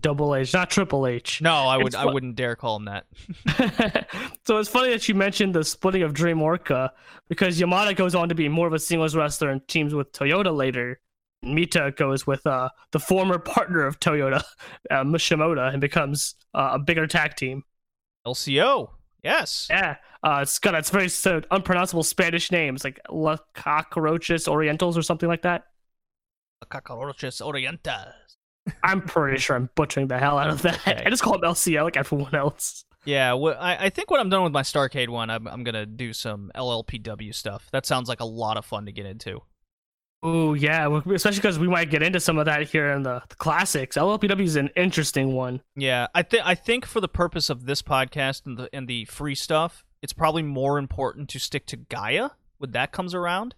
Double 0.00 0.36
H, 0.36 0.52
not 0.52 0.70
Triple 0.70 1.06
H. 1.06 1.40
No, 1.42 1.52
I 1.52 1.76
would 1.76 1.88
It's 1.88 1.96
I 1.96 2.04
fu- 2.04 2.12
wouldn't 2.12 2.36
dare 2.36 2.54
call 2.54 2.76
him 2.76 2.84
that. 2.84 3.06
so 4.46 4.58
it's 4.58 4.68
funny 4.68 4.90
that 4.90 5.08
you 5.08 5.14
mentioned 5.16 5.54
the 5.54 5.64
splitting 5.64 6.02
of 6.02 6.12
Dream 6.12 6.40
Orca 6.42 6.92
because 7.28 7.58
Yamada 7.58 7.96
goes 7.96 8.14
on 8.14 8.28
to 8.28 8.34
be 8.34 8.48
more 8.48 8.68
of 8.68 8.72
a 8.72 8.78
singles 8.78 9.16
wrestler 9.16 9.50
and 9.50 9.66
teams 9.66 9.92
with 9.94 10.12
Toyota 10.12 10.54
later. 10.54 11.00
Mita 11.42 11.92
goes 11.96 12.26
with 12.26 12.46
uh, 12.46 12.68
the 12.92 13.00
former 13.00 13.38
partner 13.38 13.84
of 13.84 13.98
Toyota, 13.98 14.44
uh, 14.90 15.02
Mishimoto, 15.02 15.72
and 15.72 15.80
becomes 15.80 16.34
uh, 16.54 16.70
a 16.74 16.78
bigger 16.78 17.06
tag 17.06 17.34
team. 17.34 17.64
LCO. 18.26 18.90
Yes. 19.22 19.66
Yeah, 19.70 19.96
uh, 20.22 20.40
it's 20.42 20.58
got 20.58 20.74
its 20.74 20.90
very 20.90 21.08
so 21.08 21.42
unpronounceable 21.50 22.02
Spanish 22.02 22.50
names 22.50 22.84
like 22.84 23.00
La 23.10 23.36
Cockroaches 23.54 24.48
Orientals 24.48 24.96
or 24.96 25.02
something 25.02 25.28
like 25.28 25.42
that. 25.42 25.66
La 26.62 26.80
Cockroaches 26.80 27.40
Oriental. 27.40 28.12
I'm 28.82 29.02
pretty 29.02 29.38
sure 29.38 29.56
I'm 29.56 29.70
butchering 29.74 30.08
the 30.08 30.18
hell 30.18 30.38
out 30.38 30.50
of 30.50 30.62
that. 30.62 30.80
Okay. 30.86 31.02
I 31.04 31.10
just 31.10 31.22
call 31.22 31.38
them 31.38 31.50
LCO 31.50 31.84
like 31.84 31.96
everyone 31.96 32.34
else. 32.34 32.84
Yeah, 33.04 33.32
well, 33.32 33.56
I, 33.58 33.86
I 33.86 33.90
think 33.90 34.10
when 34.10 34.20
I'm 34.20 34.28
done 34.28 34.42
with 34.42 34.52
my 34.52 34.62
Starcade 34.62 35.08
one, 35.08 35.30
I'm, 35.30 35.48
I'm 35.48 35.64
gonna 35.64 35.86
do 35.86 36.12
some 36.12 36.50
LLPW 36.54 37.34
stuff. 37.34 37.68
That 37.72 37.86
sounds 37.86 38.08
like 38.08 38.20
a 38.20 38.26
lot 38.26 38.56
of 38.56 38.64
fun 38.64 38.86
to 38.86 38.92
get 38.92 39.06
into. 39.06 39.40
Oh 40.22 40.52
yeah, 40.52 41.00
especially 41.12 41.38
because 41.38 41.58
we 41.58 41.68
might 41.68 41.88
get 41.90 42.02
into 42.02 42.20
some 42.20 42.36
of 42.36 42.44
that 42.44 42.68
here 42.68 42.92
in 42.92 43.02
the, 43.02 43.22
the 43.28 43.36
classics. 43.36 43.96
LLPW 43.96 44.42
is 44.42 44.56
an 44.56 44.68
interesting 44.76 45.32
one. 45.34 45.62
Yeah, 45.76 46.08
I 46.14 46.22
think 46.22 46.46
I 46.46 46.54
think 46.54 46.84
for 46.84 47.00
the 47.00 47.08
purpose 47.08 47.48
of 47.48 47.64
this 47.64 47.80
podcast 47.80 48.44
and 48.44 48.58
the 48.58 48.68
and 48.72 48.86
the 48.86 49.06
free 49.06 49.34
stuff, 49.34 49.84
it's 50.02 50.12
probably 50.12 50.42
more 50.42 50.78
important 50.78 51.30
to 51.30 51.38
stick 51.38 51.66
to 51.66 51.78
Gaea 51.78 52.32
when 52.58 52.72
that 52.72 52.92
comes 52.92 53.14
around, 53.14 53.54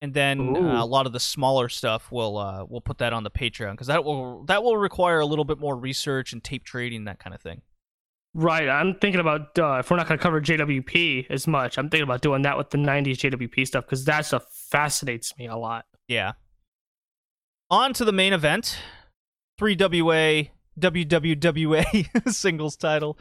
and 0.00 0.14
then 0.14 0.56
uh, 0.56 0.84
a 0.84 0.86
lot 0.86 1.06
of 1.06 1.12
the 1.12 1.18
smaller 1.18 1.68
stuff 1.68 2.12
will 2.12 2.38
uh, 2.38 2.64
we'll 2.68 2.80
put 2.80 2.98
that 2.98 3.12
on 3.12 3.24
the 3.24 3.30
Patreon 3.30 3.72
because 3.72 3.88
that 3.88 4.04
will 4.04 4.44
that 4.44 4.62
will 4.62 4.76
require 4.76 5.18
a 5.18 5.26
little 5.26 5.44
bit 5.44 5.58
more 5.58 5.76
research 5.76 6.32
and 6.32 6.44
tape 6.44 6.62
trading 6.62 7.06
that 7.06 7.18
kind 7.18 7.34
of 7.34 7.40
thing. 7.40 7.62
Right. 8.34 8.68
I'm 8.68 8.96
thinking 8.96 9.20
about 9.20 9.56
uh, 9.58 9.76
if 9.78 9.90
we're 9.90 9.96
not 9.96 10.08
going 10.08 10.18
to 10.18 10.22
cover 10.22 10.40
JWP 10.40 11.30
as 11.30 11.46
much, 11.46 11.78
I'm 11.78 11.88
thinking 11.88 12.02
about 12.02 12.20
doing 12.20 12.42
that 12.42 12.58
with 12.58 12.70
the 12.70 12.78
90s 12.78 13.18
JWP 13.18 13.66
stuff 13.66 13.84
because 13.86 14.04
that 14.06 14.26
stuff 14.26 14.44
fascinates 14.52 15.36
me 15.38 15.46
a 15.46 15.56
lot. 15.56 15.86
Yeah. 16.08 16.32
On 17.70 17.92
to 17.94 18.04
the 18.04 18.12
main 18.12 18.32
event 18.32 18.76
3WA 19.60 20.50
WWWA 20.78 22.28
singles 22.32 22.76
title. 22.76 23.18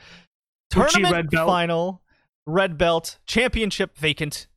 Tournament 0.71 1.13
red 1.13 1.29
belt. 1.29 1.47
final. 1.47 2.01
Red 2.47 2.77
belt. 2.77 3.19
Championship 3.25 3.97
vacant. 3.97 4.47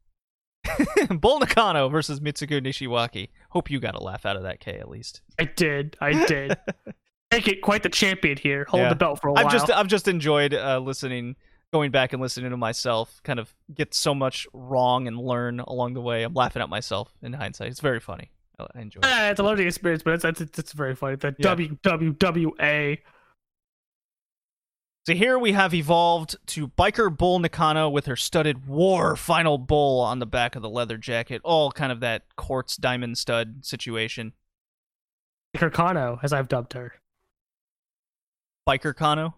Bull 1.10 1.38
Nakano 1.38 1.88
versus 1.88 2.20
Mitsuko 2.20 2.60
Nishiwaki. 2.60 3.28
Hope 3.50 3.70
you 3.70 3.78
got 3.78 3.94
a 3.94 4.02
laugh 4.02 4.26
out 4.26 4.36
of 4.36 4.42
that, 4.44 4.60
K, 4.60 4.78
at 4.78 4.88
least. 4.88 5.20
I 5.38 5.44
did. 5.44 5.96
I 6.00 6.24
did. 6.26 6.56
make 7.30 7.48
it 7.48 7.62
quite 7.62 7.82
the 7.82 7.88
champion 7.88 8.36
here. 8.36 8.64
Hold 8.68 8.82
yeah. 8.82 8.88
the 8.88 8.94
belt 8.94 9.20
for 9.20 9.28
a 9.28 9.32
while. 9.32 9.46
I've 9.46 9.52
just 9.52 9.70
I've 9.70 9.88
just 9.88 10.08
enjoyed 10.08 10.54
uh, 10.54 10.78
listening, 10.78 11.36
going 11.72 11.90
back 11.90 12.12
and 12.12 12.22
listening 12.22 12.50
to 12.50 12.56
myself, 12.56 13.20
kind 13.24 13.38
of 13.38 13.54
get 13.74 13.94
so 13.94 14.14
much 14.14 14.46
wrong 14.52 15.06
and 15.06 15.18
learn 15.18 15.60
along 15.60 15.94
the 15.94 16.00
way. 16.00 16.22
I'm 16.22 16.34
laughing 16.34 16.62
at 16.62 16.68
myself 16.68 17.12
in 17.22 17.32
hindsight. 17.32 17.68
It's 17.68 17.80
very 17.80 18.00
funny. 18.00 18.30
I 18.58 18.80
enjoy 18.80 19.00
it. 19.02 19.30
it's 19.30 19.40
a 19.40 19.42
learning 19.42 19.66
experience, 19.66 20.02
but 20.02 20.24
it's 20.24 20.40
it's, 20.40 20.58
it's 20.58 20.72
very 20.72 20.94
funny. 20.94 21.16
The 21.16 21.34
yeah. 21.38 21.54
WWWA. 21.54 22.98
So 25.06 25.14
here 25.14 25.38
we 25.38 25.52
have 25.52 25.72
evolved 25.72 26.34
to 26.46 26.66
Biker 26.66 27.16
Bull 27.16 27.38
Nakano 27.38 27.88
with 27.88 28.06
her 28.06 28.16
studded 28.16 28.66
war 28.66 29.14
final 29.14 29.56
bull 29.56 30.00
on 30.00 30.18
the 30.18 30.26
back 30.26 30.56
of 30.56 30.62
the 30.62 30.68
leather 30.68 30.96
jacket. 30.96 31.40
All 31.44 31.70
kind 31.70 31.92
of 31.92 32.00
that 32.00 32.24
quartz 32.34 32.76
diamond 32.76 33.16
stud 33.16 33.64
situation. 33.64 34.32
Biker 35.54 35.72
Kano, 35.72 36.18
as 36.24 36.32
I've 36.32 36.48
dubbed 36.48 36.72
her. 36.72 36.94
Biker 38.68 38.94
Kano. 38.94 39.34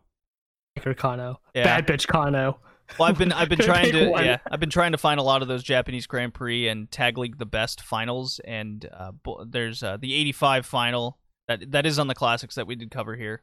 Biker 0.78 0.96
Kano. 0.96 1.40
Yeah. 1.54 1.64
Bad 1.64 1.86
bitch 1.86 2.06
Kano. 2.06 2.58
Well, 2.98 3.08
I've 3.08 3.18
been 3.18 3.32
I've 3.32 3.48
been 3.48 3.58
trying 3.60 3.92
to 3.92 4.08
one. 4.08 4.24
yeah 4.24 4.38
I've 4.50 4.60
been 4.60 4.70
trying 4.70 4.92
to 4.92 4.98
find 4.98 5.20
a 5.20 5.22
lot 5.22 5.42
of 5.42 5.48
those 5.48 5.62
Japanese 5.62 6.06
Grand 6.06 6.32
Prix 6.34 6.68
and 6.68 6.90
Tag 6.90 7.18
League 7.18 7.38
the 7.38 7.46
Best 7.46 7.82
finals, 7.82 8.40
and 8.44 8.88
uh, 8.92 9.12
there's 9.46 9.82
uh, 9.82 9.96
the 9.98 10.14
'85 10.14 10.64
final 10.66 11.18
that 11.48 11.70
that 11.72 11.84
is 11.86 11.98
on 11.98 12.06
the 12.06 12.14
classics 12.14 12.54
that 12.54 12.66
we 12.66 12.76
did 12.76 12.90
cover 12.90 13.16
here. 13.16 13.42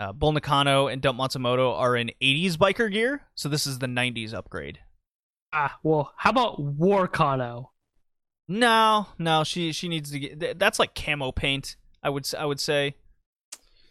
Uh, 0.00 0.12
Bull 0.12 0.32
Nakano 0.32 0.88
and 0.88 1.02
Dump 1.02 1.18
Matsumoto 1.18 1.78
are 1.78 1.94
in 1.94 2.10
'80s 2.20 2.54
biker 2.56 2.90
gear, 2.90 3.22
so 3.34 3.48
this 3.48 3.66
is 3.66 3.78
the 3.78 3.86
'90s 3.86 4.34
upgrade. 4.34 4.80
Ah, 5.52 5.78
well, 5.82 6.12
how 6.16 6.30
about 6.30 6.60
War 6.60 7.06
Kano? 7.06 7.72
No, 8.48 9.06
no, 9.18 9.44
she 9.44 9.72
she 9.72 9.88
needs 9.88 10.10
to 10.10 10.18
get 10.18 10.58
that's 10.58 10.78
like 10.80 10.94
camo 10.94 11.30
paint. 11.30 11.76
I 12.02 12.10
would 12.10 12.26
I 12.36 12.46
would 12.46 12.58
say. 12.60 12.96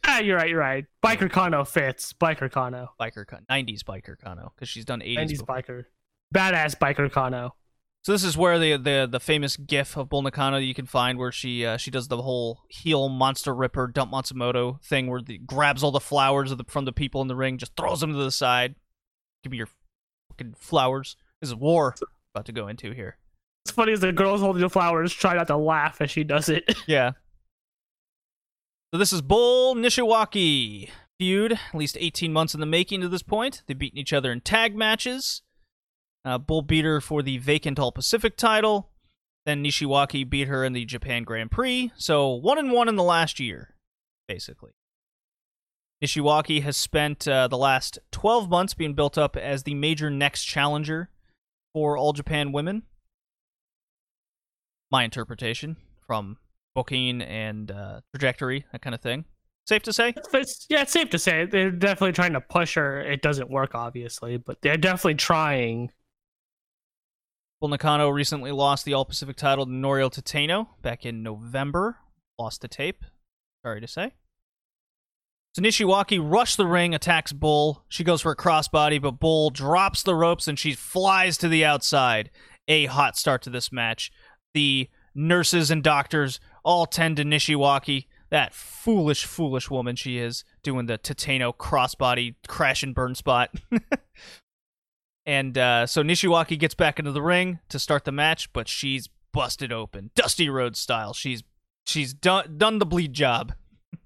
Ah, 0.06 0.20
you're 0.20 0.38
right. 0.38 0.50
You're 0.50 0.60
right. 0.60 0.86
Biker 1.04 1.30
Kano 1.30 1.64
fits. 1.64 2.14
Biker 2.14 2.52
Kano. 2.52 2.90
Biker 3.00 3.26
Kano. 3.26 3.44
90s 3.50 3.84
Biker 3.84 4.18
Kano 4.20 4.52
because 4.56 4.70
she's 4.70 4.86
done 4.86 5.02
80s. 5.02 5.18
90s 5.18 5.30
before. 5.40 5.56
biker. 5.56 5.86
Badass 6.34 6.76
Biker 6.78 7.12
Kano. 7.12 7.56
So 8.04 8.14
this 8.14 8.24
is 8.24 8.38
where 8.38 8.58
the 8.58 8.78
the 8.78 9.08
the 9.12 9.20
famous 9.20 9.58
GIF 9.58 9.98
of 9.98 10.10
Bull 10.10 10.22
Nakano 10.22 10.58
you 10.58 10.74
can 10.74 10.86
find 10.86 11.18
where 11.20 11.34
she 11.34 11.66
uh, 11.66 11.76
she 11.78 11.92
does 11.92 12.08
the 12.08 12.22
whole 12.22 12.62
heel 12.70 13.10
monster 13.10 13.54
ripper 13.54 13.88
dump 13.88 14.12
Matsumoto 14.12 14.82
thing 14.84 15.08
where 15.10 15.22
the 15.22 15.38
grabs 15.38 15.84
all 15.84 15.92
the 15.92 16.00
flowers 16.00 16.56
the, 16.56 16.64
from 16.68 16.86
the 16.86 16.94
people 16.94 17.22
in 17.22 17.28
the 17.28 17.36
ring, 17.36 17.58
just 17.58 17.76
throws 17.76 18.00
them 18.00 18.14
to 18.14 18.18
the 18.18 18.32
side. 18.32 18.76
Give 19.44 19.52
me 19.52 19.58
your 19.58 19.68
fucking 20.32 20.56
flowers. 20.58 21.18
This 21.42 21.50
is 21.50 21.56
war 21.56 21.94
about 22.34 22.46
to 22.46 22.52
go 22.54 22.68
into 22.68 22.92
here. 22.92 23.18
It's 23.66 23.72
funny 23.72 23.92
as 23.92 24.00
the 24.00 24.14
girls 24.14 24.40
holding 24.40 24.62
the 24.62 24.70
flowers 24.70 25.14
try 25.14 25.36
not 25.36 25.48
to 25.48 25.58
laugh 25.58 26.00
as 26.00 26.10
she 26.10 26.24
does 26.24 26.48
it. 26.50 26.64
Yeah. 26.88 27.12
So 28.92 28.98
this 28.98 29.14
is 29.14 29.22
Bull 29.22 29.76
Nishiwaki 29.76 30.90
feud, 31.20 31.52
at 31.52 31.76
least 31.76 31.96
18 32.00 32.34
months 32.34 32.56
in 32.56 32.60
the 32.60 32.66
making 32.66 33.02
to 33.02 33.08
this 33.08 33.22
point. 33.22 33.62
They've 33.68 33.78
beaten 33.78 34.00
each 34.00 34.14
other 34.14 34.32
in 34.32 34.42
tag 34.42 34.76
matches. 34.76 35.44
Uh, 36.26 36.40
Bull 36.40 36.64
beat 36.64 36.86
her 36.86 37.00
for 37.00 37.22
the 37.22 37.38
vacant 37.38 37.78
All 37.78 37.92
Pacific 37.92 38.36
title. 38.36 38.90
Then 39.46 39.64
Nishiwaki 39.64 40.28
beat 40.28 40.48
her 40.48 40.66
in 40.66 40.74
the 40.74 40.86
Japan 40.86 41.24
Grand 41.24 41.52
Prix. 41.52 41.92
So 41.98 42.34
one 42.34 42.58
and 42.58 42.72
one 42.72 42.90
in 42.90 42.96
the 42.96 43.04
last 43.04 43.40
year, 43.40 43.76
basically. 44.28 44.72
Nishiwaki 46.04 46.64
has 46.64 46.76
spent 46.76 47.28
uh, 47.28 47.48
the 47.48 47.58
last 47.58 48.00
12 48.12 48.50
months 48.50 48.74
being 48.74 48.96
built 48.96 49.20
up 49.20 49.38
as 49.38 49.64
the 49.64 49.76
major 49.76 50.10
next 50.10 50.46
challenger 50.46 51.12
for 51.74 51.96
All 51.96 52.14
Japan 52.14 52.52
Women. 52.52 52.84
My 54.90 55.04
interpretation 55.04 55.78
from 56.08 56.38
booking 56.80 57.22
and 57.22 57.72
uh, 57.72 58.00
trajectory, 58.16 58.64
that 58.72 58.82
kind 58.82 58.96
of 58.96 59.02
thing. 59.02 59.26
Safe 59.68 59.84
to 59.84 59.92
say? 59.92 60.14
It's, 60.34 60.66
yeah, 60.70 60.84
it's 60.84 60.94
safe 60.94 61.10
to 61.10 61.20
say. 61.20 61.46
They're 61.46 61.72
definitely 61.72 62.14
trying 62.14 62.32
to 62.32 62.40
push 62.40 62.76
her. 62.76 63.02
It 63.02 63.22
doesn't 63.22 63.50
work, 63.50 63.76
obviously, 63.76 64.38
but 64.38 64.62
they're 64.62 64.78
definitely 64.78 65.16
trying. 65.16 65.92
Bull 67.60 67.68
Nakano 67.68 68.08
recently 68.08 68.54
lost 68.54 68.86
the 68.86 68.94
All 68.94 69.04
Pacific 69.04 69.36
title 69.36 69.66
to 69.66 69.72
Noriyo 69.74 70.10
Tateno 70.10 70.68
back 70.82 71.06
in 71.06 71.22
November. 71.22 71.98
Lost 72.40 72.62
the 72.62 72.70
tape. 72.70 73.04
Sorry 73.66 73.82
to 73.82 73.88
say. 73.88 74.14
So 75.56 75.62
Nishiwaki 75.62 76.18
rushed 76.24 76.56
the 76.56 76.66
ring, 76.66 76.96
attacks 76.96 77.34
Bull. 77.34 77.84
She 77.90 78.06
goes 78.06 78.22
for 78.22 78.32
a 78.32 78.38
crossbody, 78.38 79.02
but 79.02 79.20
Bull 79.20 79.50
drops 79.50 80.02
the 80.02 80.16
ropes 80.16 80.48
and 80.48 80.58
she 80.58 80.76
flies 80.76 81.38
to 81.40 81.50
the 81.50 81.66
outside. 81.66 82.32
A 82.70 82.86
hot 82.86 83.18
start 83.18 83.42
to 83.42 83.50
this 83.50 83.70
match. 83.70 84.14
The 84.54 84.88
nurses 85.16 85.70
and 85.70 85.84
doctors 85.84 86.40
all 86.64 86.86
tend 86.86 87.18
to 87.18 87.24
Nishiwaki. 87.24 88.06
That 88.30 88.54
foolish, 88.54 89.26
foolish 89.26 89.72
woman 89.72 89.96
she 89.96 90.20
is, 90.20 90.44
doing 90.62 90.86
the 90.86 91.00
Tateno 91.00 91.56
crossbody 91.56 92.36
crash 92.48 92.84
and 92.84 92.94
burn 92.94 93.16
spot. 93.16 93.56
and 95.26 95.58
uh, 95.58 95.88
so 95.88 96.04
Nishiwaki 96.04 96.60
gets 96.60 96.76
back 96.76 97.00
into 97.00 97.12
the 97.12 97.24
ring 97.24 97.60
to 97.70 97.80
start 97.80 98.06
the 98.06 98.12
match, 98.12 98.54
but 98.54 98.68
she's 98.68 99.10
busted 99.32 99.72
open, 99.72 100.12
Dusty 100.16 100.48
Rhodes 100.48 100.80
style. 100.80 101.14
She's 101.14 101.44
she's 101.86 102.14
done 102.14 102.58
done 102.58 102.80
the 102.80 102.86
bleed 102.86 103.14
job. 103.14 103.54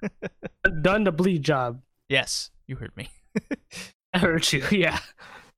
done 0.81 1.03
the 1.03 1.11
bleed 1.11 1.43
job. 1.43 1.81
Yes, 2.07 2.51
you 2.67 2.77
heard 2.77 2.95
me. 2.95 3.09
I 4.13 4.19
heard 4.19 4.51
you. 4.53 4.63
Yeah. 4.71 4.99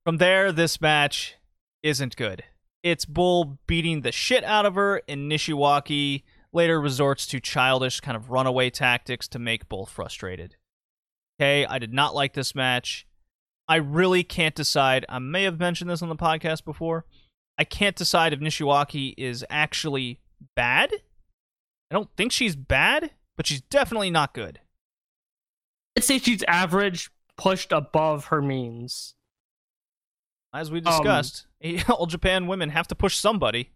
From 0.04 0.18
there, 0.18 0.52
this 0.52 0.80
match 0.80 1.36
isn't 1.82 2.16
good. 2.16 2.44
It's 2.82 3.04
Bull 3.04 3.58
beating 3.66 4.02
the 4.02 4.12
shit 4.12 4.44
out 4.44 4.66
of 4.66 4.76
her, 4.76 5.02
and 5.08 5.30
Nishiwaki 5.30 6.22
later 6.52 6.80
resorts 6.80 7.26
to 7.28 7.40
childish 7.40 8.00
kind 8.00 8.16
of 8.16 8.30
runaway 8.30 8.70
tactics 8.70 9.28
to 9.28 9.38
make 9.38 9.68
Bull 9.68 9.86
frustrated. 9.86 10.56
Okay, 11.38 11.66
I 11.66 11.78
did 11.78 11.92
not 11.92 12.14
like 12.14 12.32
this 12.32 12.54
match. 12.54 13.06
I 13.68 13.76
really 13.76 14.22
can't 14.22 14.54
decide. 14.54 15.04
I 15.08 15.18
may 15.18 15.42
have 15.42 15.58
mentioned 15.58 15.90
this 15.90 16.02
on 16.02 16.08
the 16.08 16.16
podcast 16.16 16.64
before. 16.64 17.04
I 17.58 17.64
can't 17.64 17.96
decide 17.96 18.32
if 18.32 18.40
Nishiwaki 18.40 19.14
is 19.16 19.44
actually 19.50 20.20
bad. 20.54 20.92
I 21.90 21.94
don't 21.94 22.10
think 22.16 22.32
she's 22.32 22.56
bad, 22.56 23.10
but 23.36 23.46
she's 23.46 23.60
definitely 23.62 24.10
not 24.10 24.34
good. 24.34 24.60
I'd 25.96 26.04
say 26.04 26.18
she's 26.18 26.42
average, 26.44 27.10
pushed 27.36 27.72
above 27.72 28.26
her 28.26 28.42
means. 28.42 29.14
As 30.54 30.70
we 30.70 30.80
discussed, 30.80 31.46
um, 31.64 31.78
all 31.88 32.06
Japan 32.06 32.46
women 32.46 32.70
have 32.70 32.86
to 32.88 32.94
push 32.94 33.16
somebody. 33.16 33.70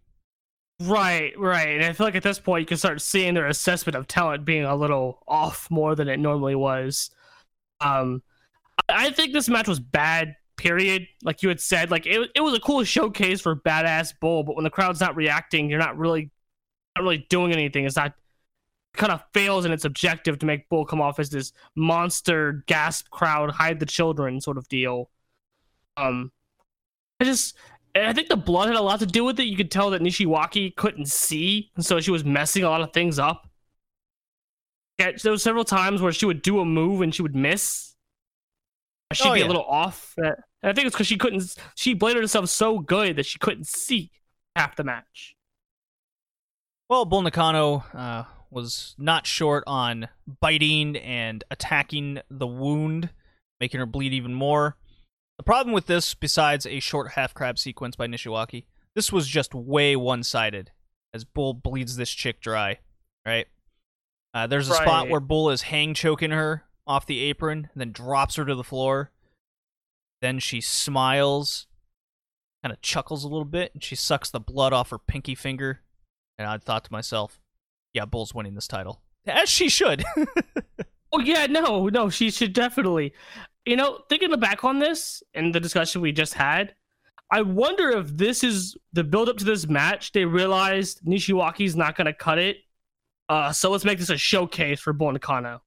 Right, 0.83 1.37
right. 1.37 1.67
And 1.69 1.83
I 1.83 1.93
feel 1.93 2.07
like 2.07 2.15
at 2.15 2.23
this 2.23 2.39
point 2.39 2.61
you 2.61 2.65
can 2.65 2.77
start 2.77 3.01
seeing 3.01 3.33
their 3.33 3.47
assessment 3.47 3.95
of 3.95 4.07
talent 4.07 4.45
being 4.45 4.63
a 4.63 4.75
little 4.75 5.21
off 5.27 5.69
more 5.69 5.95
than 5.95 6.07
it 6.07 6.17
normally 6.19 6.55
was. 6.55 7.11
Um 7.81 8.23
I 8.89 9.11
think 9.11 9.33
this 9.33 9.49
match 9.49 9.67
was 9.67 9.79
bad, 9.79 10.35
period. 10.57 11.07
Like 11.23 11.43
you 11.43 11.49
had 11.49 11.61
said, 11.61 11.91
like 11.91 12.05
it, 12.07 12.31
it 12.35 12.41
was 12.41 12.55
a 12.55 12.59
cool 12.61 12.83
showcase 12.85 13.41
for 13.41 13.55
badass 13.55 14.13
bull, 14.21 14.43
but 14.43 14.55
when 14.55 14.63
the 14.65 14.71
crowd's 14.71 15.01
not 15.01 15.15
reacting, 15.15 15.69
you're 15.69 15.79
not 15.79 15.97
really 15.97 16.31
not 16.97 17.03
really 17.03 17.27
doing 17.29 17.53
anything. 17.53 17.85
It's 17.85 17.95
not 17.97 18.13
kind 18.93 19.11
of 19.13 19.23
fails 19.33 19.65
in 19.65 19.71
its 19.73 19.85
objective 19.85 20.39
to 20.39 20.45
make 20.47 20.69
bull 20.69 20.85
come 20.85 21.01
off 21.01 21.19
as 21.19 21.29
this 21.31 21.53
monster 21.75 22.63
gasp 22.67 23.09
crowd 23.11 23.51
hide 23.51 23.79
the 23.79 23.85
children 23.87 24.41
sort 24.41 24.57
of 24.57 24.67
deal. 24.69 25.09
Um 25.97 26.31
I 27.19 27.25
just 27.25 27.55
and 27.95 28.05
I 28.05 28.13
think 28.13 28.27
the 28.29 28.35
blood 28.37 28.67
had 28.67 28.77
a 28.77 28.81
lot 28.81 28.99
to 28.99 29.05
do 29.05 29.23
with 29.23 29.39
it. 29.39 29.43
You 29.43 29.57
could 29.57 29.71
tell 29.71 29.89
that 29.91 30.01
Nishiwaki 30.01 30.75
couldn't 30.75 31.07
see, 31.09 31.71
and 31.75 31.85
so 31.85 31.99
she 31.99 32.11
was 32.11 32.23
messing 32.23 32.63
a 32.63 32.69
lot 32.69 32.81
of 32.81 32.93
things 32.93 33.19
up. 33.19 33.47
Yeah, 34.99 35.11
there 35.23 35.31
were 35.31 35.37
several 35.37 35.63
times 35.63 36.01
where 36.01 36.11
she 36.11 36.25
would 36.25 36.41
do 36.41 36.59
a 36.59 36.65
move 36.65 37.01
and 37.01 37.13
she 37.13 37.21
would 37.21 37.35
miss. 37.35 37.95
she'd 39.13 39.27
Oh, 39.27 39.33
be 39.33 39.39
yeah. 39.39 39.45
a 39.45 39.47
little 39.47 39.65
off. 39.65 40.13
And 40.17 40.35
I 40.63 40.73
think 40.73 40.85
it's 40.87 40.95
because 40.95 41.07
she 41.07 41.17
couldn't. 41.17 41.55
She 41.75 41.93
bladed 41.95 42.21
herself 42.21 42.49
so 42.49 42.79
good 42.79 43.15
that 43.15 43.25
she 43.25 43.39
couldn't 43.39 43.65
see 43.67 44.11
half 44.55 44.75
the 44.75 44.83
match. 44.83 45.35
Well, 46.89 47.05
Bull 47.05 47.21
Nakano 47.21 47.83
uh, 47.93 48.25
was 48.51 48.95
not 48.97 49.25
short 49.25 49.63
on 49.65 50.07
biting 50.39 50.97
and 50.97 51.43
attacking 51.49 52.19
the 52.29 52.45
wound, 52.47 53.09
making 53.59 53.79
her 53.79 53.85
bleed 53.85 54.13
even 54.13 54.33
more. 54.33 54.75
The 55.41 55.45
problem 55.45 55.73
with 55.73 55.87
this, 55.87 56.13
besides 56.13 56.67
a 56.67 56.79
short 56.79 57.13
half 57.13 57.33
crab 57.33 57.57
sequence 57.57 57.95
by 57.95 58.05
Nishiwaki, 58.05 58.65
this 58.93 59.11
was 59.11 59.27
just 59.27 59.55
way 59.55 59.95
one 59.95 60.21
sided 60.21 60.69
as 61.15 61.23
Bull 61.23 61.55
bleeds 61.55 61.95
this 61.95 62.11
chick 62.11 62.41
dry, 62.41 62.77
right? 63.25 63.47
Uh, 64.35 64.45
there's 64.45 64.69
a 64.69 64.75
spot 64.75 65.09
where 65.09 65.19
Bull 65.19 65.49
is 65.49 65.63
hang 65.63 65.95
choking 65.95 66.29
her 66.29 66.65
off 66.85 67.07
the 67.07 67.21
apron, 67.21 67.69
then 67.75 67.91
drops 67.91 68.35
her 68.35 68.45
to 68.45 68.53
the 68.53 68.63
floor. 68.63 69.09
Then 70.21 70.37
she 70.37 70.61
smiles, 70.61 71.65
kind 72.63 72.71
of 72.71 72.79
chuckles 72.83 73.23
a 73.23 73.27
little 73.27 73.43
bit, 73.43 73.73
and 73.73 73.83
she 73.83 73.95
sucks 73.95 74.29
the 74.29 74.39
blood 74.39 74.73
off 74.73 74.91
her 74.91 74.99
pinky 74.99 75.33
finger. 75.33 75.81
And 76.37 76.47
I 76.47 76.55
thought 76.59 76.83
to 76.83 76.93
myself, 76.93 77.39
yeah, 77.95 78.05
Bull's 78.05 78.35
winning 78.35 78.53
this 78.53 78.67
title. 78.67 79.01
As 79.25 79.49
she 79.49 79.69
should. 79.69 80.03
Oh 81.13 81.19
yeah, 81.19 81.45
no, 81.47 81.87
no, 81.87 82.09
she 82.09 82.31
should 82.31 82.53
definitely. 82.53 83.13
You 83.65 83.75
know, 83.75 83.99
thinking 84.09 84.31
back 84.39 84.63
on 84.63 84.79
this 84.79 85.21
and 85.33 85.53
the 85.53 85.59
discussion 85.59 86.01
we 86.01 86.11
just 86.11 86.33
had, 86.33 86.73
I 87.31 87.41
wonder 87.43 87.91
if 87.91 88.07
this 88.09 88.43
is 88.43 88.75
the 88.91 89.03
build 89.03 89.29
up 89.29 89.37
to 89.37 89.45
this 89.45 89.67
match. 89.67 90.11
They 90.11 90.25
realized 90.25 91.01
Nishiwaki's 91.05 91.75
not 91.75 91.95
gonna 91.95 92.13
cut 92.13 92.39
it, 92.39 92.57
uh, 93.29 93.51
so 93.53 93.71
let's 93.71 93.85
make 93.85 93.99
this 93.99 94.09
a 94.09 94.17
showcase 94.17 94.79
for 94.79 94.93
Bull 94.93 95.11
Nakano, 95.11 95.61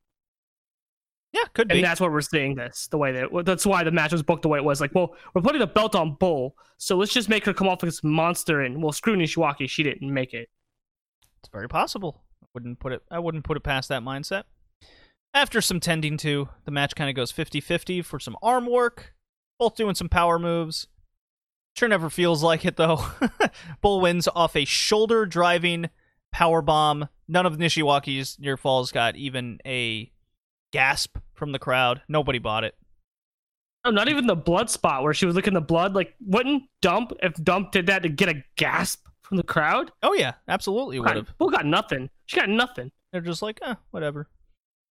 yeah, 1.34 1.45
could 1.53 1.68
be. 1.68 1.76
and 1.76 1.84
that's 1.84 2.01
why 2.01 2.07
we're 2.07 2.20
seeing 2.20 2.55
this 2.55 2.86
the 2.88 2.99
way 2.99 3.11
that. 3.11 3.45
That's 3.45 3.66
why 3.66 3.82
the 3.82 3.90
match 3.90 4.12
was 4.12 4.22
booked 4.22 4.42
the 4.42 4.49
way 4.49 4.59
it 4.59 4.64
was. 4.64 4.80
Like, 4.80 4.95
well, 4.95 5.16
we're 5.34 5.42
putting 5.42 5.61
the 5.61 5.66
belt 5.66 5.97
on 5.97 6.14
Bull, 6.14 6.55
so 6.78 6.97
let's 6.97 7.12
just 7.12 7.28
make 7.28 7.45
her 7.45 7.53
come 7.53 7.66
off 7.66 7.82
like 7.82 7.90
this 7.90 8.05
monster, 8.05 8.61
and 8.61 8.80
well, 8.80 8.92
screw 8.92 9.16
Nishiwaki, 9.16 9.68
she 9.68 9.82
didn't 9.82 10.12
make 10.12 10.32
it. 10.32 10.49
It's 11.40 11.49
very 11.53 11.68
possible. 11.68 12.22
I 12.42 12.47
wouldn't 12.55 12.78
put 12.78 12.92
it 12.92 13.03
I 13.11 13.18
wouldn't 13.18 13.45
put 13.45 13.57
it 13.57 13.64
past 13.64 13.88
that 13.88 14.03
mindset. 14.03 14.45
After 15.35 15.61
some 15.61 15.80
tending 15.80 16.16
to, 16.18 16.49
the 16.64 16.70
match 16.70 16.95
kind 16.95 17.11
of 17.11 17.16
goes 17.16 17.32
50-50 17.32 18.05
for 18.05 18.20
some 18.20 18.37
arm 18.41 18.66
work, 18.66 19.14
both 19.59 19.74
doing 19.74 19.97
some 19.97 20.09
power 20.09 20.39
moves. 20.39 20.87
Sure 21.76 21.89
never 21.89 22.09
feels 22.09 22.43
like 22.43 22.64
it 22.64 22.76
though. 22.76 23.05
Bull 23.80 24.01
wins 24.01 24.28
off 24.28 24.55
a 24.55 24.64
shoulder 24.64 25.26
driving 25.26 25.91
power 26.30 26.62
bomb. 26.62 27.09
None 27.26 27.47
of 27.47 27.57
Nishiwaki's 27.57 28.39
near 28.39 28.57
falls 28.57 28.93
got 28.93 29.16
even 29.16 29.59
a 29.66 30.12
gasp 30.72 31.18
from 31.35 31.51
the 31.51 31.59
crowd. 31.59 32.03
Nobody 32.09 32.39
bought 32.39 32.62
it. 32.62 32.76
No, 33.85 33.91
not 33.91 34.09
even 34.09 34.26
the 34.26 34.37
blood 34.37 34.70
spot 34.70 35.03
where 35.03 35.14
she 35.14 35.26
was 35.26 35.35
licking 35.35 35.53
the 35.55 35.61
blood. 35.61 35.95
Like, 35.95 36.14
wouldn't 36.24 36.62
Dump 36.80 37.12
if 37.22 37.35
Dump 37.35 37.72
did 37.72 37.87
that 37.87 38.03
to 38.03 38.09
get 38.09 38.28
a 38.28 38.43
gasp 38.57 39.07
from 39.22 39.37
the 39.37 39.43
crowd? 39.43 39.91
Oh 40.03 40.14
yeah, 40.14 40.35
absolutely 40.47 41.01
would 41.01 41.16
have. 41.16 41.37
Bull 41.39 41.51
got 41.51 41.66
nothing. 41.66 42.09
She 42.26 42.37
got 42.37 42.49
nothing. 42.49 42.93
They're 43.12 43.20
just 43.20 43.43
like, 43.43 43.59
eh, 43.62 43.74
whatever. 43.91 44.28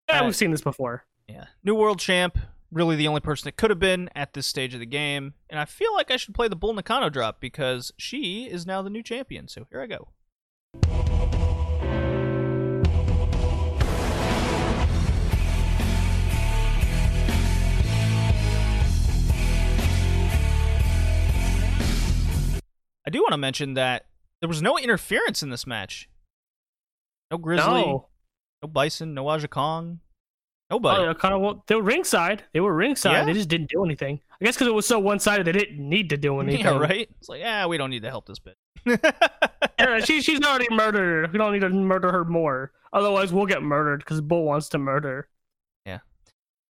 Yeah, 0.09 0.25
we've 0.25 0.37
seen 0.37 0.51
this 0.51 0.61
before. 0.61 1.05
Yeah. 1.29 1.47
New 1.65 1.75
World 1.75 1.99
Champ, 1.99 2.39
really 2.71 2.97
the 2.97 3.09
only 3.09 3.21
person 3.21 3.47
that 3.47 3.57
could 3.57 3.71
have 3.71 3.79
been 3.79 4.11
at 4.15 4.35
this 4.35 4.47
stage 4.47 4.75
of 4.75 4.81
the 4.81 4.87
game. 4.87 5.35
And 5.49 5.59
I 5.59 5.65
feel 5.65 5.95
like 5.95 6.11
I 6.11 6.17
should 6.17 6.35
play 6.35 6.49
the 6.49 6.57
Bull 6.57 6.75
Nakano 6.75 7.09
drop 7.09 7.41
because 7.41 7.93
she 7.97 8.45
is 8.45 8.67
now 8.67 8.83
the 8.83 8.91
new 8.91 9.03
champion. 9.03 9.49
So 9.49 9.67
here 9.71 9.81
I 9.81 9.87
go. 9.87 10.09
I 23.05 23.11
do 23.11 23.21
want 23.21 23.33
to 23.33 23.39
mention 23.39 23.75
that 23.75 24.07
there 24.41 24.49
was 24.49 24.63
no 24.63 24.79
interference 24.79 25.43
in 25.43 25.51
this 25.51 25.67
match. 25.67 26.09
No 27.31 27.39
Grizzly, 27.39 27.67
no, 27.67 28.09
No, 28.63 28.69
Bison, 28.69 29.15
no 29.15 29.29
Aja 29.29 29.49
Kong, 29.49 29.99
nobody. 30.71 31.03
oh, 31.05 31.15
kind 31.15 31.35
of. 31.35 31.41
well, 31.41 31.65
They 31.67 31.75
were 31.75 31.83
ringside. 31.83 32.45
They 32.53 32.61
were 32.61 32.75
ringside. 32.75 33.13
Yeah? 33.13 33.25
They 33.25 33.33
just 33.33 33.49
didn't 33.49 33.71
do 33.71 33.85
anything. 33.85 34.21
I 34.41 34.45
guess 34.45 34.55
because 34.55 34.69
it 34.69 34.75
was 34.75 34.87
so 34.87 34.99
one 34.99 35.19
sided, 35.19 35.47
they 35.47 35.53
didn't 35.53 35.79
need 35.79 36.11
to 36.11 36.17
do 36.17 36.39
anything. 36.41 36.65
Yeah, 36.65 36.79
right. 36.79 37.09
It's 37.19 37.29
like, 37.29 37.41
yeah, 37.41 37.67
we 37.67 37.77
don't 37.79 37.91
need 37.91 38.03
to 38.03 38.11
help 38.11 38.27
this 38.27 38.39
bit. 38.39 38.57
Yeah, 39.79 39.99
she, 39.99 40.21
she's 40.23 40.41
already 40.43 40.69
murdered. 40.71 41.33
We 41.33 41.39
don't 41.39 41.53
need 41.53 41.61
to 41.61 41.69
murder 41.71 42.13
her 42.13 42.25
more. 42.25 42.71
Otherwise, 42.93 43.33
we'll 43.33 43.47
get 43.47 43.65
murdered 43.65 43.99
because 43.99 44.21
Bull 44.21 44.45
wants 44.45 44.69
to 44.69 44.79
murder. 44.79 45.27
Yeah. 45.85 46.01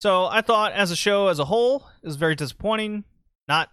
So 0.01 0.27
I 0.27 0.41
thought, 0.41 0.73
as 0.73 0.91
a 0.91 0.97
show 0.97 1.29
as 1.29 1.39
a 1.39 1.45
whole, 1.45 1.89
it 2.03 2.07
was 2.07 2.17
very 2.17 2.35
disappointing. 2.35 3.05
Not, 3.49 3.71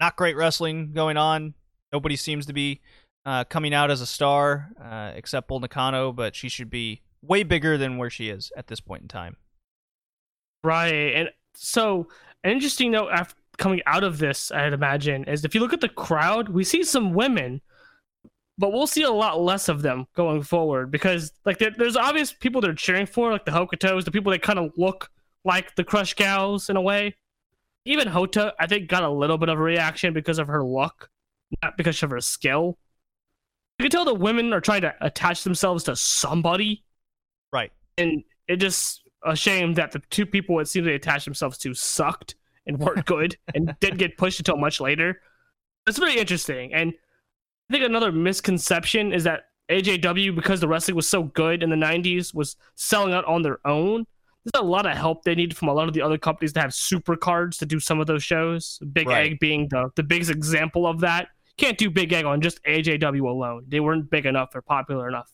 not 0.00 0.16
great 0.16 0.36
wrestling 0.36 0.92
going 0.92 1.16
on. 1.16 1.54
Nobody 1.94 2.16
seems 2.16 2.44
to 2.44 2.52
be 2.52 2.82
uh, 3.24 3.44
coming 3.44 3.72
out 3.72 3.90
as 3.90 4.02
a 4.02 4.06
star 4.06 4.68
uh, 4.82 5.12
except 5.14 5.48
Bull 5.48 5.60
Nakano, 5.60 6.12
but 6.12 6.36
she 6.36 6.50
should 6.50 6.68
be 6.68 7.00
way 7.26 7.42
bigger 7.42 7.76
than 7.76 7.98
where 7.98 8.10
she 8.10 8.28
is 8.28 8.52
at 8.56 8.66
this 8.66 8.80
point 8.80 9.02
in 9.02 9.08
time. 9.08 9.36
Right. 10.62 11.14
And 11.14 11.30
so, 11.54 12.08
an 12.42 12.50
interesting 12.50 12.90
note 12.90 13.10
after 13.12 13.34
coming 13.58 13.82
out 13.86 14.04
of 14.04 14.18
this, 14.18 14.50
I'd 14.50 14.72
imagine, 14.72 15.24
is 15.24 15.44
if 15.44 15.54
you 15.54 15.60
look 15.60 15.72
at 15.72 15.80
the 15.80 15.88
crowd, 15.88 16.48
we 16.48 16.64
see 16.64 16.82
some 16.82 17.12
women, 17.12 17.60
but 18.58 18.72
we'll 18.72 18.86
see 18.86 19.02
a 19.02 19.10
lot 19.10 19.40
less 19.40 19.68
of 19.68 19.82
them 19.82 20.06
going 20.14 20.42
forward 20.42 20.90
because, 20.90 21.32
like, 21.44 21.58
there, 21.58 21.72
there's 21.76 21.96
obvious 21.96 22.32
people 22.32 22.60
they're 22.60 22.74
cheering 22.74 23.06
for, 23.06 23.30
like 23.30 23.44
the 23.44 23.52
Hokutos, 23.52 24.04
the 24.04 24.10
people 24.10 24.32
that 24.32 24.42
kind 24.42 24.58
of 24.58 24.72
look 24.76 25.10
like 25.44 25.74
the 25.76 25.84
Crush 25.84 26.14
Gals 26.14 26.70
in 26.70 26.76
a 26.76 26.80
way. 26.80 27.14
Even 27.84 28.08
Hotta, 28.08 28.54
I 28.58 28.66
think, 28.66 28.88
got 28.88 29.02
a 29.02 29.10
little 29.10 29.36
bit 29.36 29.50
of 29.50 29.58
a 29.58 29.62
reaction 29.62 30.14
because 30.14 30.38
of 30.38 30.48
her 30.48 30.64
look, 30.64 31.10
not 31.62 31.76
because 31.76 32.02
of 32.02 32.10
her 32.10 32.20
skill. 32.20 32.78
You 33.78 33.84
can 33.84 33.90
tell 33.90 34.04
the 34.04 34.14
women 34.14 34.52
are 34.52 34.60
trying 34.60 34.82
to 34.82 34.94
attach 35.00 35.44
themselves 35.44 35.84
to 35.84 35.96
somebody 35.96 36.84
Right. 37.54 37.72
and 37.96 38.22
it 38.48 38.56
just 38.56 39.02
a 39.24 39.34
shame 39.34 39.74
that 39.74 39.92
the 39.92 40.00
two 40.10 40.26
people 40.26 40.60
it 40.60 40.68
seems 40.68 40.84
they 40.84 40.94
attached 40.94 41.24
themselves 41.24 41.56
to 41.58 41.72
sucked 41.72 42.34
and 42.66 42.78
weren't 42.78 43.06
good 43.14 43.36
and 43.54 43.74
didn't 43.80 43.98
get 43.98 44.18
pushed 44.18 44.40
until 44.40 44.56
much 44.56 44.80
later. 44.80 45.20
It's 45.86 45.98
very 45.98 46.18
interesting, 46.18 46.74
and 46.74 46.92
I 47.70 47.72
think 47.72 47.84
another 47.84 48.10
misconception 48.12 49.12
is 49.12 49.24
that 49.24 49.44
AJW, 49.70 50.34
because 50.34 50.60
the 50.60 50.68
wrestling 50.68 50.96
was 50.96 51.08
so 51.08 51.22
good 51.22 51.62
in 51.62 51.70
the 51.70 51.76
'90s, 51.76 52.34
was 52.34 52.56
selling 52.74 53.12
out 53.14 53.24
on 53.26 53.42
their 53.42 53.58
own. 53.66 54.04
There's 54.44 54.62
a 54.62 54.66
lot 54.66 54.84
of 54.84 54.94
help 54.96 55.24
they 55.24 55.34
needed 55.34 55.56
from 55.56 55.68
a 55.68 55.72
lot 55.72 55.88
of 55.88 55.94
the 55.94 56.02
other 56.02 56.18
companies 56.18 56.52
to 56.54 56.60
have 56.60 56.74
super 56.74 57.16
cards 57.16 57.56
to 57.58 57.66
do 57.66 57.80
some 57.80 58.00
of 58.00 58.06
those 58.06 58.22
shows. 58.22 58.78
Big 58.92 59.08
Right. 59.08 59.32
Egg 59.32 59.38
being 59.40 59.68
the 59.68 59.90
the 59.96 60.02
biggest 60.02 60.30
example 60.30 60.86
of 60.86 61.00
that. 61.00 61.28
Can't 61.56 61.78
do 61.78 61.88
Big 61.88 62.12
Egg 62.12 62.24
on 62.24 62.40
just 62.40 62.62
AJW 62.64 63.22
alone. 63.22 63.64
They 63.68 63.80
weren't 63.80 64.10
big 64.10 64.26
enough 64.26 64.54
or 64.54 64.60
popular 64.60 65.08
enough 65.08 65.30